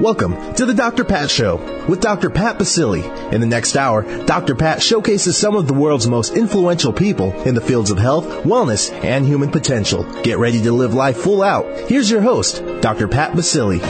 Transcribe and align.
Welcome 0.00 0.54
to 0.54 0.64
the 0.64 0.74
Dr. 0.74 1.02
Pat 1.02 1.28
Show 1.28 1.56
with 1.88 2.00
Dr. 2.00 2.30
Pat 2.30 2.56
Baccili. 2.56 3.32
In 3.32 3.40
the 3.40 3.48
next 3.48 3.76
hour, 3.76 4.04
Dr. 4.26 4.54
Pat 4.54 4.80
showcases 4.80 5.36
some 5.36 5.56
of 5.56 5.66
the 5.66 5.74
world's 5.74 6.06
most 6.06 6.36
influential 6.36 6.92
people 6.92 7.32
in 7.42 7.56
the 7.56 7.60
fields 7.60 7.90
of 7.90 7.98
health, 7.98 8.24
wellness, 8.44 8.92
and 9.02 9.26
human 9.26 9.50
potential. 9.50 10.04
Get 10.22 10.38
ready 10.38 10.62
to 10.62 10.70
live 10.70 10.94
life 10.94 11.16
full 11.16 11.42
out. 11.42 11.66
Here's 11.90 12.08
your 12.08 12.20
host, 12.20 12.62
Dr. 12.80 13.08
Pat 13.08 13.32
Baccili. 13.32 13.80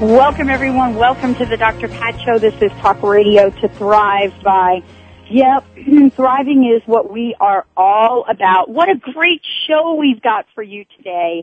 Welcome 0.00 0.48
everyone. 0.48 0.94
Welcome 0.94 1.34
to 1.34 1.46
the 1.46 1.56
Dr. 1.56 1.88
Pat 1.88 2.20
Show. 2.20 2.38
This 2.38 2.54
is 2.62 2.70
Talk 2.78 3.02
Radio 3.02 3.50
to 3.50 3.68
Thrive 3.68 4.32
by 4.44 4.84
Yep, 5.28 5.64
thriving 6.14 6.72
is 6.76 6.86
what 6.86 7.10
we 7.10 7.34
are 7.40 7.66
all 7.76 8.24
about. 8.30 8.68
What 8.68 8.88
a 8.88 8.94
great 8.94 9.42
show 9.66 9.94
we've 9.94 10.22
got 10.22 10.46
for 10.54 10.62
you 10.62 10.84
today. 10.96 11.42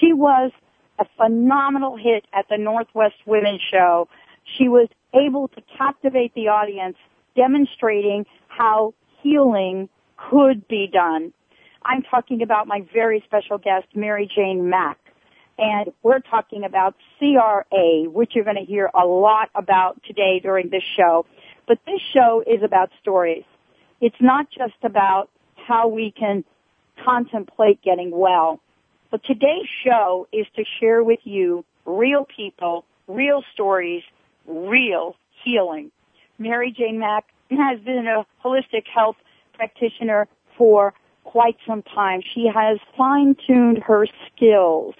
She 0.00 0.14
was 0.14 0.52
a 0.98 1.04
phenomenal 1.16 1.96
hit 1.96 2.24
at 2.32 2.46
the 2.48 2.56
Northwest 2.58 3.16
Women's 3.26 3.60
Show. 3.70 4.08
She 4.56 4.68
was 4.68 4.88
able 5.14 5.48
to 5.48 5.62
captivate 5.76 6.34
the 6.34 6.48
audience, 6.48 6.96
demonstrating 7.36 8.26
how 8.48 8.94
healing 9.22 9.88
could 10.16 10.66
be 10.68 10.88
done. 10.92 11.32
I'm 11.84 12.02
talking 12.02 12.42
about 12.42 12.66
my 12.66 12.86
very 12.92 13.22
special 13.26 13.58
guest, 13.58 13.86
Mary 13.94 14.30
Jane 14.34 14.68
Mack. 14.68 14.98
And 15.58 15.90
we're 16.02 16.20
talking 16.20 16.64
about 16.64 16.94
CRA, 17.18 18.04
which 18.08 18.32
you're 18.34 18.44
going 18.44 18.56
to 18.56 18.64
hear 18.64 18.90
a 18.94 19.06
lot 19.06 19.48
about 19.54 20.00
today 20.04 20.40
during 20.40 20.70
this 20.70 20.84
show. 20.96 21.26
But 21.66 21.78
this 21.84 22.00
show 22.14 22.44
is 22.46 22.62
about 22.62 22.90
stories. 23.00 23.44
It's 24.00 24.16
not 24.20 24.46
just 24.50 24.76
about 24.84 25.28
how 25.56 25.88
we 25.88 26.12
can 26.16 26.44
contemplate 27.04 27.82
getting 27.82 28.10
well. 28.12 28.60
But 29.10 29.24
today's 29.24 29.68
show 29.84 30.28
is 30.32 30.46
to 30.56 30.64
share 30.80 31.02
with 31.02 31.20
you 31.24 31.64
real 31.86 32.26
people, 32.26 32.84
real 33.06 33.42
stories, 33.54 34.02
real 34.46 35.16
healing. 35.44 35.90
Mary 36.38 36.74
Jane 36.76 36.98
Mack 36.98 37.24
has 37.50 37.80
been 37.80 38.06
a 38.06 38.26
holistic 38.46 38.86
health 38.94 39.16
practitioner 39.54 40.28
for 40.56 40.92
quite 41.24 41.56
some 41.66 41.82
time. 41.82 42.20
She 42.34 42.50
has 42.54 42.78
fine-tuned 42.96 43.78
her 43.78 44.06
skills 44.26 44.94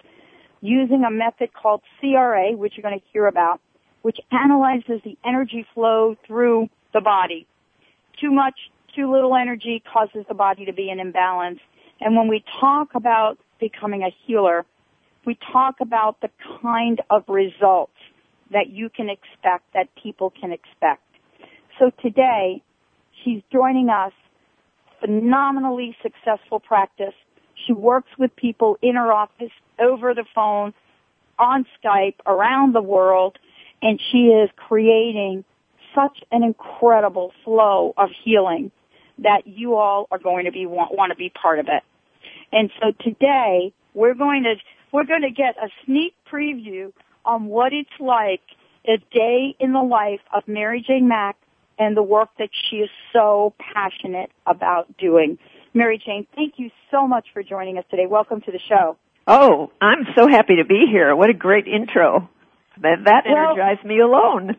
using 0.60 1.04
a 1.04 1.10
method 1.10 1.52
called 1.52 1.82
CRA, 2.00 2.52
which 2.52 2.74
you're 2.76 2.82
going 2.82 2.98
to 2.98 3.06
hear 3.12 3.26
about, 3.26 3.60
which 4.02 4.18
analyzes 4.32 5.00
the 5.04 5.16
energy 5.24 5.66
flow 5.74 6.16
through 6.26 6.68
the 6.94 7.00
body. 7.00 7.46
Too 8.20 8.30
much, 8.30 8.54
too 8.96 9.10
little 9.12 9.36
energy 9.36 9.82
causes 9.92 10.24
the 10.28 10.34
body 10.34 10.64
to 10.64 10.72
be 10.72 10.90
in 10.90 10.98
imbalance. 10.98 11.60
And 12.00 12.16
when 12.16 12.28
we 12.28 12.42
talk 12.60 12.94
about 12.94 13.38
becoming 13.60 14.02
a 14.02 14.14
healer, 14.26 14.64
we 15.26 15.38
talk 15.52 15.76
about 15.80 16.20
the 16.20 16.30
kind 16.62 17.00
of 17.10 17.24
results 17.28 17.92
that 18.50 18.70
you 18.70 18.88
can 18.88 19.08
expect, 19.10 19.64
that 19.74 19.88
people 20.02 20.32
can 20.40 20.52
expect. 20.52 21.02
So 21.78 21.90
today, 22.02 22.62
she's 23.22 23.42
joining 23.52 23.88
us, 23.88 24.12
phenomenally 25.00 25.96
successful 26.02 26.60
practice. 26.60 27.14
She 27.66 27.72
works 27.72 28.10
with 28.18 28.34
people 28.36 28.78
in 28.82 28.94
her 28.94 29.12
office, 29.12 29.52
over 29.78 30.14
the 30.14 30.24
phone, 30.34 30.72
on 31.38 31.66
Skype, 31.78 32.16
around 32.26 32.74
the 32.74 32.82
world, 32.82 33.38
and 33.82 34.00
she 34.10 34.28
is 34.28 34.50
creating 34.56 35.44
such 35.94 36.18
an 36.32 36.42
incredible 36.42 37.32
flow 37.44 37.94
of 37.96 38.10
healing 38.24 38.70
that 39.18 39.46
you 39.46 39.74
all 39.74 40.06
are 40.10 40.18
going 40.18 40.44
to 40.44 40.52
be 40.52 40.66
want, 40.66 40.96
want 40.96 41.10
to 41.10 41.16
be 41.16 41.30
part 41.30 41.58
of 41.58 41.66
it. 41.68 41.82
And 42.52 42.70
so 42.80 42.92
today 43.00 43.72
we're 43.94 44.14
going 44.14 44.44
to 44.44 44.54
we're 44.92 45.04
going 45.04 45.22
to 45.22 45.30
get 45.30 45.56
a 45.62 45.68
sneak 45.84 46.14
preview 46.32 46.92
on 47.24 47.46
what 47.46 47.72
it's 47.72 47.90
like 48.00 48.40
a 48.86 48.96
day 49.14 49.54
in 49.60 49.72
the 49.72 49.82
life 49.82 50.20
of 50.34 50.44
Mary 50.46 50.84
Jane 50.86 51.08
Mack 51.08 51.36
and 51.78 51.96
the 51.96 52.02
work 52.02 52.30
that 52.38 52.48
she 52.70 52.76
is 52.76 52.90
so 53.12 53.54
passionate 53.58 54.30
about 54.46 54.96
doing. 54.96 55.38
Mary 55.74 56.02
Jane, 56.04 56.26
thank 56.34 56.54
you 56.56 56.70
so 56.90 57.06
much 57.06 57.26
for 57.32 57.42
joining 57.42 57.78
us 57.78 57.84
today. 57.90 58.06
Welcome 58.08 58.40
to 58.42 58.50
the 58.50 58.60
show. 58.68 58.96
Oh, 59.26 59.70
I'm 59.80 60.06
so 60.16 60.26
happy 60.26 60.56
to 60.56 60.64
be 60.64 60.86
here. 60.90 61.14
What 61.14 61.28
a 61.28 61.34
great 61.34 61.66
intro. 61.68 62.30
That 62.80 63.04
that 63.04 63.24
well, 63.26 63.50
energized 63.50 63.84
me 63.84 64.00
alone. 64.00 64.56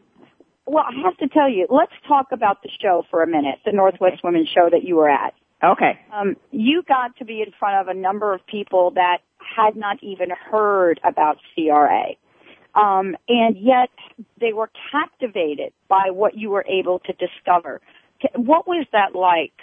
Well, 0.67 0.83
I 0.87 0.91
have 1.03 1.17
to 1.17 1.27
tell 1.27 1.49
you, 1.49 1.65
let's 1.69 1.91
talk 2.07 2.27
about 2.31 2.61
the 2.61 2.69
show 2.79 3.03
for 3.09 3.23
a 3.23 3.27
minute, 3.27 3.55
the 3.65 3.71
Northwest 3.71 4.21
Women's 4.23 4.49
Show 4.49 4.69
that 4.69 4.83
you 4.83 4.97
were 4.97 5.09
at. 5.09 5.33
Okay. 5.63 5.99
Um, 6.13 6.35
you 6.51 6.83
got 6.87 7.17
to 7.17 7.25
be 7.25 7.41
in 7.41 7.51
front 7.59 7.75
of 7.81 7.95
a 7.95 7.99
number 7.99 8.33
of 8.33 8.45
people 8.47 8.91
that 8.91 9.17
had 9.39 9.75
not 9.75 9.97
even 10.01 10.29
heard 10.29 10.99
about 11.03 11.37
CRA. 11.53 12.15
Um, 12.75 13.15
and 13.27 13.57
yet 13.57 13.89
they 14.39 14.53
were 14.53 14.69
captivated 14.91 15.73
by 15.87 16.11
what 16.11 16.37
you 16.37 16.49
were 16.49 16.65
able 16.69 16.99
to 16.99 17.13
discover. 17.13 17.81
What 18.35 18.67
was 18.67 18.85
that 18.91 19.15
like 19.15 19.53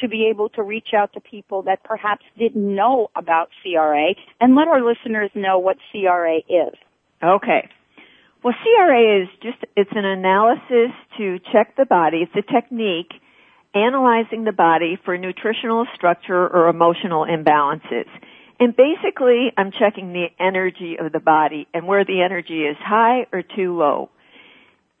to 0.00 0.08
be 0.08 0.28
able 0.28 0.48
to 0.50 0.62
reach 0.62 0.88
out 0.96 1.12
to 1.12 1.20
people 1.20 1.62
that 1.62 1.84
perhaps 1.84 2.24
didn't 2.38 2.74
know 2.74 3.10
about 3.14 3.50
CRA 3.62 4.14
and 4.40 4.56
let 4.56 4.66
our 4.66 4.82
listeners 4.82 5.30
know 5.34 5.58
what 5.58 5.76
CRA 5.92 6.38
is? 6.38 6.74
Okay. 7.22 7.68
Well, 8.42 8.54
CRA 8.62 9.22
is 9.22 9.28
just, 9.42 9.58
it's 9.76 9.90
an 9.94 10.04
analysis 10.04 10.94
to 11.16 11.38
check 11.52 11.76
the 11.76 11.86
body. 11.86 12.26
It's 12.28 12.48
a 12.48 12.52
technique 12.52 13.12
analyzing 13.74 14.44
the 14.44 14.52
body 14.52 14.98
for 15.04 15.18
nutritional 15.18 15.86
structure 15.94 16.46
or 16.46 16.68
emotional 16.68 17.26
imbalances. 17.26 18.08
And 18.60 18.74
basically, 18.76 19.52
I'm 19.56 19.72
checking 19.72 20.12
the 20.12 20.26
energy 20.38 20.96
of 20.98 21.12
the 21.12 21.20
body 21.20 21.66
and 21.74 21.86
where 21.86 22.04
the 22.04 22.22
energy 22.22 22.62
is 22.62 22.76
high 22.78 23.26
or 23.32 23.42
too 23.42 23.76
low. 23.76 24.10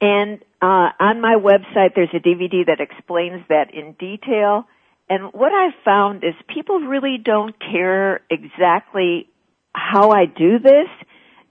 And 0.00 0.40
uh, 0.60 0.90
on 0.98 1.20
my 1.20 1.36
website, 1.36 1.94
there's 1.94 2.10
a 2.12 2.18
DVD 2.18 2.66
that 2.66 2.80
explains 2.80 3.42
that 3.48 3.72
in 3.72 3.92
detail. 3.92 4.66
And 5.08 5.32
what 5.32 5.52
I've 5.52 5.74
found 5.84 6.24
is 6.24 6.34
people 6.52 6.80
really 6.80 7.18
don't 7.22 7.54
care 7.60 8.22
exactly 8.28 9.28
how 9.72 10.10
I 10.10 10.26
do 10.26 10.58
this. 10.58 10.88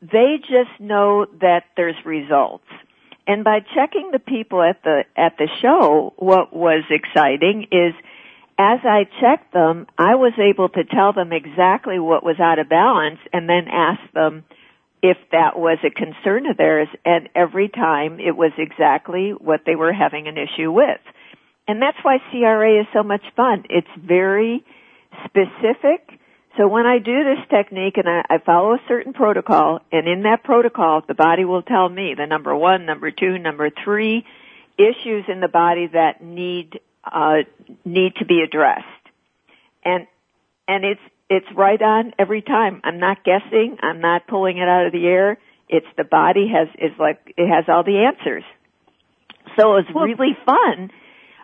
They 0.02 0.38
just 0.40 0.80
know 0.80 1.26
that 1.40 1.64
there's 1.78 1.96
results. 2.06 2.68
And 3.26 3.44
by 3.44 3.60
checking 3.74 4.12
the 4.12 4.20
people 4.20 4.62
at 4.62 4.84
the, 4.84 5.04
at 5.16 5.38
the 5.38 5.48
show, 5.62 6.14
what 6.18 6.54
was 6.54 6.84
exciting 6.90 7.68
is 7.72 7.94
as 8.60 8.80
I 8.84 9.06
checked 9.20 9.54
them, 9.54 9.88
I 9.98 10.16
was 10.16 10.34
able 10.38 10.70
to 10.70 10.84
tell 10.84 11.14
them 11.14 11.32
exactly 11.32 12.00
what 12.00 12.24
was 12.24 12.40
out 12.40 12.60
of 12.60 12.70
balance 12.70 13.20
and 13.32 13.50
then 13.50 13.68
ask 13.72 14.02
them 14.14 14.44
if 15.02 15.18
that 15.32 15.58
was 15.58 15.80
a 15.84 15.90
concern 15.90 16.46
of 16.46 16.58
theirs 16.58 16.88
and 17.04 17.30
every 17.36 17.68
time 17.68 18.20
it 18.20 18.38
was 18.38 18.52
exactly 18.58 19.32
what 19.32 19.62
they 19.66 19.76
were 19.76 19.92
having 19.92 20.28
an 20.28 20.38
issue 20.38 20.72
with. 20.72 21.02
And 21.68 21.82
that's 21.82 21.98
why 22.04 22.18
CRA 22.32 22.82
is 22.82 22.88
so 22.94 23.04
much 23.04 23.24
fun. 23.36 23.64
It's 23.70 23.88
very 23.98 24.64
specific 25.26 26.20
so 26.58 26.68
when 26.68 26.86
I 26.86 27.00
do 27.00 27.24
this 27.24 27.46
technique 27.50 27.98
and 27.98 28.08
I, 28.08 28.24
I, 28.30 28.38
follow 28.38 28.74
a 28.74 28.82
certain 28.88 29.14
protocol, 29.14 29.80
and 29.92 30.08
in 30.08 30.24
that 30.24 30.44
protocol, 30.44 31.02
the 31.08 31.16
body 31.16 31.46
will 31.46 31.64
tell 31.64 31.90
me 31.90 32.14
the 32.16 32.28
number 32.28 32.56
one, 32.56 32.86
number 32.86 33.10
two, 33.10 33.40
number 33.40 33.70
three 33.84 34.26
issues 34.78 35.26
in 35.28 35.40
the 35.40 35.48
body 35.48 35.88
that 35.94 36.24
need 36.24 36.80
uh, 37.04 37.44
need 37.84 38.16
to 38.18 38.26
be 38.26 38.42
addressed, 38.42 38.84
and 39.84 40.08
and 40.68 40.86
it's 40.86 41.02
it's 41.30 41.48
right 41.56 41.82
on 41.82 42.14
every 42.20 42.42
time. 42.42 42.82
I'm 42.84 43.00
not 43.00 43.24
guessing. 43.24 43.78
I'm 43.82 44.00
not 44.00 44.28
pulling 44.28 44.58
it 44.58 44.68
out 44.68 44.86
of 44.86 44.92
the 44.92 45.06
air. 45.08 45.40
It's 45.70 45.88
the 45.98 46.04
body 46.04 46.52
has 46.54 46.68
is 46.78 46.98
like 47.00 47.34
it 47.36 47.48
has 47.48 47.66
all 47.68 47.84
the 47.84 48.06
answers. 48.06 48.44
So 49.60 49.78
it's 49.78 49.90
well, 49.94 50.06
really 50.06 50.38
fun 50.46 50.92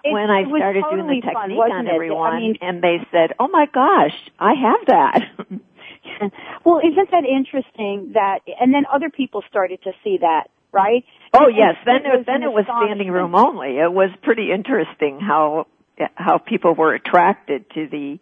it, 0.04 0.12
when 0.12 0.30
I 0.30 0.44
started 0.46 0.84
totally 0.84 1.22
doing 1.22 1.22
the 1.22 1.28
technique 1.28 1.58
fun, 1.58 1.72
on 1.72 1.88
everyone, 1.88 2.34
I 2.34 2.40
mean, 2.40 2.56
and 2.62 2.82
they 2.82 2.98
said, 3.12 3.34
"Oh 3.40 3.48
my 3.48 3.66
gosh, 3.72 4.16
I 4.40 4.54
have 4.54 4.88
that." 4.88 5.20
well, 6.66 6.80
isn't 6.80 7.12
that 7.12 7.24
interesting? 7.26 8.12
That 8.14 8.40
and 8.60 8.74
then 8.74 8.86
other 8.92 9.10
people 9.10 9.44
started 9.50 9.82
to 9.84 9.92
see 10.04 10.18
that, 10.22 10.50
right? 10.72 11.04
Oh 11.34 11.48
yes, 11.48 11.76
then 11.86 12.06
it, 12.06 12.26
then 12.26 12.44
it 12.44 12.52
was 12.52 12.66
standing 12.66 13.12
room 13.12 13.36
only. 13.36 13.78
It 13.78 13.92
was 13.92 14.10
pretty 14.22 14.52
interesting 14.52 15.20
how 15.20 15.68
how 16.16 16.38
people 16.38 16.74
were 16.74 16.94
attracted 16.94 17.70
to 17.72 17.88
the 17.88 18.20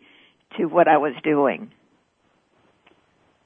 to 0.58 0.66
what 0.66 0.88
I 0.88 0.98
was 0.98 1.14
doing. 1.24 1.72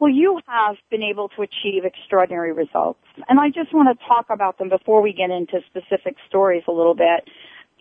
Well, 0.02 0.10
you 0.10 0.40
have 0.48 0.78
been 0.90 1.04
able 1.04 1.30
to 1.30 1.44
achieve 1.44 1.86
extraordinary 1.86 2.54
results. 2.54 3.04
And 3.30 3.40
I 3.40 3.50
just 3.50 3.72
want 3.72 3.88
to 3.96 4.06
talk 4.08 4.32
about 4.32 4.58
them 4.58 4.68
before 4.68 5.00
we 5.00 5.14
get 5.14 5.30
into 5.30 5.60
specific 5.70 6.16
stories 6.28 6.64
a 6.68 6.72
little 6.72 6.96
bit 6.96 7.30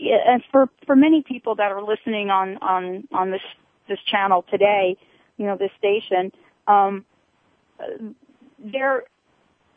and 0.01 0.43
for 0.51 0.69
for 0.87 0.97
many 0.97 1.23
people 1.23 1.55
that 1.57 1.73
are 1.73 1.83
listening 1.83 2.31
on 2.31 2.57
on 2.59 3.09
on 3.13 3.31
this 3.31 3.43
this 3.89 3.99
channel 4.11 4.45
today, 4.51 4.97
you 5.37 5.47
know, 5.47 5.57
this 5.57 5.71
station, 5.79 6.33
um, 6.67 7.05
they're 8.59 9.05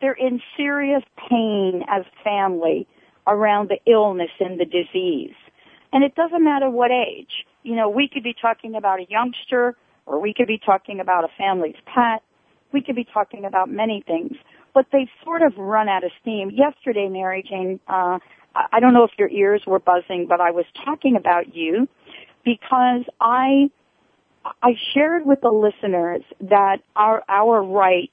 they're 0.02 0.14
in 0.14 0.42
serious 0.58 1.04
pain 1.30 1.84
as 1.90 2.04
family 2.24 2.88
around 3.28 3.70
the 3.70 3.80
illness 3.92 4.32
and 4.40 4.60
the 4.60 4.66
disease, 4.66 5.36
and 5.94 6.04
it 6.04 6.16
doesn't 6.16 6.44
matter 6.44 6.70
what 6.70 6.92
age. 6.92 7.46
You 7.64 7.76
know, 7.76 7.90
we 7.90 8.10
could 8.14 8.24
be 8.24 8.36
talking 8.40 8.76
about 8.76 9.00
a 9.00 9.06
youngster, 9.10 9.76
or 10.06 10.20
we 10.20 10.34
could 10.34 10.48
be 10.48 10.60
talking 10.64 11.00
about 11.00 11.24
a 11.24 11.30
family's 11.38 11.76
pet. 11.86 12.22
We 12.74 12.82
could 12.82 12.96
be 12.96 13.06
talking 13.14 13.46
about 13.46 13.70
many 13.70 14.04
things. 14.06 14.36
but 14.74 14.88
they've 14.92 15.10
sort 15.24 15.42
of 15.42 15.58
run 15.58 15.88
out 15.88 16.04
of 16.04 16.12
steam. 16.22 16.52
Yesterday, 16.52 17.08
Mary 17.10 17.44
Jane, 17.48 17.80
uh, 17.88 18.20
I 18.56 18.80
don't 18.80 18.94
know 18.94 19.04
if 19.04 19.12
your 19.18 19.30
ears 19.30 19.62
were 19.66 19.80
buzzing, 19.80 20.28
but 20.28 20.40
I 20.40 20.52
was 20.52 20.66
talking 20.86 21.16
about 21.16 21.56
you 21.56 21.88
because 22.46 23.04
I 23.20 23.70
I 24.62 24.74
shared 24.94 25.26
with 25.26 25.42
the 25.42 25.52
listeners 25.52 26.22
that 26.42 26.78
our 26.96 27.24
our 27.28 27.64
right 27.64 28.12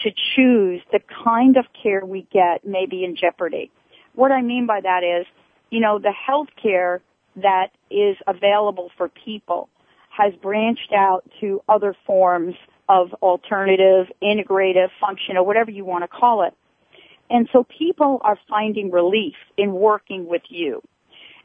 to 0.00 0.10
choose 0.34 0.80
the 0.92 1.00
kind 1.24 1.56
of 1.56 1.66
care 1.82 2.04
we 2.04 2.26
get 2.32 2.66
may 2.66 2.86
be 2.86 3.04
in 3.04 3.16
jeopardy. 3.16 3.70
What 4.14 4.32
I 4.32 4.42
mean 4.42 4.66
by 4.66 4.80
that 4.80 5.02
is, 5.02 5.26
you 5.70 5.80
know, 5.80 5.98
the 5.98 6.12
health 6.12 6.48
care 6.60 7.00
that 7.36 7.68
is 7.90 8.16
available 8.26 8.90
for 8.96 9.08
people 9.08 9.68
has 10.10 10.34
branched 10.42 10.92
out 10.94 11.28
to 11.40 11.62
other 11.68 11.94
forms 12.06 12.54
of 12.88 13.12
alternative, 13.22 14.06
integrative, 14.22 14.88
functional, 15.00 15.46
whatever 15.46 15.70
you 15.70 15.84
want 15.84 16.02
to 16.02 16.08
call 16.08 16.42
it. 16.42 16.54
And 17.30 17.48
so 17.52 17.64
people 17.64 18.20
are 18.22 18.38
finding 18.48 18.90
relief 18.90 19.36
in 19.56 19.72
working 19.72 20.26
with 20.26 20.42
you. 20.48 20.82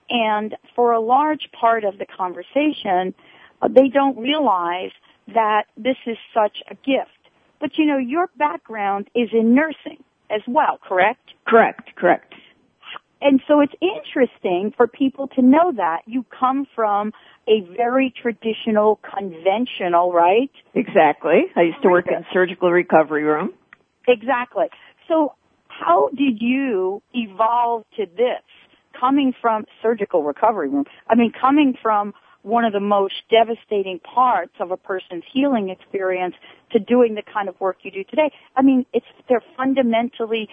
And 0.10 0.56
for 0.76 0.94
a 0.94 1.00
large 1.00 1.50
part 1.60 1.84
of 1.84 1.98
the 1.98 2.06
conversation, 2.06 3.14
uh, 3.62 3.68
they 3.68 3.88
don't 3.88 4.18
realize 4.18 4.92
that 5.34 5.66
this 5.78 5.98
is 6.06 6.18
such 6.34 6.58
a 6.70 6.76
gift. 6.76 7.12
But 7.60 7.78
you 7.78 7.86
know, 7.86 7.98
your 7.98 8.30
background 8.38 9.10
is 9.16 9.30
in 9.32 9.56
nursing 9.56 10.04
as 10.30 10.42
well, 10.48 10.80
correct? 10.84 11.32
Correct, 11.48 11.96
correct. 11.96 12.34
And 13.22 13.42
so 13.48 13.62
it's 13.62 13.74
interesting 13.82 14.74
for 14.76 14.88
people 14.88 15.28
to 15.30 15.42
know 15.42 15.72
that 15.78 16.02
you 16.06 16.26
come 16.38 16.68
from 16.76 17.12
a 17.48 17.62
very 17.76 18.14
traditional, 18.22 19.00
conventional, 19.18 20.12
right? 20.12 20.52
Exactly. 20.74 21.46
I 21.56 21.62
used 21.62 21.82
to 21.84 21.90
work 21.90 22.08
in 22.08 22.26
surgical 22.34 22.72
recovery 22.72 23.24
room. 23.24 23.54
Exactly. 24.08 24.66
So 25.08 25.34
how 25.80 26.10
did 26.10 26.42
you 26.42 27.02
evolve 27.14 27.84
to 27.98 28.06
this? 28.06 28.44
Coming 29.00 29.34
from 29.42 29.66
surgical 29.82 30.24
recovery 30.24 30.70
room. 30.70 30.86
I 31.10 31.16
mean, 31.16 31.34
coming 31.40 31.74
from 31.82 32.14
one 32.44 32.64
of 32.64 32.72
the 32.72 32.80
most 32.80 33.16
devastating 33.30 34.00
parts 34.00 34.54
of 34.60 34.72
a 34.72 34.78
person's 34.78 35.24
healing 35.34 35.70
experience 35.70 36.36
to 36.72 36.80
doing 36.80 37.16
the 37.16 37.24
kind 37.24 37.50
of 37.50 37.60
work 37.60 37.78
you 37.82 37.92
do 37.92 38.04
today. 38.04 38.32
I 38.56 38.62
mean, 38.62 38.86
it's, 38.94 39.06
they're 39.28 39.44
fundamentally 39.58 40.48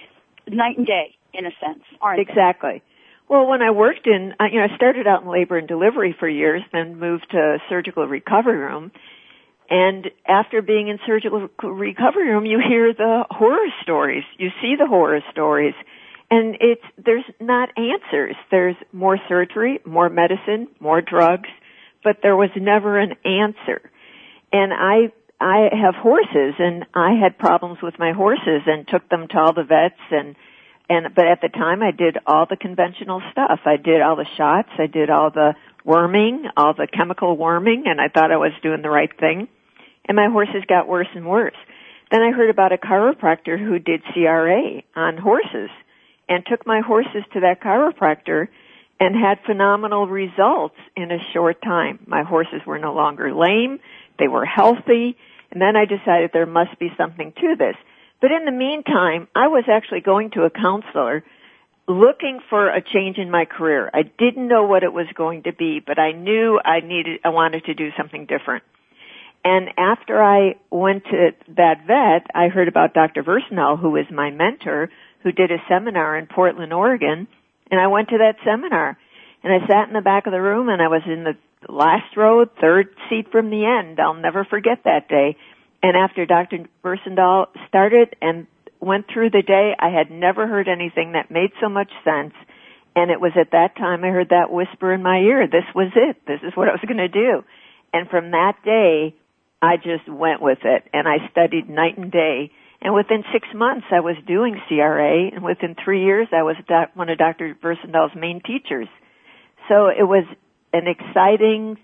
night 0.48 0.78
and 0.78 0.86
day 0.86 1.14
in 1.34 1.46
a 1.46 1.50
sense, 1.60 1.84
aren't 2.00 2.20
exactly. 2.20 2.78
They? 2.78 2.82
Well, 3.28 3.46
when 3.46 3.62
I 3.62 3.70
worked 3.70 4.06
in, 4.06 4.34
uh, 4.40 4.44
you 4.50 4.58
know, 4.58 4.66
I 4.70 4.76
started 4.76 5.06
out 5.06 5.22
in 5.22 5.30
labor 5.30 5.56
and 5.56 5.69
delivery 5.69 6.14
for 6.19 6.28
years, 6.28 6.62
then 6.72 6.98
moved 6.98 7.26
to 7.30 7.58
surgical 7.69 8.06
recovery 8.06 8.58
room. 8.58 8.90
And 9.70 10.11
after 10.26 10.61
being 10.61 10.88
in 10.88 10.99
surgical 11.06 11.49
recovery 11.62 12.29
room, 12.29 12.44
you 12.47 12.61
hear 12.67 12.93
the 12.93 13.25
horror 13.31 13.69
stories. 13.82 14.25
You 14.38 14.50
see 14.61 14.75
the 14.79 14.87
horror 14.87 15.20
stories. 15.31 15.75
And 16.31 16.56
it's, 16.61 16.82
there's 16.97 17.25
not 17.41 17.70
answers. 17.76 18.37
There's 18.50 18.76
more 18.93 19.19
surgery, 19.29 19.81
more 19.85 20.09
medicine, 20.09 20.69
more 20.81 21.00
drugs, 21.00 21.49
but 22.03 22.19
there 22.23 22.37
was 22.37 22.50
never 22.56 22.99
an 22.99 23.14
answer. 23.25 23.91
And 24.53 24.73
I, 24.73 25.12
I 25.41 25.69
have 25.73 25.94
horses 25.94 26.55
and 26.58 26.87
I 26.94 27.15
had 27.23 27.38
problems 27.38 27.79
with 27.82 27.99
my 27.99 28.12
horses 28.12 28.62
and 28.67 28.87
took 28.87 29.08
them 29.08 29.26
to 29.29 29.38
all 29.38 29.53
the 29.53 29.65
vets 29.65 30.00
and 30.11 30.37
and 30.88 31.15
but 31.15 31.26
at 31.26 31.41
the 31.41 31.49
time 31.49 31.82
I 31.82 31.91
did 31.91 32.19
all 32.26 32.47
the 32.49 32.56
conventional 32.56 33.23
stuff. 33.31 33.61
I 33.65 33.76
did 33.76 34.03
all 34.03 34.17
the 34.17 34.26
shots, 34.37 34.69
I 34.79 34.87
did 34.87 35.11
all 35.11 35.31
the 35.31 35.55
worming, 35.84 36.44
all 36.56 36.75
the 36.75 36.87
chemical 36.87 37.37
worming, 37.37 37.84
and 37.87 38.00
I 38.00 38.08
thought 38.08 38.32
I 38.32 38.37
was 38.37 38.52
doing 38.62 38.82
the 38.82 38.90
right 38.90 39.11
thing. 39.19 39.49
And 40.06 40.17
my 40.17 40.29
horses 40.31 40.64
got 40.69 40.88
worse 40.88 41.08
and 41.14 41.26
worse. 41.26 41.56
Then 42.11 42.23
I 42.23 42.31
heard 42.31 42.50
about 42.50 42.73
a 42.73 42.76
chiropractor 42.76 43.58
who 43.58 43.79
did 43.79 44.02
CRA 44.12 44.82
on 44.94 45.17
horses 45.17 45.70
and 46.29 46.44
took 46.46 46.67
my 46.67 46.81
horses 46.81 47.25
to 47.32 47.40
that 47.40 47.61
chiropractor 47.62 48.49
and 49.00 49.17
had 49.17 49.38
phenomenal 49.46 50.06
results 50.06 50.76
in 50.96 51.11
a 51.11 51.19
short 51.32 51.61
time. 51.62 52.00
My 52.06 52.23
horses 52.23 52.61
were 52.67 52.79
no 52.79 52.94
longer 52.94 53.34
lame, 53.34 53.81
they 54.19 54.29
were 54.29 54.44
healthy, 54.44 55.17
and 55.50 55.61
then 55.61 55.76
I 55.76 55.84
decided 55.87 56.31
there 56.32 56.46
must 56.46 56.79
be 56.79 56.93
something 56.96 57.32
to 57.32 57.56
this. 57.58 57.76
But 58.20 58.31
in 58.31 58.44
the 58.44 58.52
meantime, 58.52 59.26
I 59.34 59.49
was 59.49 59.64
actually 59.69 60.00
going 60.00 60.31
to 60.31 60.44
a 60.44 60.50
counselor 60.50 61.25
looking 61.88 62.40
for 62.49 62.69
a 62.69 62.81
change 62.82 63.19
in 63.19 63.31
my 63.31 63.44
career. 63.44 63.90
I 63.93 64.02
didn't 64.02 64.49
know 64.49 64.64
what 64.64 64.82
it 64.82 64.93
was 64.93 65.06
going 65.14 65.44
to 65.44 65.52
be, 65.52 65.81
but 65.84 65.99
I 65.99 66.12
knew 66.12 66.61
I 66.64 66.81
needed, 66.81 67.20
I 67.25 67.31
wanted 67.31 67.64
to 67.64 67.75
do 67.75 67.90
something 67.96 68.26
different. 68.26 68.64
And 69.44 69.70
after 69.76 70.23
I 70.23 70.55
went 70.70 71.05
to 71.06 71.31
that 71.56 71.87
vet, 71.87 72.31
I 72.34 72.49
heard 72.49 72.69
about 72.69 72.94
Dr. 72.94 73.25
Versendaal, 73.25 73.79
who 73.79 73.90
was 73.90 74.06
my 74.11 74.31
mentor, 74.31 74.90
who 75.23 75.32
did 75.32 75.50
a 75.50 75.58
seminar 75.69 76.17
in 76.17 76.26
Portland, 76.26 76.73
Oregon, 76.73 77.26
and 77.70 77.81
I 77.81 77.88
went 77.88 78.11
to 78.11 78.19
that 78.19 78.37
seminar. 78.44 78.96
And 79.43 79.52
I 79.52 79.67
sat 79.67 79.88
in 79.88 79.94
the 79.94 80.00
back 80.00 80.26
of 80.26 80.32
the 80.32 80.40
room 80.40 80.69
and 80.69 80.81
I 80.81 80.87
was 80.87 81.02
in 81.06 81.25
the 81.25 81.37
last 81.69 82.17
row, 82.17 82.44
third 82.44 82.94
seat 83.08 83.32
from 83.32 83.50
the 83.50 83.64
end. 83.64 83.99
I'll 83.99 84.14
never 84.14 84.44
forget 84.44 84.84
that 84.84 85.08
day. 85.08 85.37
And 85.82 85.96
after 85.96 86.26
Dr. 86.26 86.67
Versendaal 86.84 87.46
started 87.67 88.14
and 88.23 88.46
went 88.82 89.06
through 89.12 89.31
the 89.31 89.43
day, 89.43 89.75
I 89.79 89.88
had 89.88 90.11
never 90.11 90.46
heard 90.46 90.69
anything 90.69 91.12
that 91.12 91.31
made 91.31 91.50
so 91.61 91.69
much 91.69 91.90
sense. 92.05 92.34
And 92.94 93.11
it 93.11 93.20
was 93.20 93.32
at 93.40 93.52
that 93.52 93.76
time 93.76 94.05
I 94.05 94.08
heard 94.08 94.31
that 94.31 94.52
whisper 94.52 94.93
in 94.93 95.02
my 95.02 95.19
ear, 95.19 95.46
this 95.46 95.64
was 95.75 95.93
it. 95.94 96.17
This 96.26 96.40
is 96.43 96.52
what 96.55 96.69
I 96.69 96.73
was 96.73 96.84
going 96.87 96.99
to 96.99 97.08
do. 97.08 97.44
And 97.93 98.08
from 98.11 98.32
that 98.32 98.56
day, 98.64 99.14
I 99.62 99.76
just 99.76 100.08
went 100.08 100.43
with 100.43 100.58
it 100.64 100.84
and 100.93 101.06
I 101.06 101.31
studied 101.31 101.70
night 101.70 101.96
and 101.96 102.11
day. 102.11 102.50
And 102.82 102.94
within 102.94 103.23
six 103.32 103.46
months, 103.55 103.87
I 103.93 104.00
was 104.00 104.17
doing 104.26 104.61
CRA, 104.67 105.29
and 105.32 105.44
within 105.44 105.76
three 105.84 106.05
years, 106.05 106.26
I 106.32 106.43
was 106.43 106.56
doc- 106.67 106.90
one 106.94 107.08
of 107.08 107.17
Dr. 107.17 107.56
Versendaal's 107.62 108.17
main 108.17 108.43
teachers. 108.44 108.88
So 109.69 109.87
it 109.87 110.02
was 110.02 110.25
an 110.73 110.88
exciting 110.88 111.79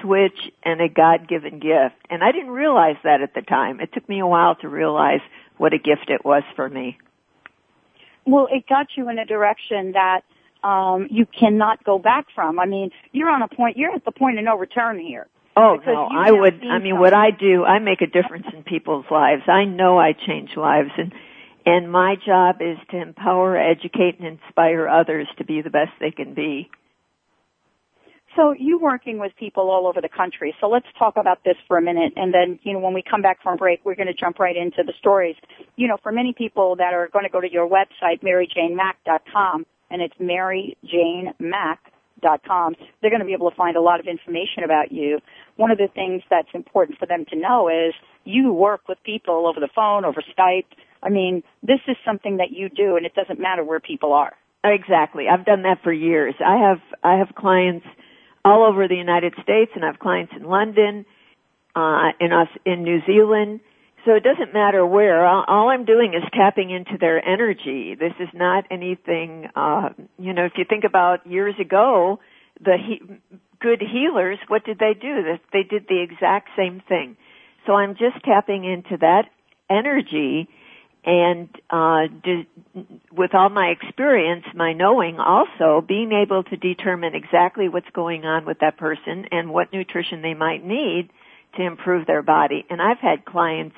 switch 0.00 0.38
and 0.62 0.80
a 0.80 0.88
God-given 0.88 1.58
gift. 1.58 1.96
And 2.08 2.22
I 2.22 2.30
didn't 2.30 2.50
realize 2.50 2.96
that 3.02 3.20
at 3.20 3.34
the 3.34 3.42
time. 3.42 3.80
It 3.80 3.92
took 3.92 4.08
me 4.08 4.20
a 4.20 4.26
while 4.26 4.54
to 4.56 4.68
realize 4.68 5.20
what 5.56 5.72
a 5.72 5.78
gift 5.78 6.08
it 6.08 6.24
was 6.24 6.42
for 6.56 6.68
me. 6.68 6.98
Well, 8.26 8.48
it 8.50 8.66
got 8.66 8.86
you 8.96 9.08
in 9.10 9.18
a 9.18 9.26
direction 9.26 9.92
that 9.92 10.22
um, 10.66 11.08
you 11.10 11.26
cannot 11.26 11.84
go 11.84 11.98
back 11.98 12.26
from. 12.34 12.58
I 12.58 12.66
mean, 12.66 12.90
you're 13.12 13.28
on 13.28 13.42
a 13.42 13.48
point. 13.48 13.76
You're 13.76 13.92
at 13.92 14.04
the 14.04 14.12
point 14.12 14.38
of 14.38 14.44
no 14.44 14.56
return 14.56 14.98
here. 14.98 15.26
Oh 15.56 15.78
no, 15.86 16.08
I 16.10 16.32
would. 16.32 16.64
I 16.64 16.78
mean, 16.78 16.98
what 16.98 17.14
I 17.14 17.30
do, 17.30 17.64
I 17.64 17.78
make 17.78 18.00
a 18.00 18.06
difference 18.06 18.46
in 18.52 18.64
people's 18.64 19.04
lives. 19.10 19.42
I 19.46 19.64
know 19.64 19.98
I 19.98 20.12
change 20.12 20.50
lives, 20.56 20.90
and 20.96 21.12
and 21.64 21.90
my 21.90 22.16
job 22.26 22.56
is 22.60 22.76
to 22.90 23.00
empower, 23.00 23.56
educate, 23.56 24.18
and 24.18 24.26
inspire 24.26 24.88
others 24.88 25.28
to 25.38 25.44
be 25.44 25.62
the 25.62 25.70
best 25.70 25.92
they 26.00 26.10
can 26.10 26.34
be. 26.34 26.70
So 28.36 28.54
you 28.58 28.78
working 28.80 29.18
with 29.18 29.32
people 29.38 29.70
all 29.70 29.86
over 29.86 30.00
the 30.00 30.08
country. 30.08 30.56
So 30.60 30.68
let's 30.68 30.86
talk 30.98 31.16
about 31.16 31.44
this 31.44 31.54
for 31.68 31.78
a 31.78 31.82
minute 31.82 32.14
and 32.16 32.34
then, 32.34 32.58
you 32.62 32.72
know, 32.72 32.80
when 32.80 32.94
we 32.94 33.04
come 33.08 33.22
back 33.22 33.40
from 33.42 33.56
break, 33.56 33.84
we're 33.84 33.94
going 33.94 34.08
to 34.08 34.14
jump 34.14 34.40
right 34.40 34.56
into 34.56 34.82
the 34.84 34.92
stories. 34.98 35.36
You 35.76 35.86
know, 35.86 35.98
for 36.02 36.10
many 36.10 36.34
people 36.36 36.74
that 36.76 36.92
are 36.94 37.08
going 37.12 37.24
to 37.24 37.30
go 37.30 37.40
to 37.40 37.48
your 37.50 37.68
website, 37.68 38.22
maryjanemack.com, 38.22 39.66
and 39.90 40.02
it's 40.02 40.14
maryjanemack.com, 40.20 42.74
they're 43.00 43.10
going 43.10 43.20
to 43.20 43.26
be 43.26 43.34
able 43.34 43.50
to 43.50 43.56
find 43.56 43.76
a 43.76 43.80
lot 43.80 44.00
of 44.00 44.06
information 44.06 44.64
about 44.64 44.90
you. 44.90 45.20
One 45.56 45.70
of 45.70 45.78
the 45.78 45.86
things 45.94 46.22
that's 46.28 46.48
important 46.54 46.98
for 46.98 47.06
them 47.06 47.24
to 47.30 47.36
know 47.36 47.68
is 47.68 47.94
you 48.24 48.52
work 48.52 48.88
with 48.88 48.98
people 49.04 49.46
over 49.46 49.60
the 49.60 49.68
phone, 49.74 50.04
over 50.04 50.20
Skype. 50.36 50.66
I 51.02 51.10
mean, 51.10 51.44
this 51.62 51.80
is 51.86 51.96
something 52.04 52.38
that 52.38 52.50
you 52.50 52.68
do 52.68 52.96
and 52.96 53.06
it 53.06 53.14
doesn't 53.14 53.38
matter 53.38 53.62
where 53.62 53.78
people 53.78 54.12
are. 54.12 54.32
Exactly. 54.64 55.28
I've 55.30 55.44
done 55.44 55.62
that 55.62 55.84
for 55.84 55.92
years. 55.92 56.34
I 56.44 56.56
have, 56.56 56.80
I 57.04 57.18
have 57.18 57.32
clients 57.36 57.86
all 58.44 58.64
over 58.64 58.86
the 58.88 58.96
United 58.96 59.34
States, 59.42 59.72
and 59.74 59.84
I 59.84 59.88
have 59.88 59.98
clients 59.98 60.32
in 60.36 60.44
London, 60.44 61.06
uh, 61.74 62.10
in 62.20 62.32
us 62.32 62.48
in 62.64 62.82
New 62.82 63.00
Zealand. 63.06 63.60
So 64.04 64.12
it 64.12 64.22
doesn't 64.22 64.52
matter 64.52 64.84
where. 64.84 65.26
All, 65.26 65.44
all 65.48 65.68
I'm 65.70 65.86
doing 65.86 66.12
is 66.14 66.22
tapping 66.32 66.70
into 66.70 66.98
their 66.98 67.26
energy. 67.26 67.94
This 67.98 68.12
is 68.20 68.28
not 68.34 68.64
anything. 68.70 69.48
Uh, 69.56 69.90
you 70.18 70.34
know, 70.34 70.44
if 70.44 70.52
you 70.56 70.64
think 70.68 70.84
about 70.84 71.26
years 71.26 71.54
ago, 71.58 72.20
the 72.62 72.76
he, 72.76 73.00
good 73.60 73.80
healers, 73.80 74.38
what 74.48 74.64
did 74.64 74.78
they 74.78 74.92
do? 74.92 75.22
They 75.52 75.62
did 75.62 75.86
the 75.88 76.02
exact 76.02 76.50
same 76.56 76.82
thing. 76.86 77.16
So 77.66 77.72
I'm 77.72 77.94
just 77.94 78.22
tapping 78.24 78.64
into 78.64 78.98
that 78.98 79.24
energy 79.70 80.48
and 81.06 81.48
uh, 81.70 82.06
do, 82.22 82.44
with 83.12 83.34
all 83.34 83.50
my 83.50 83.74
experience, 83.78 84.44
my 84.54 84.72
knowing 84.72 85.18
also, 85.18 85.84
being 85.86 86.12
able 86.12 86.42
to 86.44 86.56
determine 86.56 87.14
exactly 87.14 87.68
what's 87.68 87.88
going 87.94 88.24
on 88.24 88.46
with 88.46 88.58
that 88.60 88.78
person 88.78 89.26
and 89.30 89.50
what 89.50 89.72
nutrition 89.72 90.22
they 90.22 90.34
might 90.34 90.64
need 90.64 91.10
to 91.56 91.62
improve 91.62 92.06
their 92.06 92.22
body. 92.22 92.64
And 92.70 92.80
I've 92.80 92.98
had 92.98 93.24
clients 93.24 93.76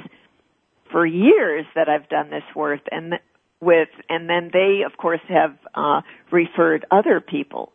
for 0.90 1.04
years 1.04 1.66
that 1.75 1.88
I've 1.88 2.09
done 2.09 2.30
this 2.30 2.45
work 2.54 2.80
and 2.90 3.14
with, 3.61 3.88
and 4.09 4.28
then 4.28 4.50
they, 4.52 4.83
of 4.87 4.97
course, 4.97 5.21
have 5.28 5.56
uh, 5.75 6.02
referred 6.30 6.87
other 6.90 7.21
people. 7.21 7.73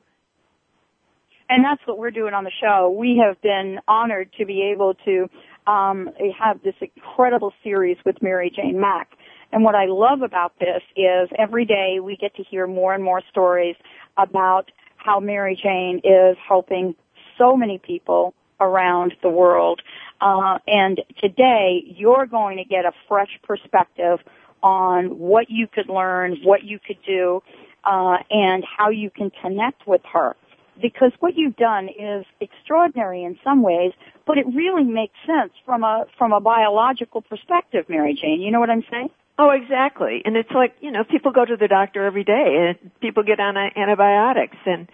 And 1.50 1.66
that's 1.66 1.82
what 1.86 1.98
we're 1.98 2.12
doing 2.12 2.34
on 2.34 2.46
the 2.46 2.52
show. 2.62 2.96
We 2.98 3.22
have 3.26 3.42
been 3.42 3.80
honored 3.86 4.30
to 4.38 4.46
be 4.46 4.72
able 4.74 4.94
to 5.04 5.30
um, 5.68 6.10
have 6.40 6.64
this 6.64 6.76
incredible 6.80 7.52
series 7.62 7.98
with 8.06 8.22
Mary 8.22 8.52
Jane 8.56 8.80
Mack 8.80 9.10
And 9.52 9.64
what 9.64 9.76
I 9.76 9.86
love 9.86 10.22
about 10.22 10.54
this 10.60 10.82
is 10.96 11.30
every 11.38 11.66
day 11.66 12.00
we 12.02 12.16
get 12.16 12.36
to 12.36 12.44
hear 12.44 12.68
more 12.68 12.94
and 12.94 13.04
more 13.04 13.22
stories 13.30 13.76
about 14.18 14.72
how 14.96 15.20
Mary 15.20 15.60
Jane 15.62 16.02
is 16.04 16.38
helping 16.48 16.96
so 17.38 17.58
many 17.58 17.78
people 17.78 18.34
around 18.60 19.14
the 19.22 19.30
world. 19.30 19.82
Uh, 20.22 20.60
and 20.68 21.02
today 21.20 21.84
you're 21.86 22.28
going 22.28 22.58
to 22.58 22.64
get 22.64 22.86
a 22.86 22.92
fresh 23.08 23.40
perspective 23.44 24.20
on 24.62 25.18
what 25.18 25.50
you 25.50 25.68
could 25.68 25.90
learn, 25.90 26.38
what 26.44 26.64
you 26.64 26.80
could 26.80 27.00
do, 27.06 27.42
uh, 27.84 28.18
and 28.30 28.64
how 28.78 28.90
you 28.90 29.10
can 29.10 29.32
connect 29.42 29.88
with 29.88 30.02
her. 30.14 30.36
Because 30.80 31.12
what 31.20 31.36
you've 31.36 31.56
done 31.56 31.90
is 31.90 32.26
extraordinary 32.40 33.24
in 33.24 33.38
some 33.44 33.62
ways, 33.62 33.92
but 34.26 34.38
it 34.38 34.46
really 34.48 34.84
makes 34.84 35.14
sense 35.26 35.52
from 35.66 35.84
a 35.84 36.06
from 36.18 36.32
a 36.32 36.40
biological 36.40 37.22
perspective, 37.22 37.86
Mary 37.90 38.18
Jane. 38.20 38.42
You 38.42 38.52
know 38.52 38.60
what 38.60 38.70
I'm 38.70 38.84
saying? 38.90 39.10
Oh, 39.42 39.50
exactly. 39.50 40.22
And 40.24 40.38
it's 40.38 40.52
like, 40.54 40.76
you 40.82 40.92
know, 40.92 41.04
people 41.04 41.32
go 41.32 41.44
to 41.44 41.58
the 41.58 41.68
doctor 41.68 42.06
every 42.06 42.24
day 42.24 42.76
and 42.78 42.92
people 43.02 43.24
get 43.24 43.40
on 43.40 43.58
antibiotics 43.58 44.58
and 44.68 44.88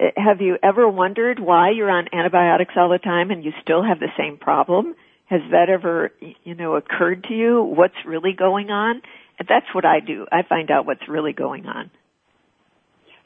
eh, 0.00 0.12
have 0.16 0.40
you 0.40 0.56
ever 0.62 0.88
wondered 0.88 1.38
why 1.38 1.72
you're 1.72 1.90
on 1.90 2.06
antibiotics 2.10 2.72
all 2.78 2.88
the 2.88 2.96
time 2.96 3.30
and 3.30 3.44
you 3.44 3.52
still 3.60 3.82
have 3.82 4.00
the 4.00 4.08
same 4.16 4.38
problem? 4.38 4.94
Has 5.26 5.42
that 5.50 5.68
ever, 5.68 6.12
you 6.44 6.54
know, 6.54 6.76
occurred 6.76 7.24
to 7.24 7.34
you? 7.34 7.62
What's 7.62 7.94
really 8.06 8.32
going 8.32 8.70
on? 8.70 9.02
And 9.38 9.46
that's 9.46 9.66
what 9.74 9.84
I 9.84 10.00
do. 10.00 10.26
I 10.32 10.44
find 10.48 10.70
out 10.70 10.86
what's 10.86 11.06
really 11.06 11.34
going 11.34 11.66
on. 11.66 11.90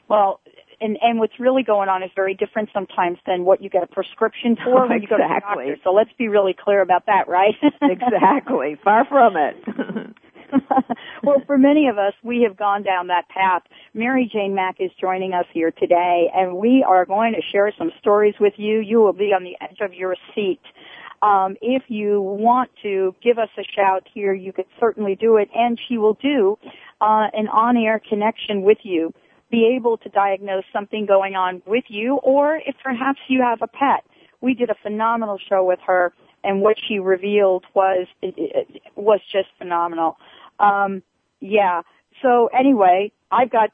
Well, 0.09 0.41
and 0.81 0.97
and 1.01 1.19
what's 1.19 1.39
really 1.39 1.63
going 1.63 1.87
on 1.87 2.03
is 2.03 2.11
very 2.17 2.33
different 2.33 2.67
sometimes 2.73 3.17
than 3.25 3.45
what 3.45 3.61
you 3.61 3.69
get 3.69 3.81
a 3.81 3.87
prescription 3.87 4.57
for 4.63 4.83
oh, 4.83 4.89
when 4.89 5.01
you 5.01 5.07
go 5.07 5.15
to 5.15 5.23
the 5.23 5.39
doctor. 5.39 5.77
So 5.85 5.93
let's 5.93 6.11
be 6.17 6.27
really 6.27 6.53
clear 6.53 6.81
about 6.81 7.05
that, 7.05 7.29
right? 7.29 7.55
exactly. 7.81 8.77
Far 8.83 9.05
from 9.05 9.37
it. 9.37 10.15
well, 11.23 11.41
for 11.45 11.57
many 11.57 11.87
of 11.87 11.97
us, 11.97 12.13
we 12.23 12.45
have 12.47 12.57
gone 12.57 12.83
down 12.83 13.07
that 13.07 13.27
path. 13.29 13.63
Mary 13.93 14.29
Jane 14.31 14.55
Mack 14.55 14.75
is 14.79 14.91
joining 14.99 15.33
us 15.33 15.45
here 15.53 15.71
today, 15.71 16.27
and 16.33 16.57
we 16.57 16.85
are 16.87 17.05
going 17.05 17.33
to 17.33 17.41
share 17.51 17.71
some 17.77 17.91
stories 17.99 18.35
with 18.39 18.53
you. 18.57 18.79
You 18.79 18.99
will 18.99 19.13
be 19.13 19.31
on 19.35 19.43
the 19.43 19.55
edge 19.61 19.77
of 19.81 19.93
your 19.93 20.15
seat. 20.33 20.61
Um, 21.21 21.55
if 21.61 21.83
you 21.87 22.21
want 22.21 22.69
to 22.83 23.15
give 23.23 23.37
us 23.37 23.49
a 23.57 23.63
shout 23.75 24.07
here, 24.13 24.33
you 24.33 24.53
could 24.53 24.67
certainly 24.79 25.15
do 25.15 25.37
it, 25.37 25.49
and 25.55 25.79
she 25.87 25.97
will 25.97 26.17
do 26.21 26.57
uh, 27.01 27.27
an 27.33 27.47
on-air 27.47 28.01
connection 28.07 28.61
with 28.61 28.77
you 28.83 29.13
be 29.51 29.75
able 29.77 29.97
to 29.97 30.09
diagnose 30.09 30.63
something 30.73 31.05
going 31.05 31.35
on 31.35 31.61
with 31.65 31.83
you 31.87 32.15
or 32.23 32.57
if 32.65 32.75
perhaps 32.83 33.19
you 33.29 33.41
have 33.41 33.59
a 33.61 33.67
pet. 33.67 34.03
We 34.41 34.53
did 34.53 34.69
a 34.69 34.75
phenomenal 34.81 35.37
show 35.49 35.63
with 35.63 35.79
her 35.85 36.13
and 36.43 36.61
what 36.61 36.77
she 36.87 36.99
revealed 36.99 37.65
was 37.73 38.07
it 38.21 38.81
was 38.95 39.19
just 39.31 39.47
phenomenal. 39.57 40.17
Um, 40.59 41.03
yeah. 41.39 41.81
So 42.21 42.49
anyway, 42.57 43.11
I've 43.31 43.51
got 43.51 43.71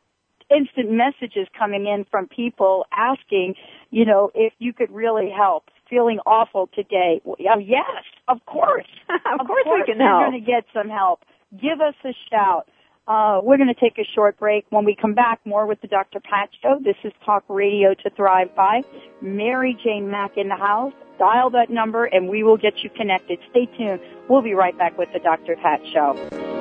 instant 0.49 0.91
messages 0.91 1.47
coming 1.57 1.87
in 1.87 2.05
from 2.09 2.27
people 2.27 2.85
asking, 2.91 3.55
you 3.89 4.05
know, 4.05 4.31
if 4.35 4.53
you 4.59 4.73
could 4.73 4.91
really 4.91 5.29
help. 5.29 5.65
Feeling 5.89 6.19
awful 6.25 6.69
today. 6.73 7.21
Well, 7.25 7.35
yes, 7.59 8.03
of 8.29 8.45
course. 8.45 8.87
of, 9.09 9.41
of 9.41 9.47
course, 9.47 9.63
course 9.65 9.83
we 9.87 9.93
can 9.93 10.01
you're 10.01 10.29
going 10.29 10.31
to 10.31 10.39
get 10.39 10.63
some 10.73 10.89
help. 10.89 11.25
Give 11.59 11.81
us 11.81 11.95
a 12.05 12.13
shout. 12.29 12.69
Uh, 13.07 13.41
we're 13.43 13.57
going 13.57 13.67
to 13.67 13.79
take 13.79 13.97
a 13.97 14.07
short 14.15 14.39
break. 14.39 14.65
When 14.69 14.85
we 14.85 14.95
come 14.95 15.13
back, 15.13 15.41
more 15.43 15.65
with 15.65 15.81
the 15.81 15.87
Dr. 15.87 16.21
Pat 16.21 16.49
Show. 16.61 16.79
This 16.81 16.95
is 17.03 17.11
Talk 17.25 17.43
Radio 17.49 17.93
to 17.93 18.09
Thrive 18.11 18.55
By. 18.55 18.83
Mary 19.21 19.77
Jane 19.83 20.09
Mack 20.09 20.37
in 20.37 20.47
the 20.47 20.55
house. 20.55 20.93
Dial 21.19 21.49
that 21.49 21.69
number 21.69 22.05
and 22.05 22.29
we 22.29 22.41
will 22.43 22.57
get 22.57 22.83
you 22.83 22.89
connected. 22.89 23.39
Stay 23.49 23.65
tuned. 23.77 23.99
We'll 24.29 24.41
be 24.41 24.53
right 24.53 24.77
back 24.77 24.97
with 24.97 25.09
the 25.11 25.19
Dr. 25.19 25.57
Pat 25.57 25.81
Show. 25.91 26.60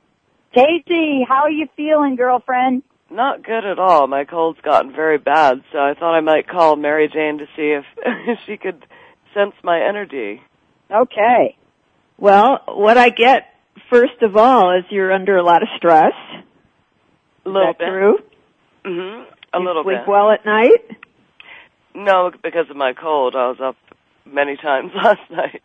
Tacy, 0.56 1.22
how 1.28 1.44
are 1.44 1.52
you 1.52 1.68
feeling, 1.76 2.16
girlfriend? 2.16 2.84
Not 3.10 3.44
good 3.44 3.66
at 3.66 3.80
all. 3.80 4.08
My 4.08 4.26
cold's 4.26 4.60
gotten 4.62 4.92
very 4.92 5.18
bad, 5.18 5.64
so 5.72 5.80
I 5.80 5.94
thought 5.96 6.16
I 6.16 6.22
might 6.22 6.48
call 6.48 6.76
Mary 6.76 7.08
Jane 7.12 7.40
to 7.40 7.46
see 7.56 7.72
if, 7.72 7.86
if 8.06 8.40
she 8.46 8.58
could 8.58 8.86
sense 9.34 9.54
my 9.64 9.82
energy. 9.82 10.42
Okay. 10.92 11.58
Well, 12.18 12.62
what 12.68 12.98
I 12.98 13.10
get 13.10 13.54
first 13.90 14.22
of 14.22 14.36
all 14.36 14.78
is 14.78 14.84
you're 14.90 15.12
under 15.12 15.38
a 15.38 15.44
lot 15.44 15.64
of 15.64 15.70
stress. 15.78 16.14
A 17.46 17.50
little 17.50 17.70
is 17.70 17.76
that 17.78 17.80
bit. 17.80 17.90
True. 17.90 18.18
Mhm. 18.86 19.26
A 19.54 19.60
you 19.60 19.66
little 19.66 19.84
sleep 19.84 20.00
bit. 20.00 20.08
well 20.08 20.30
at 20.32 20.46
night. 20.46 20.98
No, 22.00 22.32
because 22.42 22.70
of 22.70 22.78
my 22.78 22.94
cold. 22.94 23.36
I 23.36 23.50
was 23.50 23.58
up 23.62 23.76
many 24.26 24.56
times 24.56 24.92
last 24.96 25.30
night. 25.30 25.62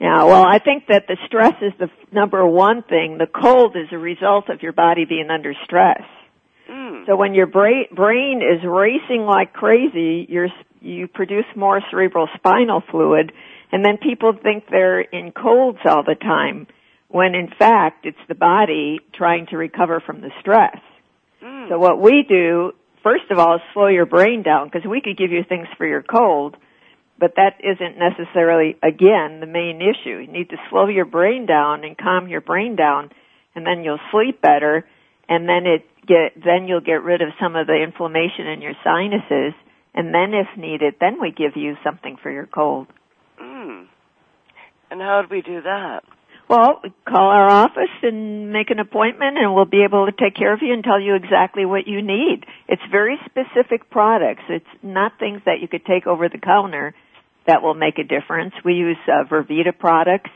Yeah, 0.00 0.24
well, 0.24 0.44
I 0.44 0.58
think 0.58 0.88
that 0.88 1.06
the 1.06 1.16
stress 1.26 1.54
is 1.62 1.72
the 1.78 1.88
number 2.12 2.46
one 2.46 2.82
thing. 2.82 3.16
The 3.18 3.26
cold 3.26 3.76
is 3.76 3.88
a 3.92 3.98
result 3.98 4.50
of 4.50 4.62
your 4.62 4.72
body 4.72 5.06
being 5.06 5.30
under 5.30 5.54
stress. 5.64 6.02
Mm. 6.70 7.06
So 7.06 7.16
when 7.16 7.34
your 7.34 7.46
brain 7.46 7.86
brain 7.94 8.42
is 8.42 8.62
racing 8.66 9.22
like 9.22 9.52
crazy, 9.52 10.26
you're 10.28 10.48
you 10.80 11.08
produce 11.08 11.46
more 11.54 11.80
cerebral 11.90 12.28
spinal 12.36 12.82
fluid, 12.90 13.32
and 13.72 13.84
then 13.84 13.96
people 13.96 14.34
think 14.42 14.64
they're 14.70 15.00
in 15.00 15.32
colds 15.32 15.78
all 15.86 16.02
the 16.02 16.16
time, 16.16 16.66
when 17.08 17.34
in 17.34 17.48
fact 17.58 18.04
it's 18.04 18.18
the 18.28 18.34
body 18.34 19.00
trying 19.14 19.46
to 19.46 19.56
recover 19.56 20.00
from 20.04 20.20
the 20.20 20.30
stress. 20.40 20.78
Mm. 21.42 21.68
So 21.70 21.78
what 21.78 22.00
we 22.00 22.24
do, 22.28 22.72
first 23.06 23.30
of 23.30 23.38
all, 23.38 23.60
slow 23.72 23.86
your 23.86 24.04
brain 24.04 24.42
down 24.42 24.66
because 24.66 24.84
we 24.84 25.00
could 25.00 25.16
give 25.16 25.30
you 25.30 25.44
things 25.48 25.68
for 25.78 25.86
your 25.86 26.02
cold, 26.02 26.56
but 27.20 27.34
that 27.36 27.60
isn't 27.60 27.96
necessarily, 27.96 28.76
again, 28.82 29.38
the 29.38 29.46
main 29.46 29.80
issue. 29.80 30.18
You 30.18 30.26
need 30.26 30.50
to 30.50 30.56
slow 30.70 30.88
your 30.88 31.04
brain 31.04 31.46
down 31.46 31.84
and 31.84 31.96
calm 31.96 32.26
your 32.26 32.40
brain 32.40 32.74
down, 32.74 33.10
and 33.54 33.64
then 33.64 33.84
you'll 33.84 34.00
sleep 34.10 34.42
better, 34.42 34.84
and 35.28 35.48
then 35.48 35.66
it 35.66 35.86
get, 36.04 36.34
then 36.34 36.66
you'll 36.66 36.80
get 36.80 37.04
rid 37.04 37.22
of 37.22 37.28
some 37.40 37.54
of 37.54 37.68
the 37.68 37.80
inflammation 37.80 38.48
in 38.48 38.60
your 38.60 38.74
sinuses, 38.82 39.54
and 39.94 40.12
then 40.12 40.34
if 40.34 40.58
needed, 40.58 40.94
then 41.00 41.20
we 41.20 41.30
give 41.30 41.52
you 41.54 41.76
something 41.84 42.16
for 42.20 42.30
your 42.30 42.46
cold. 42.46 42.88
Mm. 43.40 43.86
And 44.90 45.00
how 45.00 45.20
would 45.20 45.30
we 45.30 45.42
do 45.42 45.62
that? 45.62 46.00
Well, 46.48 46.80
call 47.08 47.30
our 47.30 47.48
office 47.48 47.90
and 48.02 48.52
make 48.52 48.70
an 48.70 48.78
appointment 48.78 49.36
and 49.36 49.54
we'll 49.54 49.64
be 49.64 49.82
able 49.82 50.06
to 50.06 50.12
take 50.12 50.36
care 50.36 50.52
of 50.52 50.60
you 50.62 50.72
and 50.72 50.84
tell 50.84 51.00
you 51.00 51.16
exactly 51.16 51.64
what 51.64 51.88
you 51.88 52.02
need. 52.02 52.44
It's 52.68 52.82
very 52.90 53.18
specific 53.26 53.90
products. 53.90 54.42
It's 54.48 54.64
not 54.82 55.18
things 55.18 55.42
that 55.44 55.60
you 55.60 55.66
could 55.66 55.84
take 55.84 56.06
over 56.06 56.28
the 56.28 56.38
counter 56.38 56.94
that 57.48 57.62
will 57.62 57.74
make 57.74 57.98
a 57.98 58.04
difference. 58.04 58.54
We 58.64 58.74
use 58.74 58.96
uh, 59.08 59.24
Vervita 59.28 59.76
products 59.76 60.30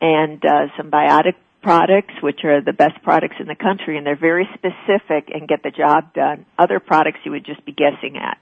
and 0.00 0.42
uh, 0.44 0.68
some 0.76 0.90
biotic 0.90 1.34
products, 1.62 2.14
which 2.22 2.40
are 2.44 2.62
the 2.62 2.72
best 2.72 3.02
products 3.02 3.36
in 3.40 3.48
the 3.48 3.54
country, 3.54 3.98
and 3.98 4.06
they're 4.06 4.16
very 4.18 4.48
specific 4.54 5.28
and 5.34 5.48
get 5.48 5.62
the 5.62 5.70
job 5.70 6.14
done. 6.14 6.46
Other 6.58 6.80
products 6.80 7.18
you 7.24 7.32
would 7.32 7.44
just 7.44 7.64
be 7.64 7.72
guessing 7.72 8.16
at. 8.16 8.38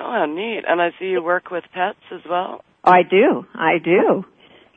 Oh, 0.00 0.26
neat. 0.26 0.62
And 0.66 0.80
I 0.80 0.90
see 0.98 1.06
you 1.06 1.22
work 1.22 1.50
with 1.50 1.64
pets 1.72 1.98
as 2.12 2.20
well. 2.28 2.64
I 2.82 3.02
do. 3.02 3.46
I 3.54 3.78
do. 3.82 4.24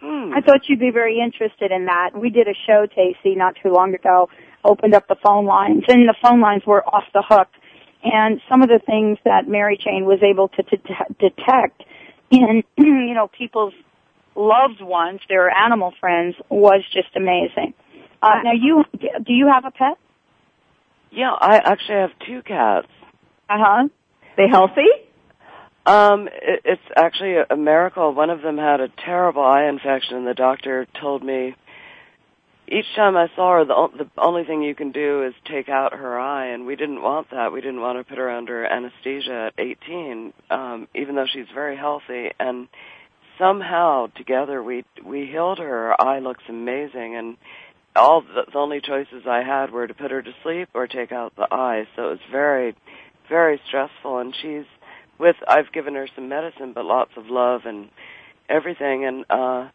Hmm. 0.03 0.33
I 0.35 0.41
thought 0.41 0.67
you'd 0.67 0.81
be 0.81 0.91
very 0.91 1.21
interested 1.23 1.71
in 1.71 1.85
that. 1.85 2.09
We 2.13 2.29
did 2.29 2.47
a 2.49 2.53
show, 2.67 2.85
Tacey, 2.85 3.35
not 3.35 3.55
too 3.63 3.69
long 3.69 3.95
ago, 3.95 4.27
opened 4.65 4.93
up 4.93 5.07
the 5.07 5.15
phone 5.23 5.45
lines, 5.45 5.83
and 5.87 6.09
the 6.09 6.15
phone 6.21 6.41
lines 6.41 6.63
were 6.67 6.83
off 6.83 7.05
the 7.13 7.23
hook. 7.25 7.47
And 8.03 8.41
some 8.49 8.61
of 8.61 8.67
the 8.67 8.81
things 8.85 9.17
that 9.23 9.47
Mary 9.47 9.79
Jane 9.81 10.03
was 10.03 10.19
able 10.21 10.49
to 10.49 10.63
det- 10.63 11.17
detect 11.19 11.83
in, 12.29 12.63
you 12.77 13.13
know, 13.13 13.29
people's 13.29 13.73
loved 14.35 14.81
ones, 14.81 15.21
their 15.29 15.49
animal 15.49 15.93
friends, 16.01 16.35
was 16.49 16.83
just 16.91 17.15
amazing. 17.15 17.73
Uh, 18.21 18.41
now, 18.43 18.51
you 18.53 18.83
do 18.99 19.31
you 19.31 19.47
have 19.47 19.63
a 19.63 19.71
pet? 19.71 19.97
Yeah, 21.11 21.31
I 21.31 21.57
actually 21.57 21.95
have 21.95 22.11
two 22.27 22.41
cats. 22.41 22.87
Uh 23.49 23.55
huh. 23.57 23.87
They 24.35 24.49
healthy? 24.51 24.89
Um, 25.85 26.29
it, 26.31 26.61
it's 26.63 26.81
actually 26.95 27.35
a, 27.49 27.57
miracle. 27.57 28.13
One 28.13 28.29
of 28.29 28.41
them 28.41 28.57
had 28.57 28.79
a 28.79 28.87
terrible 28.87 29.43
eye 29.43 29.67
infection, 29.67 30.17
and 30.17 30.27
the 30.27 30.33
doctor 30.33 30.87
told 30.99 31.23
me 31.23 31.55
each 32.67 32.85
time 32.95 33.17
I 33.17 33.27
saw 33.35 33.57
her, 33.57 33.65
the, 33.65 34.05
the 34.05 34.21
only 34.21 34.45
thing 34.45 34.63
you 34.63 34.75
can 34.75 34.91
do 34.91 35.23
is 35.23 35.33
take 35.45 35.67
out 35.67 35.93
her 35.93 36.17
eye, 36.17 36.47
and 36.47 36.65
we 36.65 36.75
didn't 36.75 37.01
want 37.01 37.31
that. 37.31 37.51
We 37.51 37.59
didn't 37.59 37.81
want 37.81 37.99
to 37.99 38.03
put 38.03 38.17
her 38.17 38.31
under 38.31 38.65
anesthesia 38.65 39.51
at 39.51 39.59
18, 39.59 40.33
um, 40.49 40.87
even 40.95 41.15
though 41.15 41.27
she's 41.31 41.47
very 41.53 41.75
healthy. 41.75 42.31
And 42.39 42.69
somehow, 43.37 44.07
together, 44.15 44.63
we 44.63 44.85
we 45.03 45.25
healed 45.25 45.59
her. 45.59 45.65
Her 45.65 46.01
eye 46.01 46.19
looks 46.19 46.43
amazing, 46.47 47.15
and 47.17 47.37
all 47.95 48.21
the, 48.21 48.45
the 48.51 48.57
only 48.57 48.79
choices 48.79 49.23
I 49.27 49.43
had 49.43 49.71
were 49.71 49.87
to 49.87 49.93
put 49.93 50.11
her 50.11 50.21
to 50.21 50.31
sleep 50.43 50.69
or 50.73 50.87
take 50.87 51.11
out 51.11 51.35
the 51.35 51.47
eye. 51.51 51.87
So 51.95 52.07
it 52.07 52.11
was 52.11 52.19
very, 52.31 52.75
very 53.29 53.59
stressful. 53.67 54.19
And 54.19 54.33
she's 54.41 54.65
with 55.23 55.35
I've 55.47 55.71
given 55.71 55.95
her 55.95 56.07
some 56.15 56.29
medicine, 56.29 56.73
but 56.73 56.85
lots 56.85 57.11
of 57.17 57.25
love 57.27 57.61
and 57.65 57.89
everything. 58.47 59.05
And 59.05 59.25
uh, 59.29 59.69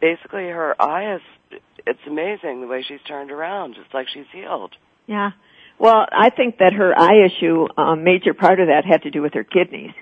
basically, 0.00 0.44
her 0.48 0.74
eye 0.80 1.14
is 1.14 1.60
it's 1.86 2.00
amazing 2.06 2.60
the 2.60 2.66
way 2.66 2.84
she's 2.86 3.00
turned 3.06 3.30
around. 3.30 3.76
It's 3.78 3.94
like 3.94 4.08
she's 4.12 4.26
healed. 4.32 4.74
Yeah. 5.06 5.30
Well, 5.78 6.06
I 6.10 6.30
think 6.30 6.58
that 6.58 6.72
her 6.74 6.92
eye 6.98 7.24
issue, 7.24 7.66
a 7.78 7.96
major 7.96 8.34
part 8.34 8.60
of 8.60 8.66
that 8.66 8.84
had 8.84 9.02
to 9.02 9.10
do 9.10 9.22
with 9.22 9.34
her 9.34 9.44
kidneys. 9.44 9.94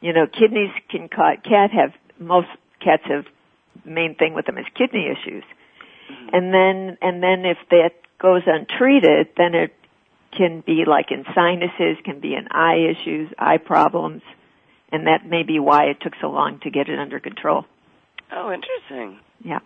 You 0.00 0.12
know, 0.12 0.26
kidneys 0.26 0.70
can 0.90 1.08
cause, 1.08 1.38
cat 1.42 1.70
have, 1.72 1.92
most 2.20 2.48
cats 2.80 3.02
have, 3.06 3.24
main 3.84 4.14
thing 4.14 4.34
with 4.34 4.46
them 4.46 4.58
is 4.58 4.66
kidney 4.76 5.08
issues. 5.10 5.44
And 6.32 6.52
then, 6.52 6.98
and 7.00 7.22
then 7.22 7.44
if 7.44 7.58
that 7.70 7.92
goes 8.20 8.42
untreated, 8.46 9.28
then 9.36 9.54
it 9.54 9.72
can 10.38 10.62
be 10.64 10.84
like 10.86 11.10
in 11.10 11.24
sinuses, 11.34 11.98
can 12.04 12.20
be 12.20 12.34
in 12.34 12.46
eye 12.50 12.86
issues, 12.92 13.28
eye 13.38 13.58
problems, 13.58 14.22
and 14.92 15.06
that 15.08 15.26
may 15.26 15.42
be 15.42 15.58
why 15.58 15.86
it 15.86 15.98
took 16.00 16.14
so 16.20 16.28
long 16.30 16.60
to 16.62 16.70
get 16.70 16.88
it 16.88 16.98
under 16.98 17.18
control. 17.20 17.64
Oh, 18.32 18.52
interesting. 18.52 19.18
Yeah. 19.44 19.58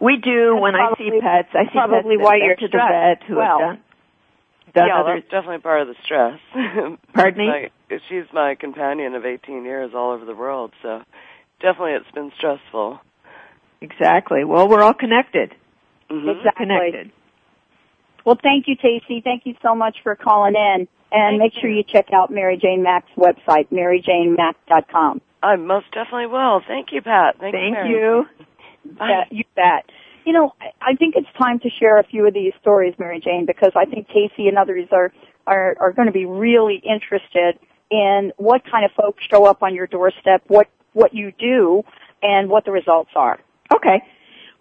We 0.00 0.16
do 0.16 0.52
That's 0.54 0.62
when 0.62 0.74
I 0.76 0.94
see 0.96 1.10
pets. 1.20 1.48
I 1.52 1.64
see 1.64 1.70
probably 1.72 2.16
pets 2.16 2.24
why 2.24 2.36
you're 2.36 2.54
to 2.56 2.60
the 2.62 2.68
stressed. 2.68 3.20
vet 3.20 3.28
who 3.28 3.36
Well, 3.36 3.58
have 3.58 3.68
done, 3.76 3.80
done 4.74 4.86
yeah, 4.88 5.00
other. 5.00 5.14
that's 5.16 5.30
definitely 5.30 5.58
part 5.58 5.82
of 5.82 5.88
the 5.88 5.94
stress. 6.04 6.38
Pardon 7.14 7.38
me? 7.38 7.46
My, 7.90 7.98
she's 8.08 8.24
my 8.32 8.54
companion 8.54 9.14
of 9.14 9.24
18 9.26 9.64
years 9.64 9.92
all 9.94 10.12
over 10.12 10.24
the 10.24 10.34
world, 10.34 10.72
so 10.82 11.02
definitely 11.60 11.92
it's 11.92 12.10
been 12.14 12.30
stressful. 12.38 13.00
Exactly. 13.80 14.44
Well, 14.44 14.68
we're 14.68 14.82
all 14.82 14.94
connected. 14.94 15.54
hmm 16.10 16.28
Exactly. 16.28 16.66
Connected. 16.66 17.12
Well, 18.24 18.38
thank 18.42 18.66
you, 18.68 18.76
Tacey. 18.76 19.20
Thank 19.22 19.42
you 19.44 19.54
so 19.62 19.74
much 19.74 19.98
for 20.02 20.16
calling 20.16 20.54
in. 20.54 20.88
And 21.12 21.38
Thank 21.38 21.54
make 21.54 21.60
sure 21.60 21.70
you 21.70 21.84
check 21.84 22.06
out 22.12 22.30
Mary 22.30 22.58
Jane 22.60 22.82
Mack's 22.82 23.10
website, 23.16 23.68
maryjanemack.com. 23.70 25.20
I 25.42 25.56
most 25.56 25.86
definitely 25.92 26.26
will. 26.26 26.60
Thank 26.66 26.88
you, 26.92 27.02
Pat. 27.02 27.36
Thank, 27.38 27.54
Thank 27.54 27.74
Mary. 27.74 27.90
you. 27.90 28.24
Bye. 28.98 29.26
You 29.30 29.44
bet. 29.54 29.90
You 30.24 30.32
know, 30.32 30.54
I- 30.60 30.72
I 30.80 30.94
think 30.94 31.14
it's 31.16 31.28
time 31.38 31.58
to 31.60 31.70
share 31.70 31.98
a 31.98 32.02
few 32.04 32.26
of 32.26 32.34
these 32.34 32.52
stories, 32.60 32.94
Mary 32.98 33.20
Jane, 33.20 33.44
because 33.46 33.72
I 33.76 33.84
think 33.84 34.08
Casey 34.08 34.48
and 34.48 34.58
others 34.58 34.88
are, 34.90 35.12
are, 35.46 35.76
are 35.78 35.92
going 35.92 36.06
to 36.06 36.12
be 36.12 36.24
really 36.24 36.76
interested 36.76 37.58
in 37.90 38.32
what 38.38 38.62
kind 38.68 38.84
of 38.84 38.90
folks 38.92 39.22
show 39.30 39.44
up 39.44 39.62
on 39.62 39.74
your 39.74 39.86
doorstep, 39.86 40.42
what, 40.48 40.68
what 40.94 41.14
you 41.14 41.30
do, 41.38 41.84
and 42.22 42.48
what 42.48 42.64
the 42.64 42.72
results 42.72 43.10
are. 43.14 43.38
Okay. 43.72 44.02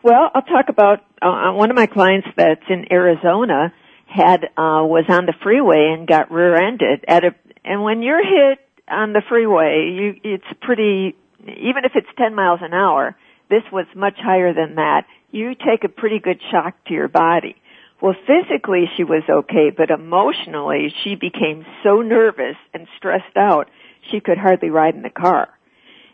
Well, 0.04 0.30
I'll 0.36 0.42
talk 0.42 0.66
about 0.68 1.00
uh, 1.22 1.54
one 1.54 1.70
of 1.70 1.78
my 1.78 1.86
clients 1.86 2.28
that's 2.36 2.66
in 2.70 2.92
Arizona 2.92 3.74
had 4.06 4.44
uh, 4.44 4.84
was 4.84 5.06
on 5.08 5.26
the 5.26 5.34
freeway 5.42 5.96
and 5.98 6.06
got 6.06 6.30
rear-ended 6.30 7.06
at 7.08 7.24
a. 7.24 7.34
And 7.64 7.84
when 7.84 8.02
you're 8.02 8.22
hit 8.22 8.60
on 8.90 9.14
the 9.14 9.22
freeway, 9.30 9.94
you 9.96 10.16
it's 10.26 10.60
pretty. 10.62 11.16
Even 11.40 11.86
if 11.86 11.94
it's 11.96 12.08
10 12.18 12.36
miles 12.36 12.60
an 12.62 12.74
hour, 12.74 13.16
this 13.50 13.64
was 13.72 13.86
much 13.96 14.16
higher 14.18 14.54
than 14.54 14.76
that. 14.76 15.06
You 15.32 15.56
take 15.56 15.86
a 15.86 15.90
pretty 15.90 16.20
good 16.20 16.42
shock 16.52 16.76
to 16.88 16.94
your 16.94 17.08
body. 17.08 17.56
Well, 18.02 18.16
physically 18.28 18.90
she 18.98 19.06
was 19.06 19.24
okay, 19.30 19.72
but 19.76 19.90
emotionally 19.90 20.94
she 21.04 21.16
became 21.16 21.66
so 21.82 22.02
nervous 22.02 22.58
and 22.74 22.88
stressed 22.98 23.38
out 23.38 23.70
she 24.12 24.20
could 24.20 24.38
hardly 24.38 24.70
ride 24.70 24.96
in 24.96 25.02
the 25.02 25.10
car. 25.10 25.48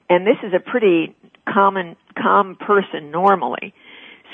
And 0.10 0.26
this 0.26 0.38
is 0.44 0.54
a 0.54 0.60
pretty 0.60 1.16
common, 1.52 1.96
calm 2.22 2.56
person 2.56 3.12
normally. 3.12 3.74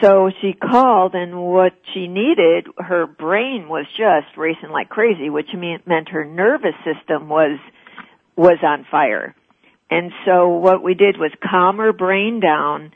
So 0.01 0.29
she 0.41 0.53
called 0.53 1.15
and 1.15 1.41
what 1.41 1.73
she 1.93 2.07
needed, 2.07 2.67
her 2.77 3.07
brain 3.07 3.67
was 3.69 3.85
just 3.97 4.37
racing 4.37 4.69
like 4.69 4.89
crazy, 4.89 5.29
which 5.29 5.47
mean, 5.53 5.79
meant 5.85 6.09
her 6.09 6.25
nervous 6.25 6.75
system 6.83 7.29
was, 7.29 7.59
was 8.35 8.57
on 8.61 8.85
fire. 8.91 9.33
And 9.89 10.11
so 10.25 10.49
what 10.49 10.83
we 10.83 10.95
did 10.95 11.17
was 11.17 11.31
calm 11.41 11.77
her 11.77 11.93
brain 11.93 12.39
down 12.39 12.91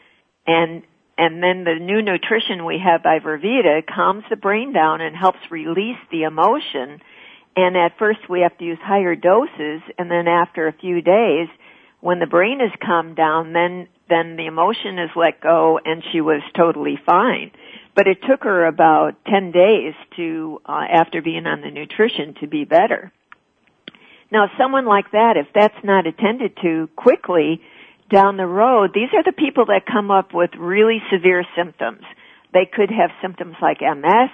and 0.48 0.84
and 1.18 1.44
then 1.44 1.66
the 1.66 1.76
new 1.82 2.02
nutrition 2.02 2.64
we 2.64 2.80
have 2.80 3.04
by 3.04 3.20
Vervita 3.20 3.82
calms 3.86 4.24
the 4.30 4.38
brain 4.38 4.72
down 4.72 5.02
and 5.02 5.14
helps 5.14 5.40
release 5.52 5.98
the 6.12 6.24
emotion. 6.24 7.02
And 7.58 7.76
at 7.76 7.98
first 8.00 8.20
we 8.30 8.40
have 8.40 8.58
to 8.58 8.64
use 8.64 8.78
higher 8.82 9.16
doses 9.16 9.82
and 9.98 10.10
then 10.10 10.30
after 10.30 10.68
a 10.68 10.74
few 10.74 11.02
days, 11.02 11.50
when 12.00 12.20
the 12.20 12.26
brain 12.26 12.62
is 12.62 12.72
calmed 12.82 13.18
down, 13.18 13.52
then 13.52 13.90
then 14.10 14.36
the 14.36 14.48
emotion 14.48 15.00
is 15.00 15.10
let 15.16 15.42
go 15.42 15.80
and 15.84 16.04
she 16.12 16.22
was 16.22 16.42
totally 16.56 16.98
fine. 17.06 17.52
But 17.96 18.08
it 18.08 18.20
took 18.28 18.44
her 18.44 18.66
about 18.66 19.14
10 19.26 19.52
days 19.52 19.94
to, 20.16 20.62
uh, 20.66 20.86
after 20.90 21.22
being 21.22 21.46
on 21.46 21.62
the 21.62 21.72
nutrition 21.72 22.36
to 22.42 22.48
be 22.48 22.66
better. 22.66 23.12
Now 24.32 24.50
someone 24.58 24.86
like 24.86 25.12
that, 25.12 25.38
if 25.38 25.48
that's 25.54 25.84
not 25.84 26.08
attended 26.08 26.58
to 26.62 26.90
quickly 26.96 27.62
down 28.10 28.38
the 28.38 28.46
road, 28.46 28.92
these 28.94 29.10
are 29.14 29.24
the 29.24 29.32
people 29.32 29.66
that 29.68 29.86
come 29.92 30.12
up 30.12 30.34
with 30.34 30.52
really 30.58 31.02
severe 31.12 31.44
symptoms. 31.56 32.04
They 32.54 32.66
could 32.72 32.90
have 32.90 33.12
symptoms 33.22 33.56
like 33.62 33.82
MS 33.82 34.30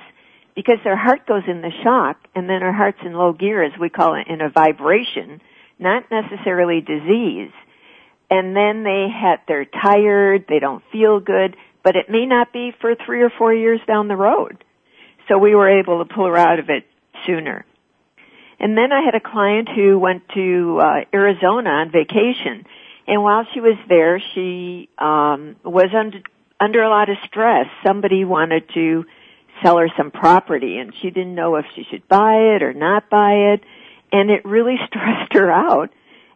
because 0.56 0.78
their 0.84 0.98
heart 0.98 1.28
goes 1.28 1.44
in 1.48 1.62
the 1.62 1.72
shock 1.84 2.18
and 2.34 2.50
then 2.50 2.60
their 2.60 2.74
heart's 2.74 3.00
in 3.06 3.14
low 3.14 3.34
gear 3.34 3.64
as 3.64 3.78
we 3.80 3.90
call 3.90 4.16
it 4.16 4.28
in 4.28 4.42
a 4.42 4.50
vibration, 4.50 5.42
not 5.80 6.04
necessarily 6.10 6.82
disease. 6.82 7.52
And 8.30 8.56
then 8.56 8.84
they 8.84 9.08
had, 9.14 9.42
they're 9.48 9.66
tired, 9.66 10.46
they 10.50 10.60
don't 10.60 10.84
feel 10.92 11.20
good, 11.20 11.56
but 11.84 11.96
it 11.96 12.10
may 12.10 12.26
not 12.26 12.52
be 12.52 12.74
for 12.82 12.96
three 13.06 13.22
or 13.22 13.30
four 13.30 13.54
years 13.54 13.80
down 13.88 14.08
the 14.08 14.16
road. 14.16 14.64
So 15.28 15.38
we 15.38 15.56
were 15.56 15.80
able 15.80 16.04
to 16.04 16.14
pull 16.14 16.26
her 16.26 16.38
out 16.38 16.60
of 16.60 16.70
it 16.70 16.86
sooner. 17.26 17.66
And 18.60 18.78
then 18.78 18.92
I 18.92 19.02
had 19.04 19.16
a 19.16 19.20
client 19.20 19.70
who 19.74 20.00
went 20.00 20.28
to 20.34 20.80
uh, 20.82 20.94
Arizona 21.14 21.70
on 21.70 21.92
vacation, 21.92 22.66
and 23.08 23.22
while 23.22 23.46
she 23.54 23.60
was 23.60 23.78
there, 23.88 24.22
she 24.34 24.90
um, 24.98 25.58
was 25.64 25.90
under 25.96 26.20
under 26.60 26.82
a 26.82 26.90
lot 26.90 27.10
of 27.10 27.18
stress. 27.26 27.68
Somebody 27.86 28.24
wanted 28.24 28.70
to 28.74 29.06
sell 29.62 29.78
her 29.78 29.90
some 29.98 30.10
property, 30.10 30.78
and 30.78 30.94
she 31.02 31.10
didn't 31.10 31.36
know 31.36 31.56
if 31.56 31.66
she 31.76 31.84
should 31.92 32.08
buy 32.08 32.56
it 32.56 32.64
or 32.64 32.74
not 32.74 33.10
buy 33.10 33.54
it, 33.54 33.62
and 34.12 34.30
it 34.30 34.46
really 34.46 34.78
stressed 34.88 35.34
her 35.34 35.52
out. 35.52 35.92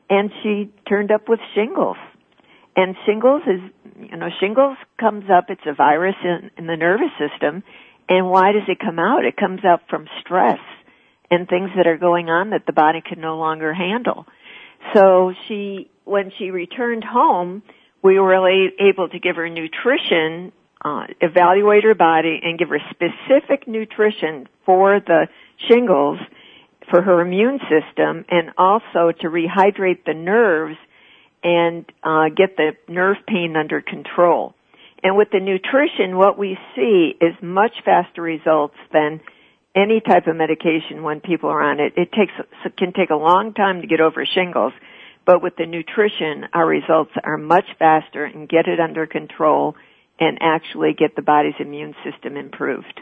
And 0.09 0.31
she 0.41 0.71
turned 0.87 1.11
up 1.11 1.29
with 1.29 1.39
shingles. 1.53 1.97
And 2.75 2.95
shingles 3.05 3.43
is, 3.45 3.61
you 3.99 4.17
know, 4.17 4.29
shingles 4.39 4.77
comes 4.99 5.25
up. 5.29 5.45
It's 5.49 5.61
a 5.65 5.73
virus 5.73 6.15
in, 6.23 6.51
in 6.57 6.67
the 6.67 6.77
nervous 6.77 7.11
system. 7.19 7.63
And 8.07 8.29
why 8.29 8.51
does 8.51 8.63
it 8.67 8.79
come 8.79 8.99
out? 8.99 9.25
It 9.25 9.37
comes 9.37 9.63
out 9.63 9.81
from 9.89 10.07
stress 10.21 10.59
and 11.29 11.47
things 11.47 11.69
that 11.75 11.85
are 11.87 11.97
going 11.97 12.29
on 12.29 12.51
that 12.51 12.65
the 12.65 12.73
body 12.73 13.01
can 13.01 13.21
no 13.21 13.37
longer 13.37 13.73
handle. 13.73 14.25
So 14.93 15.33
she, 15.47 15.91
when 16.05 16.31
she 16.37 16.51
returned 16.51 17.03
home, 17.03 17.61
we 18.01 18.19
were 18.19 18.33
able 18.79 19.09
to 19.09 19.19
give 19.19 19.35
her 19.35 19.49
nutrition, 19.49 20.51
uh, 20.83 21.05
evaluate 21.21 21.83
her 21.83 21.95
body 21.95 22.39
and 22.41 22.57
give 22.57 22.69
her 22.69 22.79
specific 22.89 23.67
nutrition 23.67 24.47
for 24.65 24.99
the 24.99 25.27
shingles 25.67 26.19
for 26.89 27.01
her 27.01 27.21
immune 27.21 27.59
system 27.59 28.25
and 28.29 28.51
also 28.57 29.11
to 29.21 29.27
rehydrate 29.27 30.05
the 30.05 30.13
nerves 30.13 30.77
and 31.43 31.85
uh, 32.03 32.29
get 32.35 32.57
the 32.57 32.71
nerve 32.87 33.17
pain 33.27 33.55
under 33.55 33.81
control. 33.81 34.53
And 35.03 35.15
with 35.15 35.29
the 35.31 35.39
nutrition, 35.39 36.17
what 36.17 36.37
we 36.37 36.57
see 36.75 37.13
is 37.21 37.33
much 37.41 37.71
faster 37.85 38.21
results 38.21 38.75
than 38.91 39.21
any 39.75 40.01
type 40.01 40.27
of 40.27 40.35
medication 40.35 41.03
when 41.03 41.21
people 41.21 41.49
are 41.49 41.61
on 41.61 41.79
it. 41.79 41.93
It 41.95 42.11
takes 42.11 42.33
can 42.77 42.91
take 42.91 43.09
a 43.09 43.15
long 43.15 43.53
time 43.53 43.81
to 43.81 43.87
get 43.87 44.01
over 44.01 44.25
shingles, 44.25 44.73
but 45.25 45.41
with 45.41 45.55
the 45.55 45.65
nutrition, 45.65 46.47
our 46.53 46.65
results 46.65 47.11
are 47.23 47.37
much 47.37 47.65
faster 47.77 48.25
and 48.25 48.49
get 48.49 48.67
it 48.67 48.79
under 48.79 49.05
control 49.05 49.75
and 50.19 50.39
actually 50.41 50.93
get 50.93 51.15
the 51.15 51.21
body's 51.21 51.53
immune 51.59 51.95
system 52.03 52.35
improved. 52.35 52.99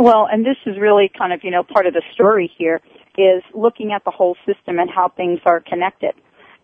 Well, 0.00 0.26
and 0.32 0.46
this 0.46 0.56
is 0.64 0.80
really 0.80 1.12
kind 1.16 1.30
of, 1.30 1.40
you 1.44 1.50
know, 1.50 1.62
part 1.62 1.86
of 1.86 1.92
the 1.92 2.02
story 2.14 2.50
here 2.56 2.80
is 3.18 3.42
looking 3.52 3.92
at 3.92 4.02
the 4.02 4.10
whole 4.10 4.34
system 4.46 4.78
and 4.78 4.88
how 4.88 5.10
things 5.14 5.40
are 5.44 5.60
connected. 5.60 6.14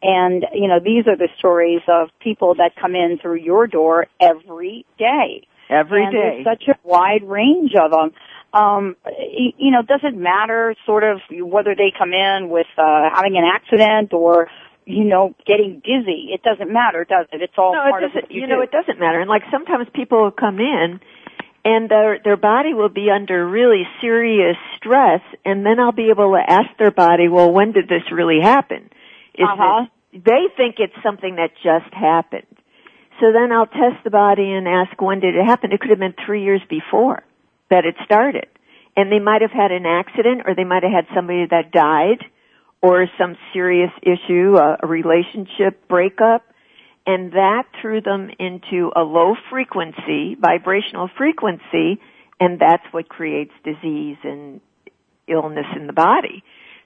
And, 0.02 0.46
you 0.54 0.68
know, 0.68 0.80
these 0.82 1.06
are 1.06 1.18
the 1.18 1.28
stories 1.38 1.82
of 1.86 2.08
people 2.20 2.54
that 2.54 2.70
come 2.80 2.94
in 2.94 3.18
through 3.20 3.40
your 3.44 3.66
door 3.66 4.06
every 4.22 4.86
day. 4.98 5.46
Every 5.68 6.04
and 6.04 6.12
day. 6.14 6.42
There's 6.44 6.58
such 6.58 6.68
a 6.68 6.88
wide 6.88 7.24
range 7.24 7.72
of 7.78 7.90
them. 7.90 8.12
Um, 8.54 8.96
you 9.06 9.70
know, 9.70 9.82
does 9.82 10.00
it 10.02 10.16
matter 10.16 10.74
sort 10.86 11.04
of 11.04 11.18
whether 11.30 11.74
they 11.74 11.92
come 11.92 12.14
in 12.14 12.48
with, 12.48 12.68
uh, 12.78 13.10
having 13.12 13.36
an 13.36 13.44
accident 13.44 14.14
or, 14.14 14.48
you 14.86 15.04
know, 15.04 15.34
getting 15.46 15.82
dizzy? 15.84 16.30
It 16.32 16.42
doesn't 16.42 16.72
matter, 16.72 17.04
does 17.04 17.26
it? 17.32 17.42
It's 17.42 17.58
all 17.58 17.74
no, 17.74 17.90
part 17.90 18.02
it 18.02 18.06
of 18.06 18.12
what 18.14 18.30
you, 18.30 18.42
you 18.42 18.46
know, 18.46 18.56
do. 18.56 18.62
it 18.62 18.70
doesn't 18.70 18.98
matter. 18.98 19.20
And 19.20 19.28
like 19.28 19.42
sometimes 19.52 19.88
people 19.92 20.30
come 20.30 20.58
in 20.58 21.00
and 21.66 21.88
their 21.90 22.20
their 22.22 22.36
body 22.36 22.72
will 22.74 22.88
be 23.02 23.10
under 23.10 23.44
really 23.44 23.82
serious 24.00 24.56
stress 24.76 25.20
and 25.44 25.66
then 25.66 25.80
I'll 25.80 25.90
be 26.04 26.10
able 26.10 26.30
to 26.38 26.42
ask 26.46 26.70
their 26.78 26.92
body, 26.92 27.26
well, 27.28 27.50
when 27.52 27.72
did 27.72 27.88
this 27.88 28.06
really 28.12 28.40
happen? 28.40 28.88
Is 29.34 29.48
Uh-huh. 29.50 29.86
it, 30.12 30.24
they 30.24 30.42
think 30.56 30.76
it's 30.78 30.94
something 31.02 31.34
that 31.36 31.50
just 31.62 31.92
happened. 31.92 32.46
So 33.20 33.32
then 33.32 33.50
I'll 33.50 33.66
test 33.66 33.98
the 34.04 34.10
body 34.10 34.52
and 34.52 34.68
ask 34.68 35.00
when 35.02 35.18
did 35.20 35.34
it 35.34 35.44
happen? 35.44 35.72
It 35.72 35.80
could 35.80 35.90
have 35.90 35.98
been 35.98 36.14
three 36.24 36.44
years 36.44 36.62
before 36.70 37.22
that 37.70 37.84
it 37.84 37.96
started. 38.04 38.46
And 38.96 39.10
they 39.10 39.18
might 39.18 39.42
have 39.42 39.50
had 39.50 39.72
an 39.72 39.86
accident 39.86 40.42
or 40.46 40.54
they 40.54 40.64
might 40.64 40.84
have 40.84 40.92
had 40.92 41.06
somebody 41.14 41.46
that 41.50 41.72
died 41.72 42.24
or 42.80 43.08
some 43.18 43.36
serious 43.52 43.90
issue, 44.02 44.56
a, 44.56 44.76
a 44.82 44.86
relationship 44.86 45.88
breakup. 45.88 46.42
And 47.06 47.32
that 47.32 47.64
threw 47.80 48.00
them 48.00 48.30
into 48.38 48.90
a 48.96 49.02
low 49.02 49.34
frequency, 49.48 50.36
vibrational 50.40 51.08
frequency, 51.16 52.00
and 52.40 52.60
that's 52.60 52.82
what 52.90 53.08
creates 53.08 53.52
disease 53.64 54.16
and 54.24 54.60
illness 55.28 55.66
in 55.76 55.86
the 55.86 55.92
body. 55.92 56.42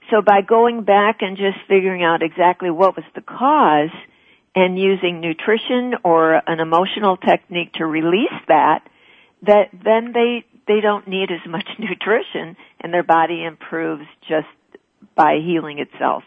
So 0.09 0.21
by 0.21 0.41
going 0.41 0.83
back 0.83 1.17
and 1.21 1.37
just 1.37 1.57
figuring 1.67 2.03
out 2.03 2.21
exactly 2.21 2.69
what 2.69 2.95
was 2.95 3.05
the 3.15 3.21
cause 3.21 3.95
and 4.55 4.77
using 4.77 5.21
nutrition 5.21 5.93
or 6.03 6.41
an 6.47 6.59
emotional 6.59 7.17
technique 7.17 7.73
to 7.73 7.85
release 7.85 8.29
that, 8.47 8.81
that 9.43 9.69
then 9.71 10.11
they, 10.13 10.45
they 10.67 10.81
don't 10.81 11.07
need 11.07 11.29
as 11.31 11.49
much 11.49 11.67
nutrition 11.79 12.57
and 12.79 12.93
their 12.93 13.03
body 13.03 13.43
improves 13.43 14.05
just 14.27 14.47
by 15.15 15.39
healing 15.43 15.79
itself. 15.79 16.23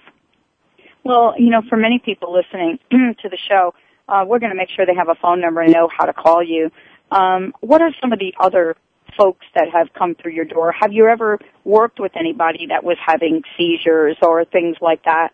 Well, 1.05 1.35
you 1.39 1.51
know, 1.51 1.63
for 1.69 1.77
many 1.77 2.01
people 2.03 2.33
listening 2.33 2.79
to 2.91 3.29
the 3.29 3.39
show, 3.49 3.75
uh, 4.09 4.25
we're 4.27 4.39
going 4.39 4.51
to 4.51 4.57
make 4.57 4.69
sure 4.75 4.87
they 4.87 4.95
have 4.95 5.09
a 5.09 5.15
phone 5.21 5.41
number 5.41 5.61
and 5.61 5.73
know 5.73 5.89
how 5.97 6.05
to 6.05 6.13
call 6.13 6.43
you. 6.43 6.71
Um, 7.11 7.53
what 7.61 7.81
are 7.81 7.91
some 8.01 8.13
of 8.13 8.19
the 8.19 8.35
other 8.39 8.77
folks 9.17 9.47
that 9.55 9.69
have 9.73 9.89
come 9.97 10.15
through 10.15 10.33
your 10.33 10.45
door? 10.45 10.73
Have 10.73 10.93
you 10.93 11.07
ever 11.07 11.39
worked 11.65 12.01
with 12.01 12.13
anybody 12.17 12.67
that 12.69 12.85
was 12.85 12.97
having 13.05 13.43
seizures 13.57 14.17
or 14.23 14.45
things 14.45 14.77
like 14.81 15.05
that? 15.05 15.31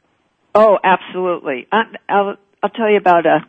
Oh, 0.55 0.79
absolutely. 0.83 1.67
I, 1.73 1.83
I'll, 2.09 2.37
I'll 2.63 2.71
tell 2.71 2.91
you 2.91 2.99
about 2.99 3.27
a. 3.27 3.41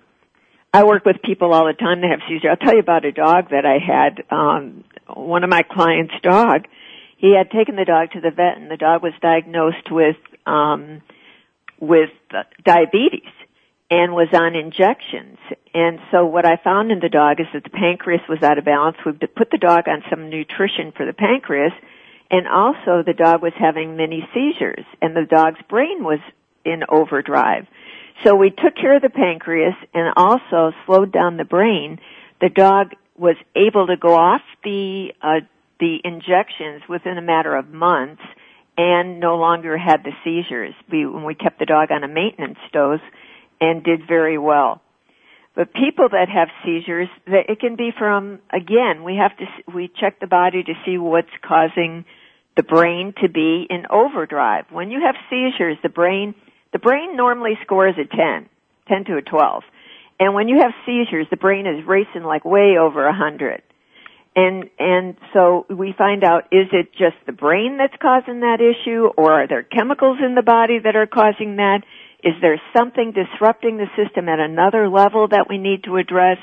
I 0.74 0.86
work 0.86 1.04
with 1.04 1.18
people 1.22 1.54
all 1.54 1.66
the 1.66 1.74
time 1.74 2.00
that 2.00 2.12
have 2.12 2.22
seizures. 2.30 2.50
I'll 2.50 2.66
tell 2.66 2.76
you 2.76 2.80
about 2.80 3.04
a 3.04 3.12
dog 3.12 3.50
that 3.50 3.66
I 3.66 3.78
had. 3.86 4.24
Um, 4.34 4.86
one 5.14 5.44
of 5.44 5.50
my 5.50 5.64
clients' 5.64 6.14
dog. 6.24 6.66
He 7.18 7.36
had 7.38 7.52
taken 7.52 7.76
the 7.76 7.86
dog 7.86 8.12
to 8.12 8.22
the 8.22 8.32
vet, 8.32 8.58
and 8.58 8.72
the 8.72 8.78
dog 8.78 9.04
was 9.04 9.14
diagnosed 9.22 9.92
with 9.92 10.16
um, 10.46 11.02
with 11.80 12.10
diabetes 12.64 13.30
and 13.92 14.14
was 14.14 14.30
on 14.34 14.56
injections. 14.56 15.38
And 15.74 16.00
so 16.12 16.26
what 16.26 16.46
I 16.46 16.56
found 16.64 16.92
in 16.92 17.00
the 17.00 17.10
dog 17.10 17.42
is 17.42 17.48
that 17.54 17.66
the 17.66 17.70
pancreas 17.70 18.22
was 18.30 18.42
out 18.42 18.58
of 18.58 18.64
balance. 18.64 18.96
We 19.06 19.12
put 19.12 19.52
the 19.52 19.58
dog 19.58 19.90
on 19.90 20.02
some 20.10 20.30
nutrition 20.30 20.94
for 20.96 21.06
the 21.06 21.14
pancreas, 21.14 21.74
and 22.32 22.48
also 22.48 23.04
the 23.06 23.14
dog 23.14 23.42
was 23.44 23.52
having 23.60 23.98
many 23.98 24.28
seizures, 24.34 24.86
and 25.02 25.14
the 25.14 25.26
dog's 25.30 25.60
brain 25.70 26.06
was 26.06 26.20
in 26.64 26.84
overdrive. 26.88 27.68
So 28.24 28.36
we 28.36 28.50
took 28.50 28.76
care 28.76 28.96
of 28.96 29.02
the 29.02 29.10
pancreas 29.10 29.76
and 29.94 30.14
also 30.16 30.72
slowed 30.86 31.12
down 31.12 31.36
the 31.36 31.44
brain. 31.44 32.00
The 32.40 32.50
dog 32.50 32.94
was 33.18 33.36
able 33.56 33.88
to 33.88 33.98
go 33.98 34.16
off 34.16 34.42
the 34.64 35.14
uh, 35.22 35.42
the 35.80 36.00
injections 36.04 36.84
within 36.88 37.18
a 37.18 37.22
matter 37.22 37.56
of 37.56 37.70
months 37.70 38.22
and 38.78 39.20
no 39.20 39.38
longer 39.38 39.78
had 39.78 40.04
the 40.04 40.12
seizures. 40.24 40.76
We 40.90 41.06
when 41.06 41.24
we 41.24 41.36
kept 41.36 41.60
the 41.60 41.66
dog 41.66 41.92
on 41.92 42.04
a 42.04 42.08
maintenance 42.08 42.60
dose 42.72 43.02
and 43.62 43.84
did 43.84 44.02
very 44.08 44.38
well. 44.38 44.82
But 45.56 45.74
people 45.74 46.10
that 46.10 46.28
have 46.30 46.48
seizures, 46.66 47.10
it 47.28 47.60
can 47.60 47.76
be 47.76 47.92
from 47.98 48.40
again. 48.52 49.04
We 49.04 49.18
have 49.18 49.38
to 49.38 49.46
we 49.74 49.90
check 50.00 50.20
the 50.20 50.28
body 50.28 50.64
to 50.64 50.74
see 50.86 50.98
what's 50.98 51.30
causing 51.46 52.06
the 52.58 52.64
brain 52.64 53.14
to 53.22 53.30
be 53.30 53.68
in 53.70 53.86
overdrive. 53.90 54.66
When 54.72 54.92
you 54.92 55.02
have 55.06 55.16
seizures, 55.30 55.78
the 55.84 55.90
brain 55.90 56.36
the 56.74 56.80
brain 56.80 57.18
normally 57.18 57.58
scores 57.64 57.96
a 57.98 58.06
10, 58.06 58.50
10 58.88 59.04
to 59.06 59.18
a 59.18 59.22
12. 59.22 59.64
And 60.20 60.34
when 60.34 60.48
you 60.48 60.60
have 60.62 60.72
seizures, 60.86 61.28
the 61.30 61.38
brain 61.38 61.66
is 61.68 61.86
racing 61.86 62.24
like 62.24 62.46
way 62.46 62.78
over 62.80 63.04
a 63.04 63.12
100. 63.12 63.62
And, 64.34 64.70
and 64.80 65.18
so 65.34 65.66
we 65.70 65.94
find 65.98 66.24
out, 66.24 66.46
is 66.52 66.68
it 66.72 66.94
just 66.94 67.18
the 67.26 67.34
brain 67.34 67.78
that's 67.78 68.00
causing 68.02 68.40
that 68.42 68.60
issue, 68.62 69.10
or 69.18 69.34
are 69.34 69.48
there 69.48 69.64
chemicals 69.64 70.20
in 70.26 70.36
the 70.36 70.42
body 70.42 70.80
that 70.82 70.96
are 70.96 71.08
causing 71.08 71.58
that? 71.58 71.82
Is 72.24 72.34
there 72.42 72.62
something 72.76 73.14
disrupting 73.14 73.78
the 73.78 73.88
system 73.96 74.30
at 74.30 74.40
another 74.40 74.88
level 74.90 75.28
that 75.30 75.48
we 75.50 75.58
need 75.58 75.84
to 75.86 75.98
address 75.98 76.38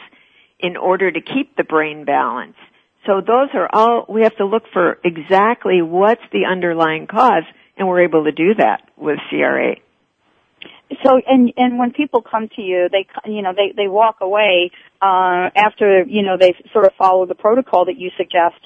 in 0.58 0.76
order 0.76 1.10
to 1.10 1.20
keep 1.20 1.56
the 1.56 1.64
brain 1.64 2.04
balanced? 2.04 2.58
So 3.06 3.20
those 3.20 3.48
are 3.54 3.68
all, 3.72 4.04
we 4.08 4.22
have 4.22 4.36
to 4.36 4.44
look 4.44 4.64
for 4.72 4.98
exactly 5.04 5.80
what's 5.82 6.22
the 6.32 6.46
underlying 6.50 7.06
cause, 7.06 7.44
and 7.76 7.86
we're 7.86 8.02
able 8.02 8.24
to 8.24 8.32
do 8.32 8.54
that 8.56 8.90
with 8.96 9.18
CRA. 9.30 9.76
So, 11.04 11.20
and 11.26 11.52
and 11.56 11.78
when 11.78 11.92
people 11.92 12.22
come 12.22 12.48
to 12.56 12.62
you, 12.62 12.88
they 12.90 13.06
you 13.30 13.42
know 13.42 13.52
they 13.54 13.74
they 13.76 13.88
walk 13.88 14.16
away 14.22 14.70
uh, 15.02 15.50
after 15.54 16.02
you 16.02 16.22
know 16.22 16.38
they 16.40 16.54
sort 16.72 16.86
of 16.86 16.92
follow 16.98 17.26
the 17.26 17.34
protocol 17.34 17.84
that 17.84 17.98
you 17.98 18.10
suggest, 18.16 18.56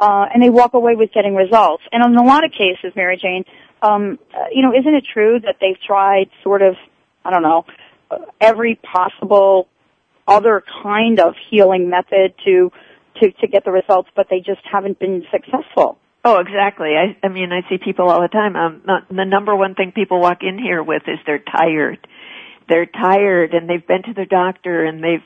uh, 0.00 0.26
and 0.32 0.42
they 0.42 0.50
walk 0.50 0.74
away 0.74 0.94
with 0.94 1.12
getting 1.12 1.34
results. 1.34 1.82
And 1.92 2.04
in 2.04 2.16
a 2.16 2.24
lot 2.24 2.44
of 2.44 2.52
cases, 2.52 2.92
Mary 2.96 3.16
Jane, 3.16 3.44
um, 3.82 4.18
uh, 4.34 4.46
you 4.52 4.62
know, 4.62 4.72
isn't 4.72 4.94
it 4.94 5.04
true 5.12 5.40
that 5.40 5.56
they've 5.60 5.80
tried 5.86 6.30
sort 6.42 6.62
of 6.62 6.74
I 7.24 7.30
don't 7.30 7.42
know 7.42 7.64
every 8.40 8.76
possible 8.76 9.68
other 10.26 10.62
kind 10.82 11.20
of 11.20 11.34
healing 11.50 11.88
method 11.90 12.34
to 12.44 12.70
to 13.20 13.32
to 13.32 13.46
get 13.46 13.64
the 13.64 13.70
results, 13.70 14.08
but 14.14 14.26
they 14.30 14.38
just 14.38 14.60
haven't 14.70 14.98
been 14.98 15.24
successful. 15.30 15.98
Oh, 16.24 16.40
exactly. 16.40 16.90
I, 16.96 17.16
I 17.24 17.28
mean, 17.28 17.52
I 17.52 17.66
see 17.68 17.78
people 17.78 18.10
all 18.10 18.20
the 18.20 18.28
time. 18.28 18.56
Um, 18.56 18.82
the 19.08 19.24
number 19.24 19.54
one 19.54 19.74
thing 19.74 19.92
people 19.92 20.20
walk 20.20 20.38
in 20.42 20.58
here 20.58 20.82
with 20.82 21.02
is 21.06 21.18
they're 21.24 21.38
tired. 21.38 22.06
They're 22.68 22.86
tired 22.86 23.54
and 23.54 23.68
they've 23.68 23.86
been 23.86 24.02
to 24.02 24.14
their 24.14 24.26
doctor 24.26 24.84
and 24.84 25.02
they've, 25.02 25.22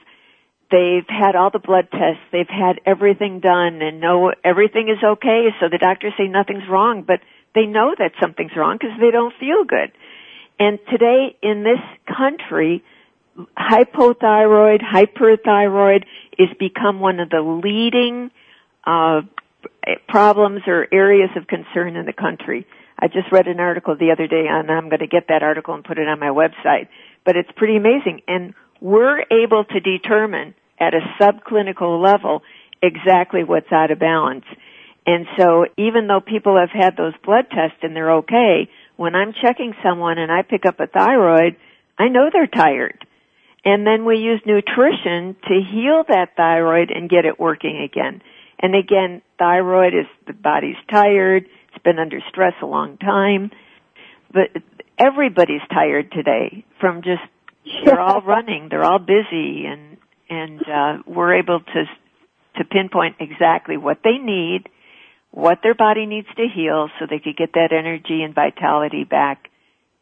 they've 0.72 1.06
had 1.08 1.37
all 1.37 1.50
the 1.50 1.58
blood 1.58 1.88
tests, 1.90 2.24
they've 2.32 2.48
had 2.48 2.80
everything 2.87 3.40
done 3.40 3.82
and 3.82 4.00
know 4.00 4.32
everything 4.42 4.88
is 4.88 5.02
okay, 5.04 5.48
so 5.61 5.68
the 5.70 5.78
doctors 5.78 6.14
say 6.16 6.26
nothing's 6.26 6.68
wrong, 6.68 7.04
but 7.06 7.20
they 7.54 7.66
know 7.66 7.94
that 7.96 8.12
something's 8.20 8.56
wrong 8.56 8.78
because 8.80 8.96
they 8.98 9.11
don't 9.11 9.35
feel 9.38 9.64
good. 9.64 9.92
And 10.58 10.78
today 10.90 11.37
in 11.42 11.62
this 11.62 11.80
country, 12.08 12.82
hypothyroid, 13.56 14.80
hyperthyroid 14.82 16.04
is 16.38 16.48
become 16.58 17.00
one 17.00 17.20
of 17.20 17.30
the 17.30 17.40
leading 17.40 18.30
uh, 18.85 19.22
problems 20.08 20.62
or 20.66 20.87
areas 20.92 21.30
of 21.37 21.46
concern 21.46 21.96
in 21.96 22.06
the 22.06 22.12
country. 22.12 22.66
I 22.98 23.08
just 23.08 23.30
read 23.32 23.48
an 23.48 23.61
article 23.61 23.96
the 23.96 24.12
other 24.12 24.26
day 24.26 24.46
and 24.48 24.70
I'm 24.70 24.88
going 24.88 25.00
to 25.00 25.06
get 25.06 25.28
that 25.28 25.42
article 25.42 25.74
and 25.74 25.85
put 25.85 25.98
it 25.98 26.08
on 26.08 26.20
my 26.20 26.28
website. 26.28 26.88
But 27.24 27.37
it's 27.37 27.50
pretty 27.56 27.76
amazing. 27.76 28.22
And 28.28 28.54
we're 28.80 29.22
able 29.30 29.64
to 29.64 29.80
determine 29.80 30.54
at 30.82 30.94
a 30.94 31.00
subclinical 31.20 32.02
level 32.02 32.42
exactly 32.82 33.44
what's 33.44 33.70
out 33.70 33.92
of 33.92 34.00
balance. 34.00 34.44
And 35.06 35.26
so 35.38 35.66
even 35.76 36.08
though 36.08 36.20
people 36.20 36.58
have 36.58 36.70
had 36.70 36.96
those 36.96 37.14
blood 37.24 37.46
tests 37.50 37.78
and 37.82 37.94
they're 37.94 38.18
okay, 38.18 38.68
when 38.96 39.14
I'm 39.14 39.32
checking 39.32 39.74
someone 39.82 40.18
and 40.18 40.30
I 40.30 40.42
pick 40.42 40.66
up 40.66 40.80
a 40.80 40.86
thyroid, 40.86 41.56
I 41.98 42.08
know 42.08 42.30
they're 42.32 42.46
tired. 42.46 43.06
And 43.64 43.86
then 43.86 44.04
we 44.04 44.16
use 44.18 44.40
nutrition 44.44 45.36
to 45.46 45.60
heal 45.72 46.02
that 46.08 46.36
thyroid 46.36 46.90
and 46.90 47.08
get 47.08 47.24
it 47.24 47.38
working 47.38 47.80
again. 47.88 48.22
And 48.58 48.74
again, 48.74 49.22
thyroid 49.38 49.94
is 49.94 50.06
the 50.26 50.32
body's 50.32 50.76
tired, 50.90 51.46
it's 51.68 51.82
been 51.82 51.98
under 51.98 52.20
stress 52.28 52.54
a 52.62 52.66
long 52.66 52.96
time, 52.98 53.50
but 54.32 54.50
everybody's 54.98 55.62
tired 55.72 56.12
today 56.12 56.64
from 56.80 57.02
just 57.02 57.22
they're 57.84 58.00
all 58.00 58.20
running, 58.26 58.68
they're 58.68 58.84
all 58.84 58.98
busy 58.98 59.64
and 59.66 59.91
and 60.32 60.60
uh 60.62 61.02
we're 61.06 61.34
able 61.34 61.60
to 61.60 61.84
to 62.56 62.64
pinpoint 62.64 63.16
exactly 63.18 63.76
what 63.76 63.98
they 64.04 64.18
need, 64.18 64.68
what 65.30 65.60
their 65.62 65.74
body 65.74 66.04
needs 66.04 66.28
to 66.36 66.46
heal 66.54 66.88
so 66.98 67.06
they 67.08 67.18
could 67.18 67.36
get 67.36 67.52
that 67.54 67.72
energy 67.72 68.22
and 68.22 68.34
vitality 68.34 69.04
back 69.04 69.48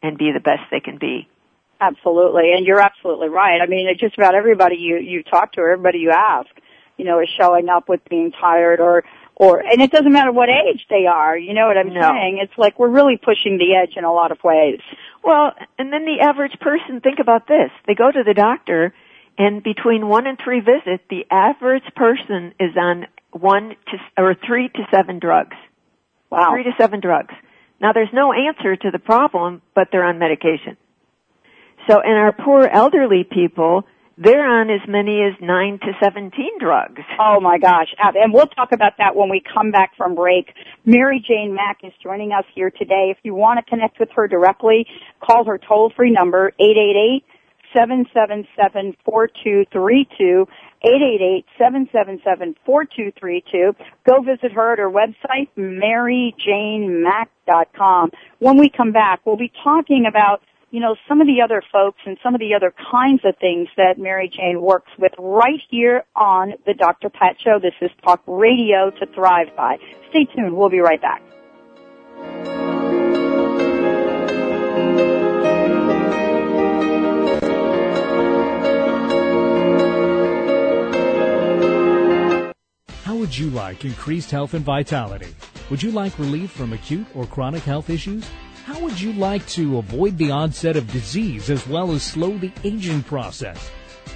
and 0.03 0.17
be 0.17 0.31
the 0.33 0.41
best 0.41 0.61
they 0.69 0.81
can 0.81 0.97
be. 0.97 1.27
Absolutely, 1.79 2.51
and 2.55 2.65
you're 2.65 2.79
absolutely 2.79 3.29
right. 3.29 3.59
I 3.61 3.67
mean, 3.67 3.87
just 3.99 4.17
about 4.17 4.35
everybody 4.35 4.75
you 4.75 4.97
you 4.97 5.23
talk 5.23 5.53
to, 5.53 5.61
or 5.61 5.71
everybody 5.71 5.99
you 5.99 6.11
ask, 6.11 6.49
you 6.97 7.05
know, 7.05 7.19
is 7.19 7.29
showing 7.39 7.69
up 7.69 7.89
with 7.89 8.01
being 8.09 8.31
tired 8.31 8.79
or 8.79 9.03
or 9.35 9.59
and 9.59 9.81
it 9.81 9.91
doesn't 9.91 10.11
matter 10.11 10.31
what 10.31 10.49
age 10.49 10.85
they 10.89 11.07
are. 11.07 11.35
You 11.35 11.53
know 11.55 11.65
what 11.65 11.77
I'm 11.77 11.93
no. 11.93 12.01
saying? 12.01 12.39
It's 12.43 12.57
like 12.57 12.77
we're 12.77 12.89
really 12.89 13.17
pushing 13.17 13.57
the 13.57 13.75
edge 13.75 13.97
in 13.97 14.03
a 14.03 14.13
lot 14.13 14.31
of 14.31 14.37
ways. 14.43 14.79
Well, 15.23 15.53
and 15.79 15.91
then 15.91 16.05
the 16.05 16.23
average 16.23 16.59
person, 16.59 17.01
think 17.01 17.17
about 17.19 17.47
this: 17.47 17.71
they 17.87 17.95
go 17.95 18.11
to 18.11 18.23
the 18.23 18.35
doctor, 18.35 18.93
and 19.41 19.63
between 19.63 20.07
one 20.07 20.27
and 20.27 20.37
three 20.37 20.59
visits, 20.59 21.03
the 21.09 21.25
average 21.31 21.83
person 21.95 22.53
is 22.59 22.77
on 22.77 23.07
one 23.31 23.69
to 23.69 23.97
or 24.15 24.35
three 24.45 24.69
to 24.69 24.83
seven 24.93 25.17
drugs. 25.17 25.57
Wow, 26.29 26.51
three 26.51 26.63
to 26.63 26.71
seven 26.79 26.99
drugs. 26.99 27.33
Now, 27.81 27.91
there's 27.91 28.13
no 28.13 28.31
answer 28.31 28.75
to 28.75 28.91
the 28.91 28.99
problem, 28.99 29.63
but 29.73 29.87
they're 29.91 30.03
on 30.03 30.19
medication. 30.19 30.77
So, 31.89 31.99
and 31.99 32.13
our 32.19 32.31
poor 32.31 32.67
elderly 32.67 33.23
people, 33.23 33.87
they're 34.15 34.45
on 34.45 34.69
as 34.69 34.87
many 34.87 35.23
as 35.23 35.33
9 35.41 35.79
to 35.79 35.93
17 36.03 36.59
drugs. 36.59 37.01
Oh 37.19 37.39
my 37.41 37.57
gosh. 37.57 37.87
And 37.97 38.31
we'll 38.31 38.45
talk 38.45 38.71
about 38.71 38.93
that 38.99 39.15
when 39.15 39.29
we 39.29 39.41
come 39.41 39.71
back 39.71 39.97
from 39.97 40.13
break. 40.13 40.53
Mary 40.85 41.25
Jane 41.27 41.55
Mack 41.55 41.79
is 41.83 41.93
joining 42.03 42.31
us 42.31 42.45
here 42.53 42.69
today. 42.69 43.07
If 43.09 43.17
you 43.23 43.33
want 43.33 43.57
to 43.57 43.67
connect 43.67 43.99
with 43.99 44.09
her 44.15 44.27
directly, 44.27 44.85
call 45.19 45.45
her 45.45 45.57
toll 45.57 45.91
free 45.95 46.11
number 46.11 46.53
888 46.59 47.25
777 47.73 48.97
4232. 49.05 50.47
888-777-4232. 50.83 53.75
Go 54.07 54.21
visit 54.21 54.51
her 54.51 54.73
at 54.73 54.79
her 54.79 54.89
website, 54.89 55.47
maryjanemack.com. 55.55 58.11
When 58.39 58.57
we 58.57 58.67
come 58.69 58.91
back, 58.91 59.21
we'll 59.23 59.37
be 59.37 59.51
talking 59.63 60.07
about 60.09 60.41
you 60.71 60.79
know, 60.79 60.95
some 61.07 61.21
of 61.21 61.27
the 61.27 61.41
other 61.43 61.61
folks 61.71 61.99
and 62.05 62.17
some 62.23 62.33
of 62.33 62.39
the 62.39 62.55
other 62.55 62.73
kinds 62.91 63.21
of 63.25 63.35
things 63.37 63.67
that 63.75 63.99
Mary 63.99 64.31
Jane 64.33 64.61
works 64.61 64.89
with 64.97 65.11
right 65.19 65.59
here 65.69 66.05
on 66.15 66.53
the 66.65 66.73
Dr. 66.73 67.09
Pat 67.09 67.35
Show. 67.43 67.59
This 67.61 67.73
is 67.81 67.91
Talk 68.03 68.23
Radio 68.25 68.89
to 68.89 69.05
Thrive 69.13 69.53
By. 69.57 69.77
Stay 70.09 70.25
tuned. 70.33 70.55
We'll 70.55 70.69
be 70.69 70.79
right 70.79 71.01
back. 71.01 71.21
Would 83.21 83.37
you 83.37 83.51
like 83.51 83.85
increased 83.85 84.31
health 84.31 84.55
and 84.55 84.65
vitality? 84.65 85.35
Would 85.69 85.83
you 85.83 85.91
like 85.91 86.17
relief 86.17 86.49
from 86.49 86.73
acute 86.73 87.05
or 87.13 87.27
chronic 87.27 87.61
health 87.61 87.91
issues? 87.91 88.27
How 88.65 88.79
would 88.79 88.99
you 88.99 89.13
like 89.13 89.45
to 89.49 89.77
avoid 89.77 90.17
the 90.17 90.31
onset 90.31 90.75
of 90.75 90.91
disease 90.91 91.51
as 91.51 91.67
well 91.67 91.91
as 91.91 92.01
slow 92.01 92.35
the 92.39 92.51
aging 92.63 93.03
process? 93.03 93.69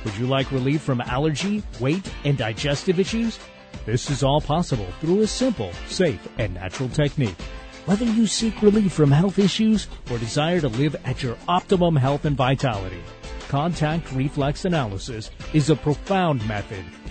Would 0.03 0.17
you 0.17 0.25
like 0.25 0.51
relief 0.51 0.81
from 0.81 1.01
allergy, 1.01 1.61
weight, 1.79 2.11
and 2.23 2.35
digestive 2.35 2.99
issues? 2.99 3.37
This 3.85 4.09
is 4.09 4.23
all 4.23 4.41
possible 4.41 4.87
through 5.01 5.21
a 5.21 5.27
simple, 5.27 5.71
safe, 5.85 6.27
and 6.39 6.55
natural 6.55 6.89
technique. 6.89 7.39
Whether 7.85 8.05
you 8.05 8.25
seek 8.25 8.59
relief 8.63 8.91
from 8.91 9.11
health 9.11 9.37
issues 9.37 9.87
or 10.09 10.17
desire 10.17 10.61
to 10.61 10.67
live 10.67 10.95
at 11.05 11.21
your 11.21 11.37
optimum 11.47 11.95
health 11.95 12.25
and 12.25 12.35
vitality, 12.35 13.03
contact 13.49 14.11
reflex 14.13 14.65
analysis 14.65 15.29
is 15.53 15.69
a 15.69 15.75
profound 15.75 16.45
method 16.47 16.83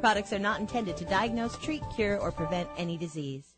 Products 0.00 0.32
are 0.32 0.38
not 0.38 0.60
intended 0.60 0.96
to 0.96 1.04
diagnose, 1.04 1.58
treat, 1.58 1.82
cure, 1.94 2.18
or 2.18 2.32
prevent 2.32 2.70
any 2.78 2.96
disease. 2.96 3.54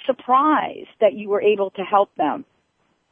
surprised 0.05 0.89
that 1.01 1.13
you 1.13 1.29
were 1.29 1.41
able 1.41 1.71
to 1.71 1.81
help 1.81 2.15
them? 2.15 2.45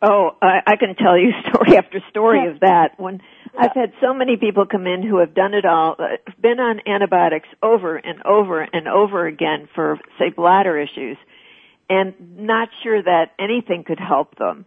Oh, 0.01 0.31
I, 0.41 0.59
I 0.65 0.75
can 0.75 0.95
tell 0.95 1.17
you 1.17 1.31
story 1.49 1.77
after 1.77 1.99
story 2.09 2.47
of 2.47 2.59
that. 2.59 2.99
When 2.99 3.21
yeah. 3.53 3.61
I've 3.61 3.73
had 3.73 3.93
so 4.01 4.13
many 4.13 4.37
people 4.37 4.65
come 4.65 4.85
in 4.85 5.01
who 5.01 5.17
have 5.19 5.33
done 5.33 5.53
it 5.53 5.65
all, 5.65 5.95
uh, 5.97 6.17
been 6.39 6.59
on 6.59 6.81
antibiotics 6.85 7.47
over 7.63 7.97
and 7.97 8.23
over 8.23 8.61
and 8.61 8.87
over 8.87 9.25
again 9.25 9.67
for, 9.73 9.99
say, 10.19 10.29
bladder 10.29 10.79
issues, 10.79 11.17
and 11.89 12.13
not 12.37 12.69
sure 12.83 13.01
that 13.01 13.31
anything 13.39 13.83
could 13.83 13.99
help 13.99 14.37
them. 14.37 14.65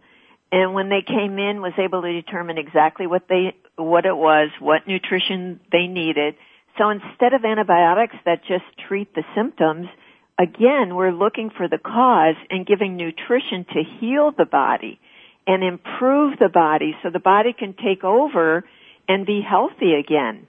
And 0.51 0.73
when 0.73 0.89
they 0.89 1.01
came 1.01 1.39
in, 1.39 1.61
was 1.61 1.73
able 1.77 2.01
to 2.01 2.11
determine 2.11 2.57
exactly 2.57 3.07
what 3.07 3.23
they, 3.29 3.55
what 3.77 4.05
it 4.05 4.17
was, 4.17 4.49
what 4.59 4.85
nutrition 4.85 5.61
they 5.71 5.87
needed. 5.87 6.35
So 6.77 6.89
instead 6.89 7.33
of 7.33 7.45
antibiotics 7.45 8.15
that 8.25 8.41
just 8.45 8.65
treat 8.85 9.15
the 9.15 9.23
symptoms, 9.33 9.87
again, 10.37 10.95
we're 10.95 11.11
looking 11.11 11.51
for 11.55 11.69
the 11.69 11.77
cause 11.77 12.35
and 12.49 12.65
giving 12.65 12.97
nutrition 12.97 13.65
to 13.73 13.83
heal 13.99 14.33
the 14.37 14.45
body 14.45 14.99
and 15.51 15.65
improve 15.65 16.39
the 16.39 16.47
body 16.47 16.95
so 17.03 17.09
the 17.09 17.19
body 17.19 17.51
can 17.51 17.73
take 17.73 18.05
over 18.05 18.63
and 19.09 19.25
be 19.25 19.41
healthy 19.41 19.93
again. 19.93 20.47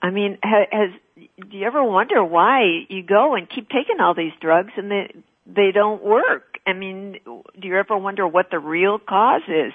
I 0.00 0.10
mean, 0.10 0.38
has, 0.40 0.90
do 1.16 1.56
you 1.56 1.66
ever 1.66 1.82
wonder 1.82 2.24
why 2.24 2.86
you 2.88 3.02
go 3.02 3.34
and 3.34 3.48
keep 3.48 3.68
taking 3.68 3.98
all 3.98 4.14
these 4.14 4.32
drugs 4.40 4.70
and 4.76 4.88
they 4.88 5.14
they 5.46 5.72
don't 5.72 6.02
work? 6.02 6.58
I 6.64 6.74
mean, 6.74 7.18
do 7.24 7.68
you 7.68 7.76
ever 7.76 7.96
wonder 7.96 8.26
what 8.26 8.50
the 8.52 8.60
real 8.60 9.00
cause 9.00 9.42
is? 9.48 9.72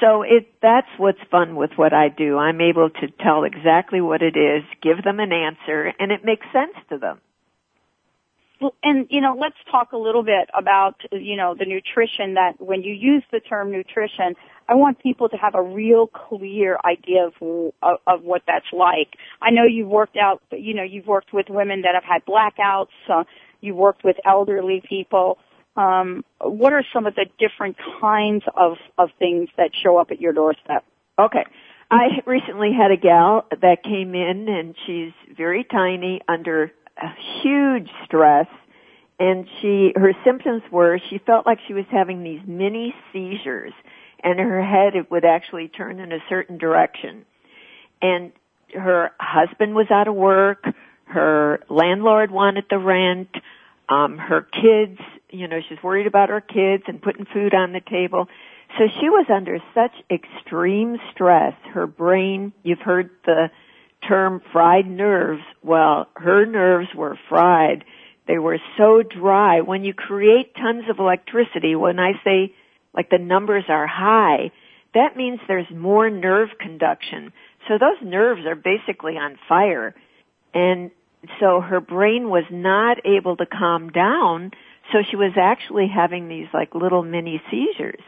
So 0.00 0.22
it 0.22 0.48
that's 0.60 0.88
what's 0.96 1.20
fun 1.30 1.54
with 1.54 1.70
what 1.76 1.92
I 1.92 2.08
do. 2.08 2.38
I'm 2.38 2.60
able 2.60 2.90
to 2.90 3.06
tell 3.22 3.44
exactly 3.44 4.00
what 4.00 4.20
it 4.20 4.36
is, 4.36 4.64
give 4.82 5.04
them 5.04 5.20
an 5.20 5.32
answer, 5.32 5.92
and 6.00 6.10
it 6.10 6.24
makes 6.24 6.46
sense 6.52 6.74
to 6.90 6.98
them 6.98 7.20
and 8.82 9.06
you 9.10 9.20
know, 9.20 9.36
let's 9.38 9.56
talk 9.70 9.92
a 9.92 9.96
little 9.96 10.22
bit 10.22 10.48
about 10.56 10.94
you 11.12 11.36
know 11.36 11.54
the 11.58 11.64
nutrition 11.64 12.34
that 12.34 12.54
when 12.58 12.82
you 12.82 12.92
use 12.94 13.22
the 13.32 13.40
term 13.40 13.70
nutrition, 13.70 14.34
I 14.68 14.74
want 14.74 15.02
people 15.02 15.28
to 15.28 15.36
have 15.36 15.54
a 15.54 15.62
real 15.62 16.06
clear 16.06 16.78
idea 16.84 17.26
of 17.26 17.72
of, 17.82 17.98
of 18.06 18.22
what 18.22 18.42
that's 18.46 18.66
like. 18.72 19.16
I 19.40 19.50
know 19.50 19.64
you've 19.64 19.88
worked 19.88 20.16
out, 20.16 20.42
you 20.50 20.74
know, 20.74 20.82
you've 20.82 21.06
worked 21.06 21.32
with 21.32 21.46
women 21.48 21.82
that 21.82 21.94
have 21.94 22.04
had 22.04 22.24
blackouts. 22.24 22.88
Uh, 23.08 23.24
you've 23.60 23.76
worked 23.76 24.04
with 24.04 24.16
elderly 24.24 24.82
people. 24.88 25.38
Um, 25.76 26.24
what 26.40 26.72
are 26.72 26.84
some 26.92 27.06
of 27.06 27.14
the 27.14 27.26
different 27.38 27.76
kinds 28.00 28.44
of 28.56 28.78
of 28.98 29.10
things 29.18 29.48
that 29.56 29.70
show 29.82 29.98
up 29.98 30.10
at 30.10 30.20
your 30.20 30.32
doorstep? 30.32 30.84
Okay. 31.18 31.44
I 31.90 32.08
recently 32.26 32.72
had 32.72 32.90
a 32.90 32.96
gal 32.96 33.46
that 33.50 33.84
came 33.84 34.14
in 34.14 34.48
and 34.48 34.74
she's 34.86 35.12
very 35.36 35.62
tiny 35.62 36.20
under 36.28 36.72
huge 37.42 37.88
stress 38.04 38.46
and 39.18 39.46
she 39.60 39.92
her 39.96 40.12
symptoms 40.24 40.62
were 40.70 40.98
she 41.10 41.18
felt 41.18 41.46
like 41.46 41.58
she 41.66 41.74
was 41.74 41.84
having 41.90 42.22
these 42.22 42.40
mini 42.46 42.94
seizures 43.12 43.72
and 44.22 44.38
her 44.38 44.64
head 44.64 44.94
it 44.94 45.10
would 45.10 45.24
actually 45.24 45.68
turn 45.68 46.00
in 46.00 46.12
a 46.12 46.18
certain 46.28 46.58
direction. 46.58 47.24
And 48.02 48.32
her 48.74 49.12
husband 49.18 49.74
was 49.74 49.86
out 49.90 50.08
of 50.08 50.14
work 50.14 50.64
her 51.04 51.60
landlord 51.68 52.30
wanted 52.30 52.64
the 52.68 52.78
rent 52.78 53.28
um 53.88 54.18
her 54.18 54.42
kids 54.42 54.98
you 55.30 55.46
know 55.48 55.60
she's 55.68 55.82
worried 55.82 56.06
about 56.06 56.28
her 56.28 56.40
kids 56.40 56.82
and 56.86 57.00
putting 57.00 57.26
food 57.26 57.54
on 57.54 57.72
the 57.72 57.80
table. 57.80 58.28
So 58.78 58.88
she 59.00 59.08
was 59.08 59.26
under 59.32 59.58
such 59.74 59.92
extreme 60.10 60.98
stress 61.12 61.54
her 61.72 61.86
brain 61.86 62.52
you've 62.62 62.80
heard 62.80 63.10
the 63.24 63.50
term 64.06 64.40
fried 64.52 64.86
nerves. 64.86 65.42
Well, 65.62 66.08
her 66.16 66.46
nerves 66.46 66.88
were 66.94 67.18
fried. 67.28 67.84
They 68.26 68.38
were 68.38 68.58
so 68.76 69.02
dry. 69.02 69.60
When 69.60 69.84
you 69.84 69.94
create 69.94 70.54
tons 70.54 70.84
of 70.90 70.98
electricity, 70.98 71.76
when 71.76 71.98
I 71.98 72.12
say 72.24 72.54
like 72.94 73.10
the 73.10 73.18
numbers 73.18 73.64
are 73.68 73.86
high, 73.86 74.50
that 74.94 75.16
means 75.16 75.40
there's 75.46 75.70
more 75.70 76.10
nerve 76.10 76.48
conduction. 76.58 77.32
So 77.68 77.74
those 77.78 78.02
nerves 78.02 78.42
are 78.46 78.54
basically 78.54 79.16
on 79.16 79.38
fire. 79.48 79.94
And 80.54 80.90
so 81.40 81.60
her 81.60 81.80
brain 81.80 82.30
was 82.30 82.44
not 82.50 82.98
able 83.04 83.36
to 83.36 83.46
calm 83.46 83.90
down, 83.90 84.52
so 84.92 84.98
she 85.08 85.16
was 85.16 85.32
actually 85.36 85.88
having 85.88 86.28
these 86.28 86.46
like 86.54 86.74
little 86.74 87.02
mini 87.02 87.42
seizures. 87.50 88.00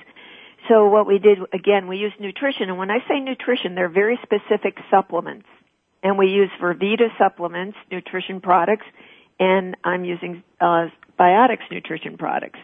So 0.69 0.89
what 0.89 1.07
we 1.07 1.19
did, 1.19 1.39
again, 1.53 1.89
we 1.89 1.99
used 1.99 2.19
nutrition, 2.21 2.69
and 2.69 2.79
when 2.79 2.91
I 2.91 2.99
say 3.09 3.21
nutrition, 3.21 3.75
they're 3.75 3.89
very 3.89 4.19
specific 4.23 4.79
supplements 4.91 5.47
and 6.03 6.19
we 6.19 6.29
use 6.29 6.51
Vervita 6.61 7.09
supplements, 7.19 7.77
nutrition 7.91 8.41
products, 8.41 8.87
and 9.39 9.77
I'm 9.85 10.05
using 10.05 10.43
uh, 10.61 10.87
Biotics 11.19 11.71
nutrition 11.71 12.17
products. 12.17 12.59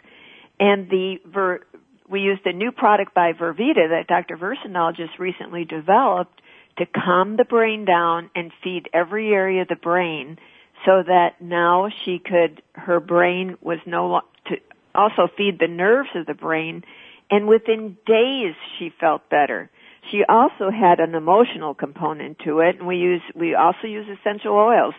And 0.61 0.88
the 0.88 1.16
Ver, 1.27 1.61
we 2.09 2.20
used 2.20 2.47
a 2.47 2.53
new 2.53 2.70
product 2.70 3.14
by 3.14 3.33
Vervita 3.33 3.90
that 3.90 4.07
Dr. 4.09 4.37
Versendaal 4.37 4.94
just 4.94 5.18
recently 5.18 5.64
developed 5.64 6.40
to 6.79 6.87
calm 6.87 7.37
the 7.37 7.44
brain 7.44 7.85
down 7.85 8.31
and 8.35 8.53
feed 8.62 8.88
every 8.92 9.33
area 9.33 9.62
of 9.62 9.68
the 9.68 9.77
brain 9.77 10.38
so 10.85 11.03
that 11.07 11.40
now 11.40 11.88
she 12.05 12.18
could, 12.18 12.62
her 12.75 13.01
brain 13.01 13.57
was 13.61 13.79
no 13.87 14.20
to 14.47 14.57
also 14.94 15.29
feed 15.37 15.59
the 15.59 15.68
nerves 15.68 16.11
of 16.14 16.27
the 16.27 16.35
brain 16.35 16.85
and 17.31 17.49
within 17.49 17.97
days 18.07 18.55
she 18.79 18.92
felt 19.01 19.29
better. 19.31 19.70
She 20.10 20.22
also 20.28 20.70
had 20.70 21.00
an 21.00 21.14
emotional 21.14 21.74
component 21.74 22.38
to 22.44 22.60
it, 22.60 22.76
and 22.78 22.86
we 22.86 22.96
use 22.96 23.22
we 23.34 23.54
also 23.54 23.86
use 23.86 24.06
essential 24.20 24.52
oils, 24.52 24.94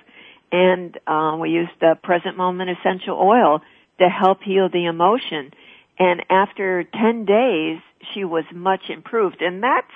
and 0.52 0.98
um, 1.08 1.40
we 1.40 1.50
used 1.50 1.72
the 1.80 1.96
present 2.02 2.38
moment 2.38 2.70
essential 2.72 3.18
oil 3.20 3.62
to 4.00 4.10
help 4.10 4.42
heal 4.44 4.70
the 4.72 4.86
emotion. 4.86 5.52
And 5.98 6.24
after 6.30 6.84
ten 6.84 7.26
days, 7.26 7.80
she 8.14 8.24
was 8.24 8.46
much 8.54 8.90
improved, 8.90 9.42
and 9.42 9.62
that's 9.62 9.92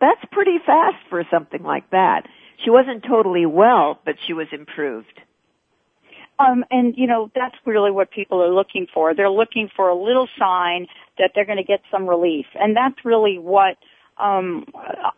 that's 0.00 0.20
pretty 0.32 0.58
fast 0.64 0.96
for 1.08 1.24
something 1.30 1.62
like 1.62 1.90
that. 1.90 2.22
She 2.64 2.70
wasn't 2.70 3.04
totally 3.04 3.46
well, 3.46 4.00
but 4.04 4.16
she 4.26 4.32
was 4.32 4.48
improved. 4.52 5.20
Um, 6.40 6.64
and 6.70 6.94
you 6.96 7.06
know 7.06 7.30
that's 7.34 7.56
really 7.64 7.90
what 7.90 8.10
people 8.10 8.42
are 8.42 8.52
looking 8.52 8.86
for. 8.92 9.14
They're 9.14 9.30
looking 9.30 9.68
for 9.74 9.88
a 9.88 9.94
little 9.94 10.28
sign 10.38 10.86
that 11.18 11.32
they're 11.34 11.46
going 11.46 11.58
to 11.58 11.64
get 11.64 11.80
some 11.90 12.08
relief, 12.08 12.46
and 12.54 12.76
that's 12.76 13.04
really 13.04 13.38
what 13.38 13.76
um, 14.18 14.64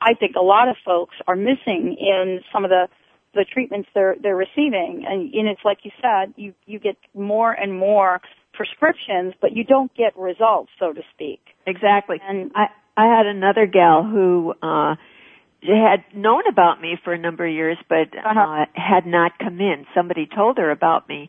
I 0.01 0.15
think 0.15 0.37
a 0.37 0.43
lot 0.43 0.69
of 0.69 0.77
folks 0.85 1.15
are 1.27 1.37
missing 1.37 1.97
in 1.99 2.41
some 2.53 2.65
of 2.65 2.71
the 2.71 2.89
the 3.35 3.45
treatments 3.53 3.89
they're 3.95 4.17
they're 4.21 4.37
receiving, 4.37 5.05
and, 5.09 5.33
and 5.33 5.49
it's 5.49 5.61
like 5.65 5.79
you 5.85 5.93
said, 6.03 6.35
you 6.37 6.53
you 6.67 6.79
get 6.79 6.97
more 7.15 7.53
and 7.53 7.77
more 7.79 8.21
prescriptions, 8.53 9.35
but 9.41 9.55
you 9.57 9.65
don't 9.65 9.95
get 9.95 10.17
results, 10.19 10.71
so 10.79 10.93
to 10.93 11.01
speak. 11.15 11.41
Exactly. 11.67 12.21
And 12.27 12.51
I 12.55 12.67
I 12.97 13.07
had 13.17 13.27
another 13.27 13.67
gal 13.67 14.03
who 14.05 14.55
uh 14.63 14.97
had 15.63 16.05
known 16.15 16.43
about 16.49 16.81
me 16.81 16.97
for 17.05 17.13
a 17.13 17.19
number 17.19 17.47
of 17.47 17.53
years 17.53 17.77
but 17.89 18.09
Uh-huh. 18.17 18.41
uh 18.41 18.65
had 18.75 19.07
not 19.07 19.39
come 19.39 19.61
in. 19.61 19.87
Somebody 19.95 20.27
told 20.27 20.59
her 20.59 20.71
about 20.71 21.09
me 21.09 21.29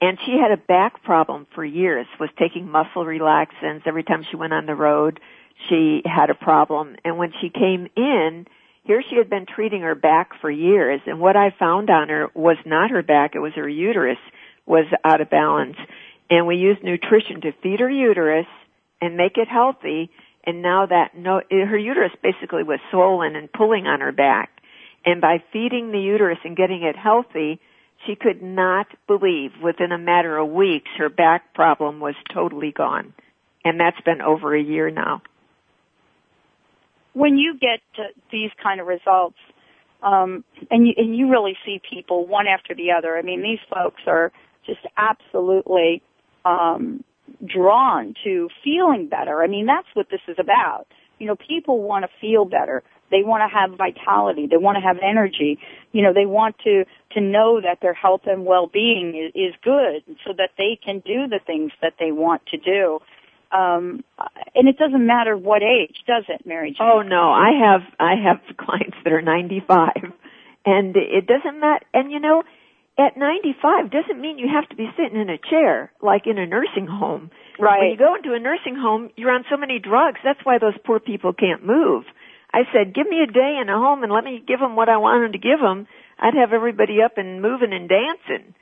and 0.00 0.18
she 0.26 0.32
had 0.32 0.50
a 0.50 0.56
back 0.56 1.02
problem 1.04 1.46
for 1.54 1.64
years, 1.64 2.06
was 2.18 2.28
taking 2.36 2.68
muscle 2.68 3.04
relaxants 3.04 3.86
every 3.86 4.02
time 4.02 4.24
she 4.28 4.36
went 4.36 4.52
on 4.52 4.66
the 4.66 4.74
road. 4.74 5.20
She 5.68 6.02
had 6.04 6.30
a 6.30 6.34
problem 6.34 6.96
and 7.04 7.18
when 7.18 7.32
she 7.40 7.50
came 7.50 7.88
in, 7.96 8.46
here 8.84 9.02
she 9.08 9.16
had 9.16 9.30
been 9.30 9.46
treating 9.46 9.82
her 9.82 9.94
back 9.94 10.30
for 10.40 10.50
years 10.50 11.00
and 11.06 11.20
what 11.20 11.36
I 11.36 11.54
found 11.58 11.90
on 11.90 12.08
her 12.08 12.28
was 12.34 12.56
not 12.66 12.90
her 12.90 13.02
back, 13.02 13.34
it 13.34 13.38
was 13.38 13.52
her 13.54 13.68
uterus 13.68 14.18
was 14.66 14.86
out 15.04 15.20
of 15.20 15.30
balance. 15.30 15.76
And 16.30 16.46
we 16.46 16.56
used 16.56 16.82
nutrition 16.82 17.40
to 17.42 17.52
feed 17.62 17.80
her 17.80 17.90
uterus 17.90 18.46
and 19.00 19.16
make 19.16 19.36
it 19.36 19.48
healthy. 19.48 20.10
And 20.44 20.62
now 20.62 20.86
that 20.86 21.16
no, 21.16 21.42
her 21.50 21.78
uterus 21.78 22.12
basically 22.22 22.62
was 22.62 22.80
swollen 22.90 23.36
and 23.36 23.52
pulling 23.52 23.86
on 23.86 24.00
her 24.00 24.12
back. 24.12 24.50
And 25.04 25.20
by 25.20 25.42
feeding 25.52 25.90
the 25.90 25.98
uterus 25.98 26.38
and 26.44 26.56
getting 26.56 26.82
it 26.84 26.96
healthy, 26.96 27.60
she 28.06 28.14
could 28.14 28.42
not 28.42 28.86
believe 29.06 29.50
within 29.62 29.92
a 29.92 29.98
matter 29.98 30.36
of 30.38 30.48
weeks 30.48 30.90
her 30.98 31.08
back 31.08 31.54
problem 31.54 32.00
was 32.00 32.14
totally 32.32 32.72
gone. 32.72 33.12
And 33.64 33.78
that's 33.78 34.00
been 34.00 34.22
over 34.22 34.54
a 34.54 34.62
year 34.62 34.90
now. 34.90 35.22
When 37.14 37.36
you 37.36 37.54
get 37.54 37.80
to 37.96 38.04
these 38.30 38.50
kind 38.62 38.80
of 38.80 38.86
results, 38.86 39.36
um, 40.02 40.44
and 40.70 40.86
you 40.86 40.94
and 40.96 41.16
you 41.16 41.30
really 41.30 41.56
see 41.64 41.80
people 41.88 42.26
one 42.26 42.46
after 42.46 42.74
the 42.74 42.92
other. 42.96 43.16
I 43.16 43.22
mean, 43.22 43.42
these 43.42 43.60
folks 43.72 44.02
are 44.06 44.32
just 44.66 44.80
absolutely 44.96 46.02
um, 46.44 47.04
drawn 47.44 48.14
to 48.24 48.48
feeling 48.64 49.08
better. 49.08 49.42
I 49.42 49.46
mean, 49.46 49.66
that's 49.66 49.88
what 49.94 50.06
this 50.10 50.20
is 50.28 50.36
about. 50.38 50.86
You 51.18 51.26
know, 51.28 51.36
people 51.36 51.82
want 51.82 52.04
to 52.04 52.10
feel 52.20 52.44
better. 52.44 52.82
They 53.10 53.22
want 53.22 53.42
to 53.48 53.54
have 53.56 53.76
vitality. 53.76 54.48
They 54.50 54.56
want 54.56 54.76
to 54.76 54.80
have 54.80 54.96
energy. 55.02 55.58
You 55.92 56.02
know, 56.02 56.12
they 56.12 56.26
want 56.26 56.56
to 56.64 56.84
to 57.12 57.20
know 57.20 57.60
that 57.60 57.78
their 57.82 57.94
health 57.94 58.22
and 58.24 58.46
well-being 58.46 59.14
is, 59.14 59.32
is 59.34 59.54
good, 59.62 60.02
so 60.24 60.32
that 60.36 60.50
they 60.56 60.78
can 60.82 61.00
do 61.00 61.28
the 61.28 61.38
things 61.46 61.72
that 61.82 61.94
they 62.00 62.10
want 62.10 62.42
to 62.46 62.56
do. 62.56 63.00
Um, 63.52 64.02
and 64.54 64.66
it 64.66 64.78
doesn't 64.78 65.06
matter 65.06 65.36
what 65.36 65.62
age, 65.62 65.96
does 66.06 66.24
it, 66.28 66.46
Mary 66.46 66.70
Jane? 66.70 66.88
Oh 66.88 67.02
no, 67.02 67.30
I 67.30 67.50
have 67.62 67.82
I 68.00 68.14
have 68.16 68.40
clients 68.56 68.96
that 69.04 69.12
are 69.12 69.22
95 69.22 69.90
and 70.64 70.96
it 70.96 71.26
doesn't 71.26 71.60
matter 71.60 71.84
and 71.92 72.10
you 72.10 72.20
know 72.20 72.42
at 72.98 73.16
95 73.16 73.90
doesn't 73.90 74.20
mean 74.20 74.38
you 74.38 74.48
have 74.52 74.68
to 74.68 74.76
be 74.76 74.88
sitting 74.96 75.20
in 75.20 75.30
a 75.30 75.38
chair 75.38 75.92
like 76.02 76.26
in 76.26 76.38
a 76.38 76.46
nursing 76.46 76.86
home. 76.86 77.30
Right. 77.58 77.80
When 77.80 77.90
you 77.90 77.96
go 77.96 78.14
into 78.16 78.34
a 78.34 78.38
nursing 78.38 78.76
home, 78.76 79.10
you're 79.16 79.32
on 79.32 79.44
so 79.50 79.56
many 79.56 79.78
drugs. 79.78 80.20
That's 80.24 80.40
why 80.44 80.58
those 80.58 80.76
poor 80.84 81.00
people 81.00 81.32
can't 81.32 81.64
move. 81.64 82.04
I 82.52 82.62
said, 82.72 82.94
give 82.94 83.08
me 83.08 83.20
a 83.22 83.32
day 83.32 83.58
in 83.60 83.68
a 83.68 83.78
home 83.78 84.02
and 84.02 84.12
let 84.12 84.24
me 84.24 84.42
give 84.46 84.60
them 84.60 84.76
what 84.76 84.90
I 84.90 84.98
wanted 84.98 85.32
to 85.32 85.38
give 85.38 85.58
them. 85.58 85.86
I'd 86.18 86.34
have 86.34 86.52
everybody 86.52 87.00
up 87.02 87.16
and 87.16 87.40
moving 87.40 87.72
and 87.72 87.88
dancing. 87.88 88.54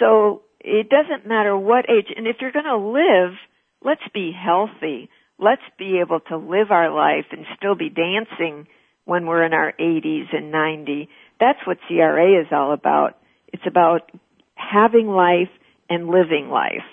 So 0.00 0.42
it 0.60 0.88
doesn't 0.90 1.28
matter 1.28 1.56
what 1.56 1.88
age. 1.88 2.12
And 2.14 2.26
if 2.26 2.36
you're 2.40 2.52
going 2.52 2.64
to 2.64 2.76
live, 2.76 3.38
let's 3.84 4.02
be 4.14 4.32
healthy. 4.32 5.08
Let's 5.38 5.62
be 5.78 6.00
able 6.00 6.20
to 6.28 6.36
live 6.36 6.70
our 6.70 6.90
life 6.94 7.26
and 7.32 7.46
still 7.56 7.74
be 7.74 7.88
dancing 7.90 8.66
when 9.06 9.26
we're 9.26 9.44
in 9.44 9.54
our 9.54 9.72
80s 9.80 10.34
and 10.34 10.52
90. 10.52 11.08
That's 11.40 11.58
what 11.66 11.78
CRA 11.88 12.40
is 12.40 12.48
all 12.52 12.72
about. 12.72 13.18
It's 13.52 13.66
about 13.66 14.10
having 14.54 15.08
life 15.08 15.48
and 15.88 16.08
living 16.08 16.48
life. 16.50 16.84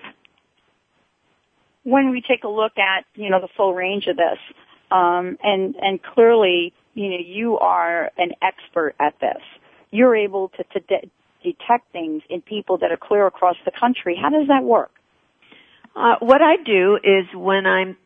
when 1.84 2.10
we 2.12 2.22
take 2.22 2.44
a 2.44 2.50
look 2.50 2.74
at 2.78 3.06
you 3.16 3.30
know 3.30 3.40
the 3.40 3.48
full 3.56 3.74
range 3.74 4.08
of 4.08 4.18
this, 4.18 4.40
um, 4.92 5.38
and 5.44 5.76
and 5.82 6.02
clearly 6.04 6.74
you 6.94 7.10
know 7.10 7.18
you 7.26 7.58
are 7.60 8.12
an 8.18 8.32
expert 8.42 8.94
at 9.00 9.14
this. 9.22 9.42
You're 9.92 10.16
able 10.16 10.50
to, 10.50 10.64
to 10.74 10.80
de- 10.82 11.10
detect 11.44 11.92
things 11.94 12.24
in 12.30 12.42
people 12.42 12.78
that 12.80 12.92
are 12.92 12.98
clear 12.98 13.26
across 13.26 13.56
the 13.66 13.72
country. 13.72 14.18
How 14.22 14.30
does 14.30 14.48
that 14.50 14.64
work? 14.64 14.92
Uh, 15.98 16.16
what 16.20 16.42
I 16.44 16.58
do 16.64 17.00
is 17.04 17.26
when 17.34 17.66
I'm 17.66 17.98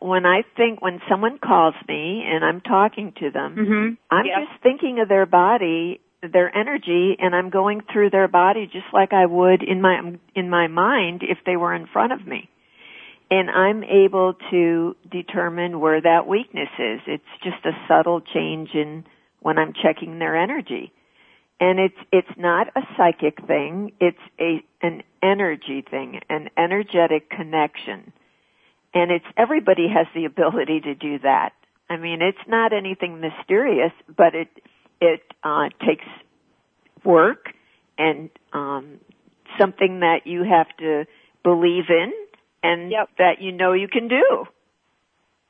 when 0.00 0.26
I 0.26 0.42
think 0.56 0.82
when 0.82 1.00
someone 1.08 1.38
calls 1.38 1.74
me 1.88 2.24
and 2.26 2.44
I'm 2.44 2.60
talking 2.60 3.12
to 3.20 3.30
them, 3.30 3.54
Mm-hmm. 3.54 3.94
I'm 4.10 4.26
Yeah. 4.26 4.40
just 4.40 4.62
thinking 4.62 4.98
of 4.98 5.08
their 5.08 5.26
body, 5.26 6.00
their 6.22 6.54
energy, 6.56 7.16
and 7.20 7.36
I'm 7.36 7.50
going 7.50 7.82
through 7.92 8.10
their 8.10 8.26
body 8.26 8.66
just 8.66 8.86
like 8.92 9.12
I 9.12 9.26
would 9.26 9.62
in 9.62 9.80
my 9.80 10.18
in 10.34 10.50
my 10.50 10.66
mind 10.66 11.22
if 11.22 11.38
they 11.46 11.56
were 11.56 11.72
in 11.72 11.86
front 11.86 12.12
of 12.12 12.26
me. 12.26 12.48
And 13.30 13.48
I'm 13.50 13.84
able 13.84 14.34
to 14.50 14.96
determine 15.10 15.78
where 15.80 16.00
that 16.00 16.26
weakness 16.26 16.68
is. 16.78 17.00
It's 17.06 17.32
just 17.44 17.64
a 17.64 17.72
subtle 17.88 18.20
change 18.20 18.70
in 18.74 19.04
when 19.40 19.58
I'm 19.58 19.72
checking 19.72 20.18
their 20.18 20.36
energy. 20.36 20.92
And 21.58 21.78
it's 21.78 21.96
it's 22.12 22.36
not 22.36 22.68
a 22.76 22.82
psychic 22.96 23.46
thing, 23.46 23.92
it's 24.00 24.18
a 24.38 24.62
an 24.82 25.02
energy 25.22 25.82
thing, 25.88 26.20
an 26.28 26.50
energetic 26.56 27.30
connection. 27.30 28.12
And 28.92 29.10
it's 29.10 29.24
everybody 29.36 29.88
has 29.88 30.06
the 30.14 30.26
ability 30.26 30.80
to 30.80 30.94
do 30.94 31.18
that. 31.20 31.52
I 31.88 31.96
mean, 31.96 32.20
it's 32.20 32.46
not 32.46 32.72
anything 32.72 33.20
mysterious, 33.20 33.92
but 34.14 34.34
it 34.34 34.48
it 35.00 35.22
uh, 35.42 35.68
takes 35.86 36.04
work 37.04 37.50
and 37.98 38.30
um, 38.52 38.98
something 39.58 40.00
that 40.00 40.26
you 40.26 40.42
have 40.42 40.66
to 40.78 41.06
believe 41.42 41.84
in 41.88 42.12
and 42.62 42.90
Yep. 42.90 43.08
that 43.18 43.40
you 43.40 43.52
know 43.52 43.72
you 43.72 43.88
can 43.88 44.08
do. 44.08 44.46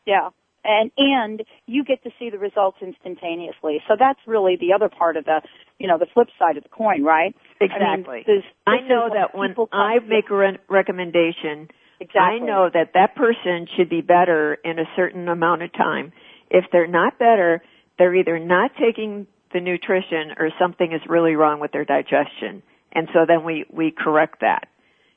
Yeah. 0.04 0.30
And 0.67 0.91
and 0.97 1.43
you 1.67 1.85
get 1.85 2.03
to 2.03 2.11
see 2.19 2.31
the 2.31 2.39
results 2.39 2.79
instantaneously. 2.83 3.81
So 3.87 3.95
that's 3.99 4.19
really 4.27 4.57
the 4.57 4.73
other 4.73 4.89
part 4.89 5.17
of 5.17 5.25
the 5.25 5.41
you 5.79 5.87
know 5.87 5.99
the 5.99 6.07
flip 6.12 6.29
side 6.39 6.57
of 6.57 6.62
the 6.64 6.69
coin, 6.69 7.05
right? 7.05 7.35
Exactly. 7.61 7.83
I, 7.83 7.97
mean, 7.97 8.25
this- 8.27 8.53
I 8.67 8.81
know 8.81 9.09
that 9.12 9.37
when 9.37 9.55
I 9.73 9.99
make 10.01 10.31
a 10.31 10.35
re- 10.37 10.59
recommendation, 10.69 11.69
exactly. 12.01 12.21
I 12.21 12.39
know 12.39 12.69
that 12.73 12.91
that 12.95 13.14
person 13.14 13.69
should 13.77 13.89
be 13.89 14.01
better 14.01 14.55
in 14.55 14.79
a 14.79 14.85
certain 14.97 15.29
amount 15.29 15.62
of 15.62 15.73
time. 15.73 16.12
If 16.51 16.64
they're 16.73 16.87
not 16.87 17.19
better, 17.19 17.62
they're 17.99 18.14
either 18.14 18.39
not 18.39 18.73
taking 18.79 19.27
the 19.53 19.61
nutrition 19.61 20.33
or 20.39 20.51
something 20.59 20.93
is 20.93 21.01
really 21.09 21.35
wrong 21.35 21.61
with 21.61 21.73
their 21.73 21.85
digestion. 21.85 22.62
And 22.93 23.09
so 23.12 23.21
then 23.27 23.45
we, 23.45 23.64
we 23.71 23.91
correct 23.91 24.41
that. 24.41 24.69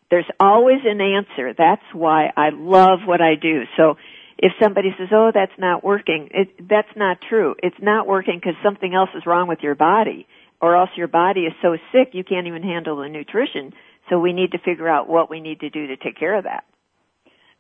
There's 0.10 0.30
always 0.40 0.80
an 0.86 1.02
answer. 1.02 1.54
That's 1.58 1.84
why 1.94 2.32
I 2.36 2.50
love 2.54 3.00
what 3.06 3.22
I 3.22 3.36
do. 3.36 3.64
So 3.78 3.96
if 4.42 4.54
somebody 4.62 4.90
says, 4.98 5.10
oh, 5.12 5.32
that's 5.34 5.52
not 5.58 5.84
working, 5.84 6.30
it, 6.32 6.68
that's 6.68 6.88
not 6.96 7.18
true. 7.28 7.56
It's 7.62 7.76
not 7.82 8.08
working 8.08 8.40
because 8.40 8.56
something 8.64 8.94
else 8.96 9.10
is 9.14 9.26
wrong 9.26 9.50
with 9.50 9.60
your 9.62 9.76
body 9.76 10.28
or 10.62 10.78
else 10.78 10.90
your 10.96 11.10
body 11.10 11.42
is 11.42 11.54
so 11.62 11.76
sick 11.92 12.14
you 12.14 12.24
can't 12.24 12.48
even 12.48 12.64
handle 12.64 12.98
the 12.98 13.10
nutrition. 13.10 13.74
So 14.10 14.18
we 14.18 14.32
need 14.32 14.54
to 14.54 14.58
figure 14.58 14.88
out 14.88 15.10
what 15.10 15.30
we 15.30 15.42
need 15.42 15.60
to 15.60 15.70
do 15.70 15.88
to 15.88 15.98
take 15.98 16.18
care 16.18 16.38
of 16.38 16.46
that. 16.46 16.64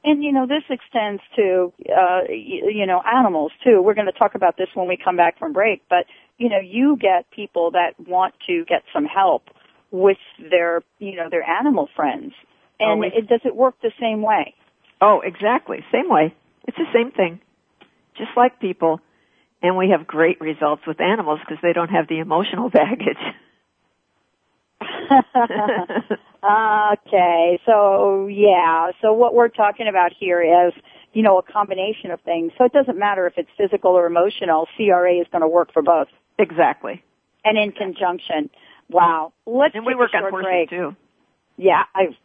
And 0.05 0.23
you 0.23 0.31
know, 0.31 0.47
this 0.47 0.63
extends 0.69 1.21
to 1.35 1.73
uh 1.89 2.21
you, 2.29 2.71
you 2.73 2.85
know 2.85 3.01
animals 3.05 3.51
too. 3.65 3.81
We're 3.81 3.93
going 3.93 4.07
to 4.11 4.17
talk 4.17 4.33
about 4.33 4.55
this 4.55 4.69
when 4.73 4.87
we 4.87 4.97
come 4.97 5.17
back 5.17 5.37
from 5.37 5.51
break. 5.51 5.81
But 5.89 6.05
you 6.37 6.47
know, 6.47 6.59
you 6.63 6.97
get 6.99 7.29
people 7.31 7.71
that 7.71 7.99
want 8.07 8.33
to 8.47 8.63
get 8.63 8.83
some 8.93 9.03
help 9.03 9.43
with 9.91 10.17
their 10.49 10.83
you 10.99 11.17
know 11.17 11.29
their 11.29 11.43
animal 11.43 11.89
friends, 11.97 12.31
and 12.79 12.91
Always. 12.91 13.11
it 13.13 13.27
does 13.27 13.41
it 13.43 13.53
work 13.53 13.75
the 13.81 13.91
same 13.99 14.21
way? 14.21 14.55
Oh, 15.01 15.21
exactly. 15.21 15.79
Same 15.91 16.09
way. 16.09 16.33
It's 16.69 16.77
the 16.77 16.85
same 16.93 17.09
thing. 17.11 17.41
Just 18.15 18.29
like 18.37 18.59
people. 18.59 19.01
And 19.63 19.75
we 19.75 19.89
have 19.89 20.05
great 20.05 20.39
results 20.39 20.83
with 20.85 21.01
animals 21.01 21.39
because 21.39 21.57
they 21.63 21.73
don't 21.73 21.89
have 21.89 22.07
the 22.07 22.19
emotional 22.19 22.69
baggage. 22.79 23.17
okay, 26.43 27.59
so 27.65 28.27
yeah, 28.27 28.91
so 29.01 29.13
what 29.13 29.33
we're 29.33 29.49
talking 29.49 29.87
about 29.89 30.11
here 30.17 30.41
is 30.67 30.73
you 31.11 31.23
know 31.23 31.39
a 31.39 31.43
combination 31.43 32.11
of 32.11 32.21
things. 32.21 32.51
So 32.57 32.65
it 32.65 32.71
doesn't 32.71 32.97
matter 32.97 33.25
if 33.25 33.33
it's 33.37 33.49
physical 33.57 33.91
or 33.91 34.05
emotional. 34.05 34.67
CRA 34.77 35.15
is 35.19 35.25
going 35.31 35.41
to 35.41 35.47
work 35.47 35.73
for 35.73 35.81
both, 35.81 36.07
exactly. 36.37 37.03
and 37.43 37.57
in 37.57 37.71
conjunction. 37.71 38.51
Wow. 38.89 39.33
Let's 39.47 39.73
And 39.75 39.85
we 39.85 39.95
work 39.95 40.11
on 40.13 40.21
horses 40.29 40.45
break. 40.45 40.69
too. 40.69 40.95
yeah, 41.57 41.83
I 41.95 42.15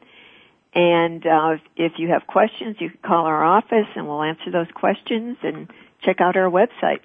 And 0.73 1.27
uh, 1.27 1.57
if 1.75 1.93
you 1.97 2.07
have 2.09 2.25
questions, 2.27 2.77
you 2.79 2.89
can 2.89 2.99
call 3.05 3.25
our 3.25 3.43
office 3.43 3.87
and 3.95 4.07
we'll 4.07 4.23
answer 4.23 4.49
those 4.51 4.71
questions 4.73 5.37
and 5.43 5.69
check 6.01 6.21
out 6.21 6.37
our 6.37 6.49
website. 6.49 7.01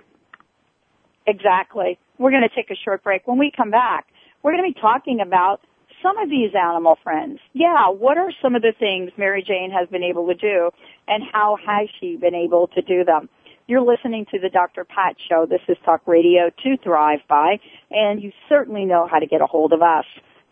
Exactly. 1.27 1.99
We're 2.19 2.31
going 2.31 2.49
to 2.49 2.55
take 2.55 2.71
a 2.71 2.77
short 2.77 3.03
break. 3.03 3.27
When 3.27 3.39
we 3.39 3.51
come 3.55 3.73
back, 3.73 4.07
we're 4.43 4.53
going 4.53 4.65
to 4.65 4.73
be 4.73 4.81
talking 4.81 5.21
about 5.21 5.61
some 6.03 6.19
of 6.19 6.29
these 6.31 6.55
animal 6.55 6.97
friends. 7.03 7.41
Yeah, 7.53 7.89
what 7.89 8.17
are 8.19 8.31
some 8.41 8.55
of 8.55 8.63
the 8.63 8.73
things 8.79 9.11
Mary 9.17 9.43
Jane 9.47 9.73
has 9.73 9.89
been 9.89 10.05
able 10.05 10.29
to 10.29 10.35
do 10.35 10.71
and 11.09 11.25
how 11.33 11.57
has 11.67 11.89
she 11.99 12.17
been 12.17 12.35
able 12.35 12.69
to 12.69 12.83
do 12.83 13.05
them? 13.05 13.29
You're 13.69 13.83
listening 13.83 14.27
to 14.31 14.39
the 14.39 14.49
Dr. 14.49 14.85
Pat 14.85 15.17
Show. 15.29 15.45
This 15.45 15.59
is 15.67 15.77
Talk 15.85 16.07
Radio 16.07 16.51
to 16.63 16.77
Thrive 16.85 17.19
By, 17.29 17.59
and 17.91 18.23
you 18.23 18.31
certainly 18.49 18.85
know 18.85 19.09
how 19.11 19.19
to 19.19 19.27
get 19.27 19.41
a 19.41 19.47
hold 19.47 19.73
of 19.73 19.83
us. 19.83 20.05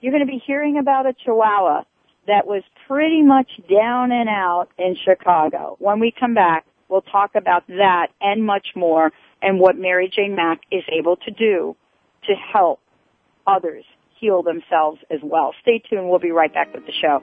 you're 0.01 0.13
going 0.13 0.25
to 0.25 0.31
be 0.31 0.41
hearing 0.47 0.79
about 0.79 1.07
a 1.07 1.15
chihuahua 1.25 1.83
that 2.29 2.47
was 2.47 2.63
pretty 2.87 3.23
much 3.23 3.51
down 3.69 4.13
and 4.13 4.29
out 4.29 4.69
in 4.79 4.95
Chicago. 5.05 5.75
When 5.81 5.99
we 5.99 6.13
come 6.13 6.35
back, 6.35 6.65
we'll 6.89 7.03
talk 7.03 7.35
about 7.35 7.67
that 7.67 8.11
and 8.21 8.47
much 8.47 8.69
more 8.77 9.11
and 9.43 9.59
what 9.59 9.77
Mary 9.77 10.09
Jane 10.15 10.37
Mack 10.37 10.61
is 10.71 10.85
able 10.97 11.17
to 11.17 11.33
do 11.33 11.75
to 12.29 12.35
help 12.53 12.79
others 13.49 13.85
heal 14.19 14.43
themselves 14.43 15.01
as 15.11 15.21
well. 15.23 15.55
Stay 15.63 15.83
tuned. 15.91 16.09
We'll 16.09 16.19
be 16.19 16.31
right 16.31 16.53
back 16.53 16.73
with 16.75 16.87
the 16.87 16.93
show. 17.01 17.23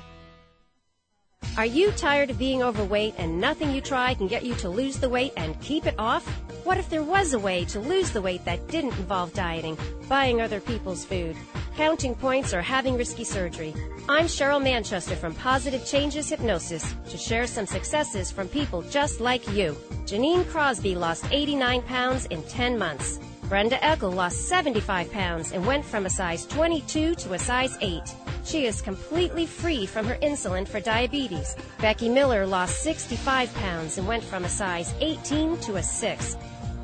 Are 1.57 1.65
you 1.65 1.91
tired 1.91 2.29
of 2.29 2.39
being 2.39 2.63
overweight 2.63 3.15
and 3.17 3.41
nothing 3.41 3.71
you 3.71 3.81
try 3.81 4.13
can 4.13 4.27
get 4.27 4.43
you 4.45 4.55
to 4.55 4.69
lose 4.69 4.97
the 4.97 5.09
weight 5.09 5.33
and 5.35 5.59
keep 5.59 5.85
it 5.85 5.95
off? 5.99 6.25
What 6.63 6.77
if 6.77 6.89
there 6.89 7.03
was 7.03 7.33
a 7.33 7.39
way 7.39 7.65
to 7.65 7.79
lose 7.79 8.09
the 8.11 8.21
weight 8.21 8.45
that 8.45 8.67
didn't 8.69 8.97
involve 8.97 9.33
dieting, 9.33 9.77
buying 10.07 10.41
other 10.41 10.61
people's 10.61 11.03
food, 11.03 11.35
counting 11.75 12.15
points, 12.15 12.53
or 12.53 12.61
having 12.61 12.95
risky 12.97 13.25
surgery? 13.25 13.75
I'm 14.07 14.25
Cheryl 14.25 14.63
Manchester 14.63 15.15
from 15.15 15.35
Positive 15.35 15.85
Changes 15.85 16.29
Hypnosis 16.29 16.95
to 17.09 17.17
share 17.17 17.45
some 17.45 17.65
successes 17.65 18.31
from 18.31 18.47
people 18.47 18.81
just 18.83 19.19
like 19.19 19.45
you. 19.51 19.75
Janine 20.05 20.47
Crosby 20.49 20.95
lost 20.95 21.25
89 21.31 21.81
pounds 21.81 22.25
in 22.27 22.41
10 22.43 22.77
months. 22.77 23.19
Brenda 23.49 23.75
Eckel 23.79 24.15
lost 24.15 24.47
75 24.47 25.11
pounds 25.11 25.51
and 25.51 25.67
went 25.67 25.83
from 25.83 26.05
a 26.05 26.09
size 26.09 26.45
22 26.45 27.15
to 27.15 27.33
a 27.33 27.37
size 27.37 27.77
8. 27.81 28.01
She 28.43 28.65
is 28.65 28.81
completely 28.81 29.45
free 29.45 29.85
from 29.85 30.05
her 30.05 30.15
insulin 30.15 30.67
for 30.67 30.79
diabetes. 30.79 31.55
Becky 31.79 32.09
Miller 32.09 32.45
lost 32.45 32.81
65 32.81 33.53
pounds 33.55 33.97
and 33.97 34.07
went 34.07 34.23
from 34.23 34.45
a 34.45 34.49
size 34.49 34.93
18 34.99 35.57
to 35.59 35.75
a 35.75 35.83
6. 35.83 36.37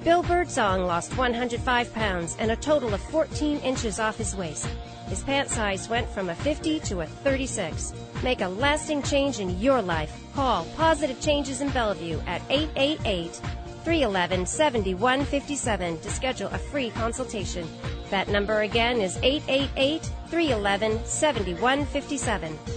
Bill 0.04 0.24
Birdsong 0.24 0.86
lost 0.86 1.18
105 1.18 1.94
pounds 1.94 2.38
and 2.40 2.52
a 2.52 2.56
total 2.56 2.94
of 2.94 3.02
14 3.02 3.60
inches 3.60 4.00
off 4.00 4.18
his 4.18 4.36
waist. 4.36 4.68
His 5.08 5.24
pant 5.24 5.50
size 5.50 5.90
went 5.90 6.08
from 6.10 6.30
a 6.30 6.36
50 6.36 6.80
to 6.82 7.02
a 7.02 7.06
36. 7.06 7.94
Make 8.24 8.42
a 8.42 8.48
lasting 8.48 9.04
change 9.04 9.40
in 9.40 9.60
your 9.60 9.82
life. 9.82 10.14
Call 10.34 10.66
Positive 10.76 11.20
Changes 11.20 11.62
in 11.62 11.70
Bellevue 11.70 12.20
at 12.28 12.42
888 12.50 13.42
311 13.88 14.46
7157 14.46 15.98
to 16.02 16.10
schedule 16.10 16.50
a 16.50 16.58
free 16.58 16.90
consultation. 16.90 17.66
That 18.10 18.28
number 18.28 18.64
again 18.64 19.00
is 19.00 19.16
888 19.24 20.04
311 20.28 21.06
7157. 21.06 22.77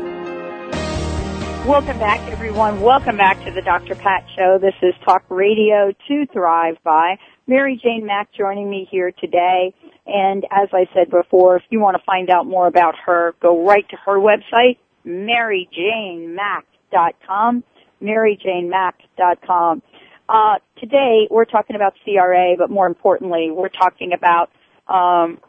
Welcome 1.68 2.00
back, 2.00 2.28
everyone. 2.32 2.82
Welcome 2.82 3.18
back 3.18 3.38
to 3.46 3.52
the 3.52 3.62
Dr. 3.62 3.94
Pat 3.94 4.26
Show. 4.36 4.58
This 4.60 4.74
is 4.82 4.96
Talk 5.06 5.24
Radio 5.30 5.94
to 6.08 6.26
Thrive 6.34 6.78
by 6.84 7.20
Mary 7.46 7.80
Jane 7.84 8.08
Mack 8.08 8.34
joining 8.34 8.68
me 8.68 8.88
here 8.90 9.12
today. 9.12 9.76
And 10.08 10.44
as 10.50 10.70
I 10.74 10.88
said 10.96 11.12
before, 11.12 11.58
if 11.58 11.64
you 11.70 11.80
want 11.80 11.98
to 11.98 12.04
find 12.04 12.32
out 12.32 12.48
more 12.48 12.66
about 12.66 12.96
her, 13.06 13.36
go 13.44 13.64
right 13.64 13.88
to 13.90 13.96
her 14.08 14.18
website, 14.18 14.80
maryjanemack.com 15.06 16.64
maryjanemack.com, 16.94 17.64
maryjanemack.com. 18.02 19.82
Uh, 20.28 20.56
today 20.80 21.28
we're 21.30 21.46
talking 21.46 21.76
about 21.76 21.94
CRA, 22.04 22.56
but 22.58 22.70
more 22.70 22.88
importantly, 22.88 23.50
we're 23.52 23.70
talking 23.70 24.12
about, 24.14 24.50
um, 24.88 25.40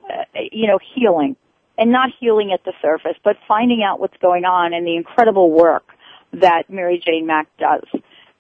you 0.53 0.67
know, 0.69 0.79
healing. 0.95 1.37
And 1.79 1.93
not 1.93 2.09
healing 2.19 2.53
at 2.55 2.65
the 2.65 2.73
surface, 2.81 3.19
but 3.23 3.37
finding 3.47 3.83
out 3.83 4.01
what's 4.01 4.17
going 4.23 4.47
on 4.47 4.73
and 4.73 4.87
the 4.87 4.97
incredible 4.97 5.51
work 5.51 5.85
that 6.33 6.71
Mary 6.71 7.03
Jane 7.05 7.27
Mack 7.27 7.49
does. 7.59 7.85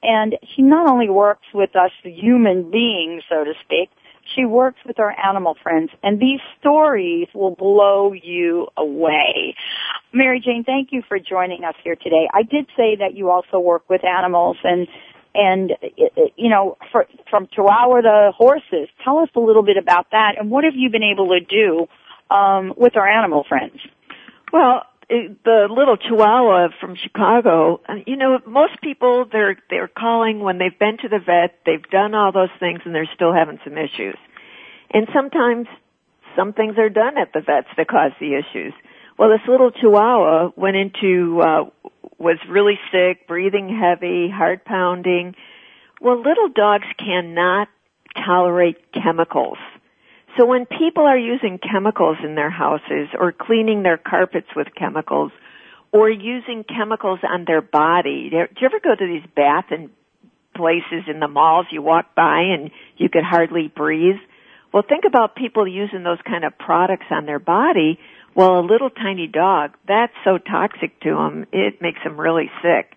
And 0.03 0.37
she 0.55 0.63
not 0.63 0.89
only 0.89 1.11
works 1.11 1.45
with 1.53 1.77
us 1.77 1.91
human 2.03 2.71
beings, 2.71 3.25
so 3.29 3.45
to 3.45 3.53
speak, 3.63 3.91
she 4.35 4.45
works 4.45 4.79
with 4.87 4.99
our 4.99 5.15
animal 5.19 5.57
friends, 5.63 5.91
and 6.03 6.21
these 6.21 6.41
stories 6.61 7.29
will 7.35 7.55
blow 7.55 8.13
you 8.13 8.69
away. 8.77 9.55
Mary 10.13 10.41
Jane, 10.45 10.65
thank 10.65 10.89
you 10.93 11.03
for 11.07 11.19
joining 11.19 11.65
us 11.65 11.75
here 11.85 11.97
today. 11.97 12.29
I 12.33 12.43
did 12.43 12.67
say 12.77 12.97
that 12.97 13.15
you 13.15 13.31
also 13.31 13.59
work 13.59 13.89
with 13.89 14.03
animals, 14.05 14.57
and 14.65 14.89
and 15.35 15.73
you 16.37 16.49
know, 16.49 16.79
for, 16.91 17.07
from 17.31 17.47
Chihuahua 17.55 18.01
to 18.01 18.33
horses. 18.37 18.89
Tell 19.05 19.19
us 19.19 19.29
a 19.37 19.41
little 19.41 19.63
bit 19.63 19.77
about 19.77 20.11
that, 20.13 20.33
and 20.39 20.51
what 20.51 20.65
have 20.65 20.75
you 20.75 20.91
been 20.91 21.03
able 21.03 21.29
to 21.29 21.41
do 21.41 21.87
um, 22.35 22.73
with 22.77 22.97
our 22.97 23.07
animal 23.07 23.45
friends? 23.49 23.79
Well, 24.53 24.83
the 25.09 25.69
little 25.71 25.97
chihuahua 25.97 26.69
from 26.81 26.97
Chicago, 26.97 27.81
you 28.07 28.17
know, 28.17 28.39
most 28.47 28.81
people 28.83 29.25
they're 29.31 29.57
they're 29.71 29.89
calling 29.89 30.41
when 30.41 30.59
they've 30.59 30.79
been 30.79 30.99
to 30.99 31.09
the 31.09 31.21
vet, 31.25 31.59
they've 31.65 31.89
done 31.91 32.15
all 32.15 32.33
those 32.33 32.51
things 32.59 32.81
and 32.85 32.95
they're 32.95 33.09
still 33.15 33.33
having 33.33 33.59
some 33.65 33.79
issues. 33.79 34.17
And 34.93 35.07
sometimes 35.15 35.69
some 36.35 36.53
things 36.53 36.77
are 36.79 36.89
done 36.89 37.19
at 37.19 37.33
the 37.33 37.41
vets 37.41 37.69
that 37.77 37.89
cause 37.89 38.13
the 38.21 38.35
issues. 38.35 38.75
Well, 39.19 39.31
this 39.31 39.47
little 39.49 39.71
chihuahua 39.71 40.51
went 40.57 40.77
into 40.77 41.41
uh 41.41 41.65
was 42.19 42.39
really 42.49 42.79
sick, 42.91 43.29
breathing 43.29 43.69
heavy, 43.69 44.29
heart 44.29 44.65
pounding. 44.65 45.35
Well, 46.01 46.19
little 46.19 46.49
dogs 46.49 46.87
cannot 46.99 47.69
tolerate 48.25 48.93
chemicals. 48.93 49.59
So 50.37 50.45
when 50.45 50.67
people 50.67 51.05
are 51.05 51.19
using 51.19 51.59
chemicals 51.59 52.19
in 52.23 52.35
their 52.35 52.51
houses 52.51 53.09
or 53.19 53.33
cleaning 53.33 53.83
their 53.83 53.97
carpets 53.97 54.49
with 54.55 54.69
chemicals 54.77 55.33
or 55.93 56.11
using 56.11 56.65
chemicals 56.65 57.21
on 57.23 57.45
their 57.47 57.63
body, 57.63 58.29
do 58.31 58.37
you 58.37 58.67
ever 58.67 58.81
go 58.83 58.95
to 58.95 59.07
these 59.07 59.27
bath 59.35 59.67
and 59.71 59.91
places 60.55 61.05
in 61.09 61.21
the 61.21 61.29
malls 61.29 61.67
you 61.71 61.81
walk 61.81 62.15
by 62.15 62.41
and 62.41 62.71
you 62.97 63.09
could 63.09 63.25
hardly 63.25 63.73
breathe? 63.75 64.21
Well, 64.75 64.83
think 64.87 65.05
about 65.07 65.37
people 65.37 65.67
using 65.67 66.03
those 66.03 66.19
kind 66.27 66.45
of 66.45 66.59
products 66.59 67.07
on 67.11 67.25
their 67.25 67.39
body. 67.39 67.99
Well, 68.35 68.59
a 68.59 68.67
little 68.67 68.91
tiny 68.91 69.29
dog, 69.29 69.71
that's 69.89 70.13
so 70.23 70.37
toxic 70.37 71.01
to 71.01 71.11
them, 71.15 71.47
it 71.53 71.81
makes 71.81 72.01
them 72.05 72.21
really 72.21 72.51
sick. 72.61 72.95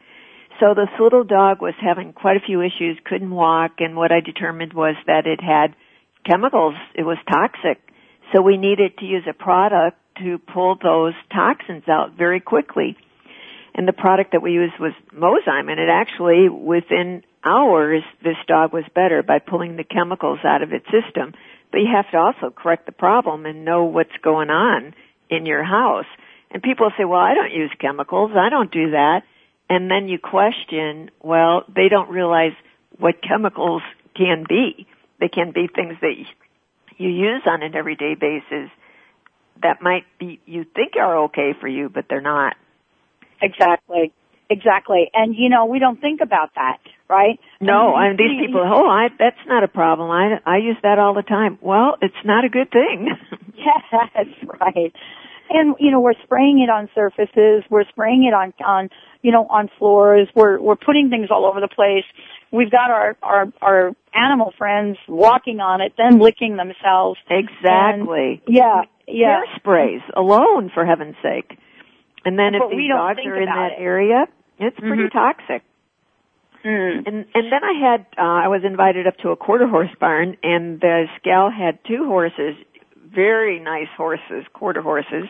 So 0.59 0.73
this 0.73 0.89
little 0.99 1.23
dog 1.23 1.61
was 1.61 1.75
having 1.79 2.11
quite 2.11 2.35
a 2.35 2.45
few 2.45 2.59
issues, 2.59 2.99
couldn't 3.05 3.31
walk, 3.31 3.75
and 3.79 3.95
what 3.95 4.11
I 4.11 4.19
determined 4.19 4.73
was 4.73 4.95
that 5.07 5.25
it 5.25 5.39
had 5.39 5.73
chemicals, 6.29 6.75
it 6.93 7.03
was 7.03 7.17
toxic. 7.27 7.81
So 8.31 8.41
we 8.41 8.57
needed 8.57 8.97
to 8.99 9.05
use 9.05 9.23
a 9.27 9.33
product 9.33 9.97
to 10.19 10.37
pull 10.37 10.77
those 10.81 11.13
toxins 11.33 11.87
out 11.87 12.17
very 12.17 12.39
quickly. 12.39 12.95
And 13.73 13.87
the 13.87 13.93
product 13.93 14.33
that 14.33 14.41
we 14.41 14.51
used 14.51 14.73
was 14.79 14.93
Mozyme, 15.13 15.71
and 15.71 15.79
it 15.79 15.89
actually, 15.89 16.49
within 16.49 17.23
hours, 17.43 18.03
this 18.23 18.35
dog 18.47 18.73
was 18.73 18.83
better 18.93 19.23
by 19.23 19.39
pulling 19.39 19.77
the 19.77 19.83
chemicals 19.83 20.39
out 20.43 20.61
of 20.61 20.73
its 20.73 20.85
system. 20.85 21.33
But 21.71 21.79
you 21.79 21.87
have 21.93 22.09
to 22.11 22.17
also 22.17 22.53
correct 22.55 22.85
the 22.85 22.91
problem 22.91 23.45
and 23.45 23.63
know 23.63 23.85
what's 23.85 24.15
going 24.21 24.49
on 24.49 24.93
in 25.29 25.45
your 25.45 25.63
house. 25.63 26.07
And 26.51 26.61
people 26.61 26.91
say, 26.97 27.05
well, 27.05 27.21
I 27.21 27.33
don't 27.33 27.53
use 27.53 27.71
chemicals. 27.79 28.31
I 28.35 28.49
don't 28.49 28.71
do 28.71 28.91
that. 28.91 29.21
And 29.69 29.89
then 29.89 30.07
you 30.07 30.17
question, 30.19 31.11
well, 31.21 31.63
they 31.73 31.89
don't 31.89 32.09
realize 32.09 32.53
what 32.97 33.21
chemicals 33.21 33.83
can 34.15 34.45
be. 34.49 34.87
They 35.19 35.27
can 35.27 35.51
be 35.51 35.67
things 35.67 35.95
that 36.01 36.13
you 36.97 37.09
use 37.09 37.41
on 37.45 37.63
an 37.63 37.75
everyday 37.75 38.15
basis 38.15 38.69
that 39.61 39.81
might 39.81 40.05
be, 40.19 40.39
you 40.45 40.63
think 40.63 40.93
are 40.95 41.25
okay 41.25 41.53
for 41.59 41.67
you, 41.67 41.89
but 41.89 42.05
they're 42.09 42.21
not. 42.21 42.55
Exactly. 43.41 44.13
Exactly. 44.49 45.11
And 45.13 45.35
you 45.35 45.47
know, 45.49 45.65
we 45.65 45.77
don't 45.77 46.01
think 46.01 46.21
about 46.21 46.49
that, 46.55 46.79
right? 47.07 47.39
No, 47.61 47.93
I 47.93 48.07
mean, 48.07 48.17
these 48.17 48.47
people, 48.47 48.61
oh, 48.65 48.87
I, 48.87 49.09
that's 49.19 49.37
not 49.47 49.63
a 49.63 49.67
problem. 49.67 50.09
I, 50.09 50.39
I 50.43 50.57
use 50.57 50.77
that 50.81 50.97
all 50.97 51.13
the 51.13 51.21
time. 51.21 51.59
Well, 51.61 51.97
it's 52.01 52.15
not 52.25 52.45
a 52.45 52.49
good 52.49 52.71
thing. 52.71 53.09
yes, 53.55 54.27
right. 54.59 54.93
And, 55.51 55.75
you 55.79 55.91
know, 55.91 55.99
we're 55.99 56.19
spraying 56.23 56.59
it 56.59 56.69
on 56.69 56.89
surfaces, 56.95 57.63
we're 57.69 57.87
spraying 57.89 58.23
it 58.23 58.33
on, 58.33 58.53
on, 58.65 58.89
you 59.21 59.31
know, 59.31 59.45
on 59.49 59.69
floors, 59.77 60.27
we're, 60.35 60.59
we're 60.59 60.75
putting 60.75 61.09
things 61.09 61.27
all 61.29 61.45
over 61.45 61.59
the 61.59 61.67
place. 61.67 62.05
We've 62.51 62.71
got 62.71 62.89
our, 62.89 63.17
our, 63.21 63.45
our 63.61 63.91
animal 64.13 64.53
friends 64.57 64.97
walking 65.07 65.59
on 65.59 65.81
it, 65.81 65.93
then 65.97 66.19
licking 66.19 66.57
themselves. 66.57 67.19
Exactly. 67.29 68.41
And, 68.45 68.55
yeah, 68.55 68.81
yeah. 69.07 69.41
Hairsprays 69.65 70.01
alone, 70.15 70.71
for 70.73 70.85
heaven's 70.85 71.15
sake. 71.21 71.57
And 72.25 72.37
then 72.37 72.53
But 72.57 72.65
if 72.65 72.71
these 72.71 72.89
dogs 72.89 73.19
are 73.25 73.41
in 73.41 73.45
that 73.45 73.71
it. 73.77 73.81
area, 73.81 74.25
it's 74.57 74.79
pretty 74.79 75.03
Mhm. 75.03 75.11
toxic. 75.11 75.63
Mm. 76.65 77.07
And 77.07 77.25
and 77.33 77.51
then 77.51 77.63
I 77.63 77.73
had 77.79 78.05
uh, 78.17 78.21
I 78.21 78.47
was 78.49 78.63
invited 78.65 79.07
up 79.07 79.15
to 79.19 79.29
a 79.29 79.37
quarter 79.37 79.65
horse 79.65 79.91
barn, 79.97 80.35
and 80.43 80.81
the 80.81 81.05
gal 81.23 81.49
had 81.49 81.79
two 81.85 82.05
horses, 82.05 82.55
very 83.15 83.59
nice 83.59 83.87
horses, 83.95 84.45
quarter 84.51 84.81
horses, 84.81 85.29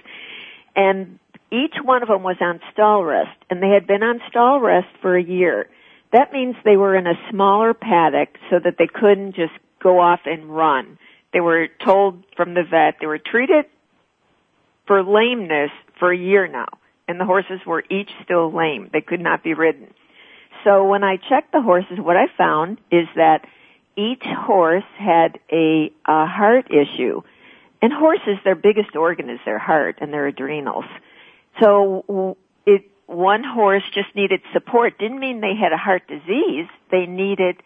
and 0.76 1.20
each 1.52 1.76
one 1.84 2.04
of 2.04 2.10
them 2.10 2.24
was 2.24 2.38
on 2.42 2.60
stall 2.72 3.04
rest, 3.04 3.38
and 3.50 3.62
they 3.62 3.70
had 3.70 3.88
been 3.88 4.04
on 4.04 4.22
stall 4.30 4.60
rest 4.60 4.88
for 5.02 5.18
a 5.18 5.24
year. 5.24 5.68
That 6.12 6.34
means 6.34 6.56
they 6.64 6.78
were 6.78 6.96
in 6.96 7.08
a 7.08 7.14
smaller 7.30 7.74
paddock 7.74 8.30
so 8.50 8.58
that 8.64 8.76
they 8.78 8.88
couldn't 8.88 9.36
just 9.36 9.54
go 9.82 10.00
off 10.00 10.22
and 10.26 10.56
run. 10.56 10.98
They 11.34 11.40
were 11.40 11.68
told 11.84 12.24
from 12.36 12.54
the 12.54 12.64
vet 12.64 12.96
they 13.00 13.08
were 13.08 13.20
treated 13.20 13.66
for 14.88 15.04
lameness 15.04 15.72
for 16.00 16.12
a 16.12 16.18
year 16.18 16.48
now, 16.48 16.68
and 17.08 17.20
the 17.20 17.26
horses 17.26 17.60
were 17.66 17.84
each 17.90 18.10
still 18.24 18.52
lame. 18.52 18.90
They 18.92 19.02
could 19.02 19.22
not 19.22 19.44
be 19.44 19.54
ridden. 19.54 19.94
So 20.64 20.84
when 20.86 21.04
I 21.04 21.18
checked 21.18 21.52
the 21.52 21.62
horses, 21.62 22.00
what 22.00 22.18
I 22.18 22.26
found 22.38 22.80
is 22.92 23.08
that 23.16 23.46
each 23.96 24.24
horse 24.24 24.84
had 24.98 25.40
a, 25.52 25.92
a 26.06 26.26
heart 26.26 26.72
issue. 26.72 27.22
And 27.82 27.94
horses, 27.94 28.38
their 28.44 28.56
biggest 28.56 28.96
organ 28.96 29.30
is 29.30 29.40
their 29.46 29.60
heart 29.60 30.00
and 30.02 30.12
their 30.12 30.28
adrenals. 30.28 30.86
So 31.60 32.38
it, 32.66 32.84
one 33.08 33.44
horse 33.44 33.84
just 33.94 34.16
needed 34.16 34.42
support. 34.54 34.98
Didn't 35.00 35.20
mean 35.20 35.42
they 35.42 35.56
had 35.60 35.74
a 35.74 35.78
heart 35.78 36.08
disease. 36.08 36.68
They 36.92 37.06
needed 37.06 37.62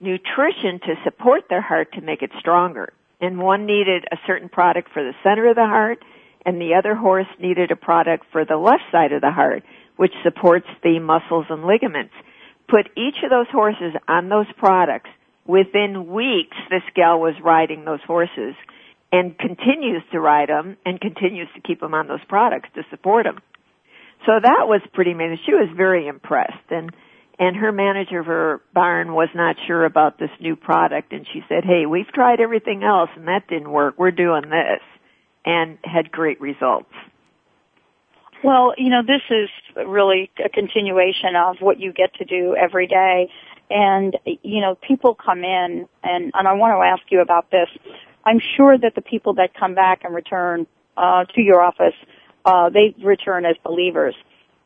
nutrition 0.00 0.80
to 0.86 0.94
support 1.04 1.44
their 1.48 1.60
heart 1.60 1.92
to 1.94 2.00
make 2.00 2.22
it 2.22 2.30
stronger. 2.38 2.92
And 3.20 3.38
one 3.38 3.66
needed 3.66 4.04
a 4.10 4.16
certain 4.26 4.48
product 4.48 4.90
for 4.92 5.02
the 5.02 5.12
center 5.22 5.48
of 5.48 5.56
the 5.56 5.66
heart, 5.66 6.04
and 6.46 6.60
the 6.60 6.74
other 6.74 6.94
horse 6.94 7.26
needed 7.40 7.70
a 7.70 7.76
product 7.76 8.26
for 8.30 8.44
the 8.44 8.56
left 8.56 8.84
side 8.92 9.12
of 9.12 9.20
the 9.20 9.32
heart, 9.32 9.64
which 9.96 10.12
supports 10.22 10.66
the 10.84 11.00
muscles 11.00 11.46
and 11.50 11.64
ligaments. 11.64 12.14
Put 12.68 12.90
each 12.96 13.16
of 13.24 13.30
those 13.30 13.48
horses 13.50 13.94
on 14.06 14.28
those 14.28 14.46
products. 14.56 15.10
Within 15.46 16.12
weeks, 16.12 16.56
this 16.70 16.82
gal 16.94 17.18
was 17.18 17.34
riding 17.42 17.84
those 17.84 18.02
horses 18.06 18.54
and 19.10 19.38
continues 19.38 20.02
to 20.12 20.20
ride 20.20 20.48
them 20.48 20.76
and 20.84 21.00
continues 21.00 21.48
to 21.54 21.60
keep 21.60 21.80
them 21.80 21.94
on 21.94 22.08
those 22.08 22.24
products 22.28 22.68
to 22.74 22.82
support 22.90 23.24
them. 23.24 23.38
So 24.26 24.32
that 24.42 24.66
was 24.66 24.80
pretty 24.92 25.12
amazing. 25.12 25.38
She 25.46 25.52
was 25.52 25.68
very 25.76 26.06
impressed 26.06 26.70
and 26.70 26.90
and 27.40 27.54
her 27.56 27.70
manager 27.70 28.18
of 28.18 28.26
her 28.26 28.60
barn 28.74 29.14
was 29.14 29.28
not 29.32 29.54
sure 29.68 29.84
about 29.84 30.18
this 30.18 30.30
new 30.40 30.56
product 30.56 31.12
and 31.12 31.26
she 31.32 31.40
said, 31.48 31.64
"Hey, 31.64 31.86
we've 31.86 32.08
tried 32.08 32.40
everything 32.40 32.82
else 32.82 33.10
and 33.16 33.28
that 33.28 33.46
didn't 33.48 33.70
work. 33.70 33.94
We're 33.96 34.10
doing 34.10 34.42
this." 34.50 34.82
And 35.44 35.78
had 35.84 36.10
great 36.10 36.40
results. 36.40 36.92
Well, 38.42 38.74
you 38.76 38.90
know, 38.90 39.02
this 39.02 39.22
is 39.30 39.48
really 39.86 40.30
a 40.44 40.48
continuation 40.48 41.34
of 41.36 41.56
what 41.60 41.80
you 41.80 41.92
get 41.92 42.14
to 42.14 42.24
do 42.24 42.54
every 42.54 42.86
day. 42.86 43.30
And, 43.70 44.16
you 44.24 44.60
know, 44.60 44.76
people 44.76 45.14
come 45.14 45.44
in 45.44 45.88
and, 46.02 46.32
and 46.34 46.48
I 46.48 46.54
want 46.54 46.72
to 46.78 46.86
ask 46.86 47.02
you 47.10 47.20
about 47.20 47.50
this. 47.50 47.68
I'm 48.28 48.40
sure 48.58 48.76
that 48.76 48.94
the 48.94 49.00
people 49.00 49.34
that 49.34 49.54
come 49.54 49.74
back 49.74 50.04
and 50.04 50.14
return, 50.14 50.66
uh, 50.98 51.24
to 51.34 51.40
your 51.40 51.62
office, 51.62 51.94
uh, 52.44 52.68
they 52.68 52.94
return 53.02 53.46
as 53.46 53.56
believers. 53.64 54.14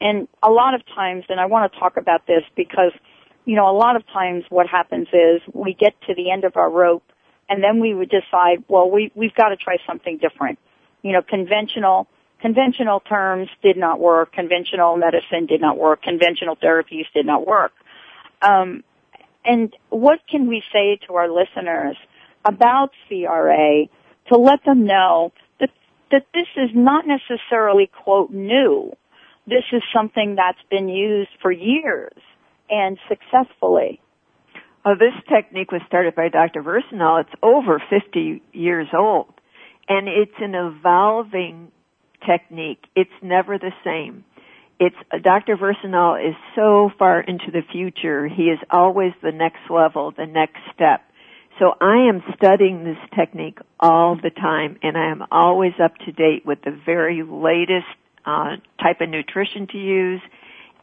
And 0.00 0.26
a 0.42 0.50
lot 0.50 0.74
of 0.74 0.82
times, 0.86 1.26
and 1.28 1.38
I 1.38 1.46
want 1.46 1.72
to 1.72 1.78
talk 1.78 1.96
about 1.96 2.26
this 2.26 2.42
because, 2.56 2.90
you 3.44 3.54
know, 3.54 3.70
a 3.70 3.76
lot 3.76 3.94
of 3.94 4.04
times 4.08 4.42
what 4.48 4.66
happens 4.66 5.06
is 5.12 5.40
we 5.52 5.74
get 5.74 5.92
to 6.08 6.14
the 6.16 6.32
end 6.32 6.42
of 6.42 6.56
our 6.56 6.68
rope 6.68 7.04
and 7.48 7.62
then 7.62 7.78
we 7.78 7.94
would 7.94 8.10
decide, 8.10 8.64
well, 8.66 8.90
we, 8.90 9.12
we've 9.14 9.34
got 9.34 9.50
to 9.50 9.56
try 9.56 9.76
something 9.86 10.18
different. 10.18 10.58
You 11.02 11.12
know, 11.12 11.22
conventional, 11.22 12.08
conventional 12.40 12.98
terms 12.98 13.48
did 13.62 13.76
not 13.76 14.00
work. 14.00 14.32
Conventional 14.32 14.96
medicine 14.96 15.46
did 15.46 15.60
not 15.60 15.78
work. 15.78 16.02
Conventional 16.02 16.56
therapies 16.56 17.04
did 17.14 17.26
not 17.26 17.46
work. 17.46 17.70
Um, 18.40 18.82
and 19.44 19.72
what 19.88 20.18
can 20.28 20.48
we 20.48 20.64
say 20.72 20.98
to 21.06 21.14
our 21.14 21.30
listeners 21.30 21.96
about 22.44 22.90
CRA 23.08 23.86
to 24.28 24.36
let 24.36 24.64
them 24.64 24.86
know 24.86 25.32
that 25.60 25.70
that 26.10 26.26
this 26.34 26.46
is 26.56 26.70
not 26.74 27.04
necessarily 27.06 27.90
quote 28.04 28.30
new. 28.30 28.92
This 29.46 29.64
is 29.72 29.82
something 29.94 30.36
that's 30.36 30.62
been 30.70 30.88
used 30.88 31.30
for 31.40 31.50
years 31.50 32.16
and 32.70 32.98
successfully. 33.08 34.00
Oh, 34.84 34.94
this 34.94 35.14
technique 35.32 35.70
was 35.70 35.80
started 35.86 36.14
by 36.14 36.28
Dr. 36.28 36.62
Versendaal. 36.62 37.20
It's 37.20 37.34
over 37.42 37.80
50 37.90 38.42
years 38.52 38.88
old. 38.92 39.32
And 39.88 40.08
it's 40.08 40.32
an 40.38 40.54
evolving 40.54 41.70
technique. 42.26 42.84
It's 42.96 43.10
never 43.22 43.58
the 43.58 43.72
same. 43.84 44.24
It's, 44.80 44.96
Dr. 45.22 45.56
Versendaal 45.56 46.28
is 46.28 46.34
so 46.56 46.90
far 46.98 47.20
into 47.20 47.52
the 47.52 47.62
future. 47.70 48.26
He 48.26 48.44
is 48.44 48.58
always 48.70 49.12
the 49.22 49.30
next 49.30 49.70
level, 49.70 50.12
the 50.16 50.26
next 50.26 50.58
step. 50.74 51.02
So 51.58 51.74
I 51.80 52.08
am 52.08 52.22
studying 52.36 52.84
this 52.84 52.98
technique 53.14 53.58
all 53.78 54.16
the 54.16 54.30
time 54.30 54.78
and 54.82 54.96
I 54.96 55.10
am 55.10 55.22
always 55.30 55.74
up 55.82 55.96
to 56.06 56.12
date 56.12 56.46
with 56.46 56.62
the 56.62 56.76
very 56.84 57.22
latest 57.22 57.86
uh, 58.24 58.56
type 58.80 59.00
of 59.00 59.08
nutrition 59.08 59.66
to 59.68 59.78
use 59.78 60.20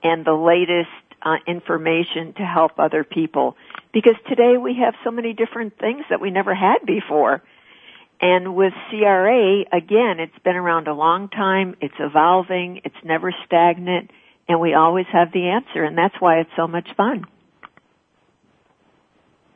and 0.03 0.25
the 0.25 0.33
latest 0.33 0.89
uh, 1.21 1.35
information 1.47 2.33
to 2.33 2.43
help 2.43 2.73
other 2.77 3.03
people. 3.03 3.57
Because 3.93 4.15
today 4.27 4.57
we 4.57 4.75
have 4.83 4.93
so 5.03 5.11
many 5.11 5.33
different 5.33 5.77
things 5.79 6.05
that 6.09 6.21
we 6.21 6.31
never 6.31 6.53
had 6.53 6.79
before. 6.85 7.41
And 8.21 8.55
with 8.55 8.73
CRA, 8.89 9.61
again, 9.71 10.19
it's 10.19 10.37
been 10.43 10.55
around 10.55 10.87
a 10.87 10.93
long 10.93 11.29
time, 11.29 11.75
it's 11.81 11.95
evolving, 11.99 12.81
it's 12.83 12.95
never 13.03 13.33
stagnant, 13.45 14.11
and 14.47 14.59
we 14.59 14.73
always 14.73 15.05
have 15.11 15.31
the 15.31 15.47
answer, 15.47 15.83
and 15.83 15.97
that's 15.97 16.15
why 16.19 16.39
it's 16.39 16.49
so 16.57 16.67
much 16.67 16.87
fun. 16.97 17.25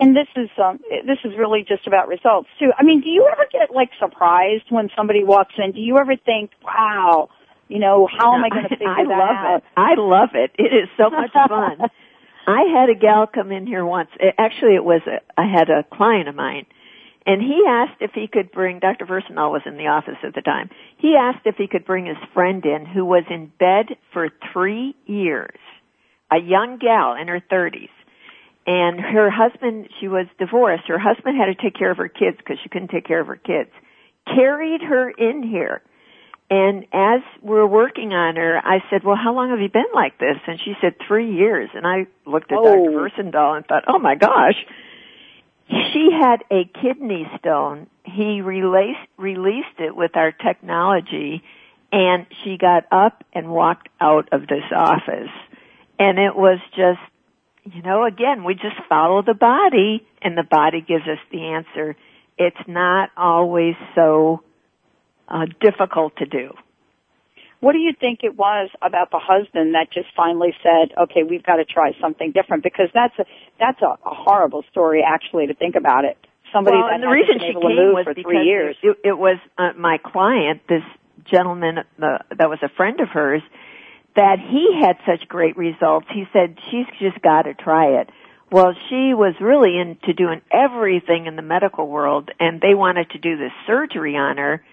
And 0.03 0.13
this 0.13 0.27
is 0.35 0.49
um, 0.61 0.79
this 1.07 1.19
is 1.23 1.31
really 1.39 1.63
just 1.65 1.87
about 1.87 2.09
results 2.09 2.49
too. 2.59 2.71
I 2.77 2.83
mean, 2.83 2.99
do 2.99 3.07
you 3.07 3.25
ever 3.31 3.47
get 3.49 3.73
like 3.73 3.89
surprised 3.97 4.65
when 4.67 4.89
somebody 4.97 5.23
walks 5.23 5.53
in? 5.57 5.71
Do 5.71 5.79
you 5.79 5.97
ever 5.97 6.17
think, 6.17 6.51
"Wow, 6.61 7.29
you 7.69 7.79
know, 7.79 8.09
how 8.11 8.35
am 8.35 8.43
I 8.43 8.49
going 8.49 8.63
to 8.69 8.69
figure 8.75 8.89
I 8.89 9.03
that 9.05 9.09
love 9.09 9.45
out?" 9.47 9.57
it. 9.59 9.63
I 9.77 9.93
love 9.95 10.29
it. 10.33 10.51
It 10.59 10.75
is 10.75 10.89
so 10.97 11.09
much 11.09 11.31
fun. 11.31 11.89
I 12.47 12.63
had 12.75 12.89
a 12.89 12.99
gal 12.99 13.27
come 13.27 13.53
in 13.53 13.65
here 13.65 13.85
once. 13.85 14.09
It, 14.19 14.35
actually, 14.37 14.75
it 14.75 14.83
was 14.83 14.99
a, 15.07 15.21
I 15.39 15.47
had 15.47 15.69
a 15.69 15.85
client 15.95 16.27
of 16.27 16.35
mine, 16.35 16.65
and 17.25 17.41
he 17.41 17.63
asked 17.65 18.01
if 18.01 18.11
he 18.13 18.27
could 18.27 18.51
bring. 18.51 18.79
Dr. 18.79 19.05
Versendaal 19.05 19.53
was 19.53 19.61
in 19.65 19.77
the 19.77 19.87
office 19.87 20.19
at 20.21 20.35
the 20.35 20.41
time. 20.41 20.69
He 20.97 21.15
asked 21.17 21.45
if 21.45 21.55
he 21.55 21.67
could 21.69 21.85
bring 21.85 22.07
his 22.07 22.17
friend 22.33 22.61
in 22.65 22.85
who 22.85 23.05
was 23.05 23.23
in 23.29 23.53
bed 23.57 23.95
for 24.11 24.27
three 24.51 24.97
years, 25.05 25.55
a 26.29 26.39
young 26.41 26.77
gal 26.77 27.15
in 27.15 27.29
her 27.29 27.41
thirties, 27.49 27.87
and 28.65 28.99
her 28.99 29.29
husband. 29.29 29.89
She 29.99 30.07
was 30.07 30.27
divorced. 30.39 30.83
Her 30.87 30.99
husband 30.99 31.37
had 31.37 31.45
to 31.47 31.55
take 31.55 31.75
care 31.75 31.91
of 31.91 31.97
her 31.97 32.07
kids 32.09 32.37
because 32.37 32.57
she 32.63 32.69
couldn't 32.69 32.89
take 32.89 33.05
care 33.05 33.19
of 33.19 33.27
her 33.27 33.35
kids. 33.35 33.69
Carried 34.27 34.81
her 34.81 35.09
in 35.09 35.43
here 35.43 35.81
And 36.49 36.85
as 36.93 37.21
we're 37.41 37.65
working 37.65 38.13
on 38.13 38.35
her, 38.35 38.57
I 38.63 38.79
said, 38.89 39.03
well, 39.03 39.15
how 39.15 39.33
long 39.33 39.49
have 39.49 39.59
you 39.59 39.69
been 39.69 39.91
like 39.93 40.17
this? 40.19 40.37
And 40.47 40.59
she 40.63 40.73
said, 40.81 40.95
three 41.07 41.33
years. 41.35 41.69
And 41.73 41.85
I 41.87 42.05
looked 42.25 42.51
at 42.51 42.57
Oh. 42.61 42.85
Dr. 42.85 42.91
Versendaal 42.91 43.57
and 43.57 43.65
thought, 43.65 43.83
oh 43.87 43.99
my 43.99 44.15
gosh. 44.15 44.55
She 45.69 46.09
had 46.11 46.43
a 46.51 46.65
kidney 46.65 47.27
stone. 47.39 47.87
He 48.03 48.41
released, 48.41 48.99
released 49.17 49.79
it 49.79 49.95
with 49.95 50.15
our 50.15 50.31
technology 50.31 51.43
and 51.91 52.25
she 52.43 52.57
got 52.57 52.85
up 52.91 53.23
and 53.33 53.49
walked 53.49 53.87
out 54.01 54.29
of 54.31 54.41
this 54.47 54.65
office. 54.75 55.31
And 55.99 56.19
it 56.19 56.35
was 56.35 56.59
just, 56.75 56.99
you 57.65 57.81
know, 57.81 58.05
again, 58.05 58.43
we 58.43 58.55
just 58.55 58.75
follow 58.89 59.21
the 59.21 59.33
body 59.33 60.05
and 60.21 60.37
the 60.37 60.43
body 60.43 60.81
gives 60.81 61.03
us 61.03 61.19
the 61.31 61.41
answer. 61.41 61.95
It's 62.37 62.67
not 62.67 63.09
always 63.15 63.75
so 63.95 64.43
uh, 65.27 65.45
difficult 65.61 66.17
to 66.17 66.25
do. 66.25 66.53
What 67.59 67.71
do 67.71 67.79
you 67.79 67.93
think 67.97 68.19
it 68.23 68.35
was 68.35 68.69
about 68.81 69.11
the 69.11 69.21
husband 69.23 69.73
that 69.73 69.87
just 69.93 70.07
finally 70.17 70.53
said, 70.61 70.91
"Okay, 71.03 71.23
we've 71.23 71.43
got 71.43 71.57
to 71.57 71.65
try 71.65 71.91
something 72.01 72.33
different"? 72.33 72.61
Because 72.61 72.89
that's 72.93 73.17
a 73.17 73.25
that's 73.57 73.81
a, 73.81 73.95
a 74.05 74.13
horrible 74.13 74.65
story, 74.69 75.01
actually, 75.01 75.47
to 75.47 75.53
think 75.53 75.75
about 75.75 76.03
it. 76.03 76.17
Somebody 76.51 76.75
well, 76.75 76.87
that 76.87 76.95
and 76.95 77.03
the 77.03 77.07
reason 77.07 77.39
she 77.39 77.55
able 77.55 77.61
to 77.61 77.67
came 77.67 77.77
move 77.77 77.93
was 77.93 78.03
for 78.03 78.13
because 78.13 78.29
three 78.29 78.43
years. 78.43 78.75
It, 78.83 78.97
it 79.05 79.17
was 79.17 79.37
uh, 79.57 79.71
my 79.79 79.97
client, 79.97 80.61
this 80.67 80.83
gentleman 81.31 81.77
uh, 81.79 82.17
that 82.37 82.49
was 82.49 82.59
a 82.63 82.69
friend 82.75 82.99
of 82.99 83.07
hers, 83.07 83.41
that 84.15 84.37
he 84.39 84.79
had 84.81 84.97
such 85.05 85.27
great 85.27 85.57
results. 85.57 86.07
He 86.13 86.25
said 86.33 86.57
she's 86.69 86.85
just 86.99 87.21
got 87.21 87.43
to 87.43 87.53
try 87.53 88.01
it. 88.01 88.09
Well, 88.51 88.73
she 88.89 89.13
was 89.15 89.33
really 89.41 89.79
into 89.79 90.13
doing 90.13 90.41
everything 90.51 91.25
in 91.25 91.35
the 91.35 91.41
medical 91.41 91.87
world, 91.87 92.29
and 92.39 92.61
they 92.61 92.75
wanted 92.75 93.09
to 93.11 93.17
do 93.17 93.35
this 93.35 93.51
surgery 93.65 94.15
on 94.15 94.37
her 94.37 94.63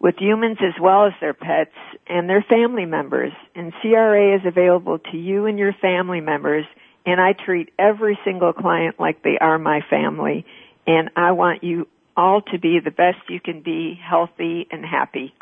with 0.00 0.14
humans 0.18 0.58
as 0.60 0.80
well 0.80 1.06
as 1.06 1.12
their 1.20 1.34
pets 1.34 1.74
and 2.06 2.28
their 2.28 2.44
family 2.48 2.84
members. 2.84 3.32
And 3.54 3.72
CRA 3.82 4.36
is 4.36 4.42
available 4.46 4.98
to 5.10 5.16
you 5.16 5.46
and 5.46 5.58
your 5.58 5.72
family 5.72 6.20
members. 6.20 6.64
And 7.04 7.20
I 7.20 7.32
treat 7.32 7.70
every 7.78 8.18
single 8.24 8.52
client 8.52 9.00
like 9.00 9.22
they 9.22 9.38
are 9.40 9.58
my 9.58 9.80
family. 9.90 10.46
And 10.86 11.10
I 11.16 11.32
want 11.32 11.64
you 11.64 11.88
all 12.16 12.42
to 12.52 12.58
be 12.58 12.78
the 12.84 12.90
best 12.90 13.18
you 13.28 13.40
can 13.40 13.62
be, 13.62 13.98
healthy 14.00 14.66
and 14.70 14.84
happy. 14.84 15.34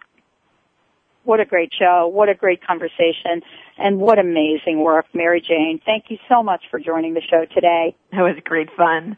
What 1.27 1.41
a 1.41 1.45
great 1.45 1.73
show. 1.77 2.07
What 2.07 2.29
a 2.29 2.35
great 2.35 2.65
conversation. 2.65 3.43
And 3.77 3.99
what 3.99 4.19
amazing 4.21 4.83
work, 4.83 5.07
Mary 5.13 5.41
Jane. 5.41 5.81
Thank 5.85 6.05
you 6.09 6.19
so 6.29 6.41
much 6.43 6.63
for 6.71 6.79
joining 6.79 7.15
the 7.15 7.21
show 7.21 7.45
today. 7.53 7.97
That 8.13 8.23
was 8.23 8.37
great 8.45 8.69
fun. 8.77 9.17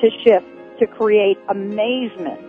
to 0.00 0.08
shift, 0.24 0.46
to 0.78 0.86
create 0.86 1.36
amazement 1.50 2.40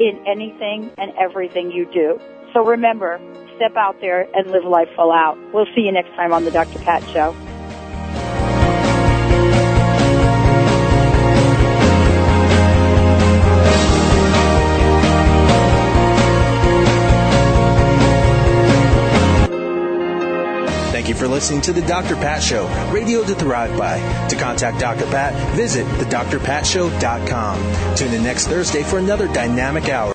in 0.00 0.20
anything 0.26 0.90
and 0.98 1.12
everything 1.16 1.70
you 1.70 1.86
do. 1.92 2.18
So 2.52 2.64
remember, 2.64 3.20
step 3.54 3.76
out 3.76 4.00
there 4.00 4.26
and 4.34 4.50
live 4.50 4.64
life 4.64 4.88
full 4.96 5.12
out. 5.12 5.38
We'll 5.52 5.68
see 5.76 5.82
you 5.82 5.92
next 5.92 6.10
time 6.16 6.32
on 6.32 6.44
the 6.44 6.50
Dr. 6.50 6.80
Pat 6.80 7.08
Show. 7.10 7.36
For 21.24 21.28
listening 21.28 21.62
to 21.62 21.72
the 21.72 21.80
Dr. 21.80 22.16
Pat 22.16 22.42
Show, 22.42 22.66
radio 22.92 23.24
to 23.24 23.34
thrive 23.34 23.78
by. 23.78 23.98
To 24.28 24.36
contact 24.36 24.78
Dr. 24.78 25.06
Pat, 25.06 25.32
visit 25.56 25.86
thedrpatshow.com. 25.86 27.96
Tune 27.96 28.12
in 28.12 28.22
next 28.22 28.46
Thursday 28.46 28.82
for 28.82 28.98
another 28.98 29.26
dynamic 29.28 29.88
hour. 29.88 30.12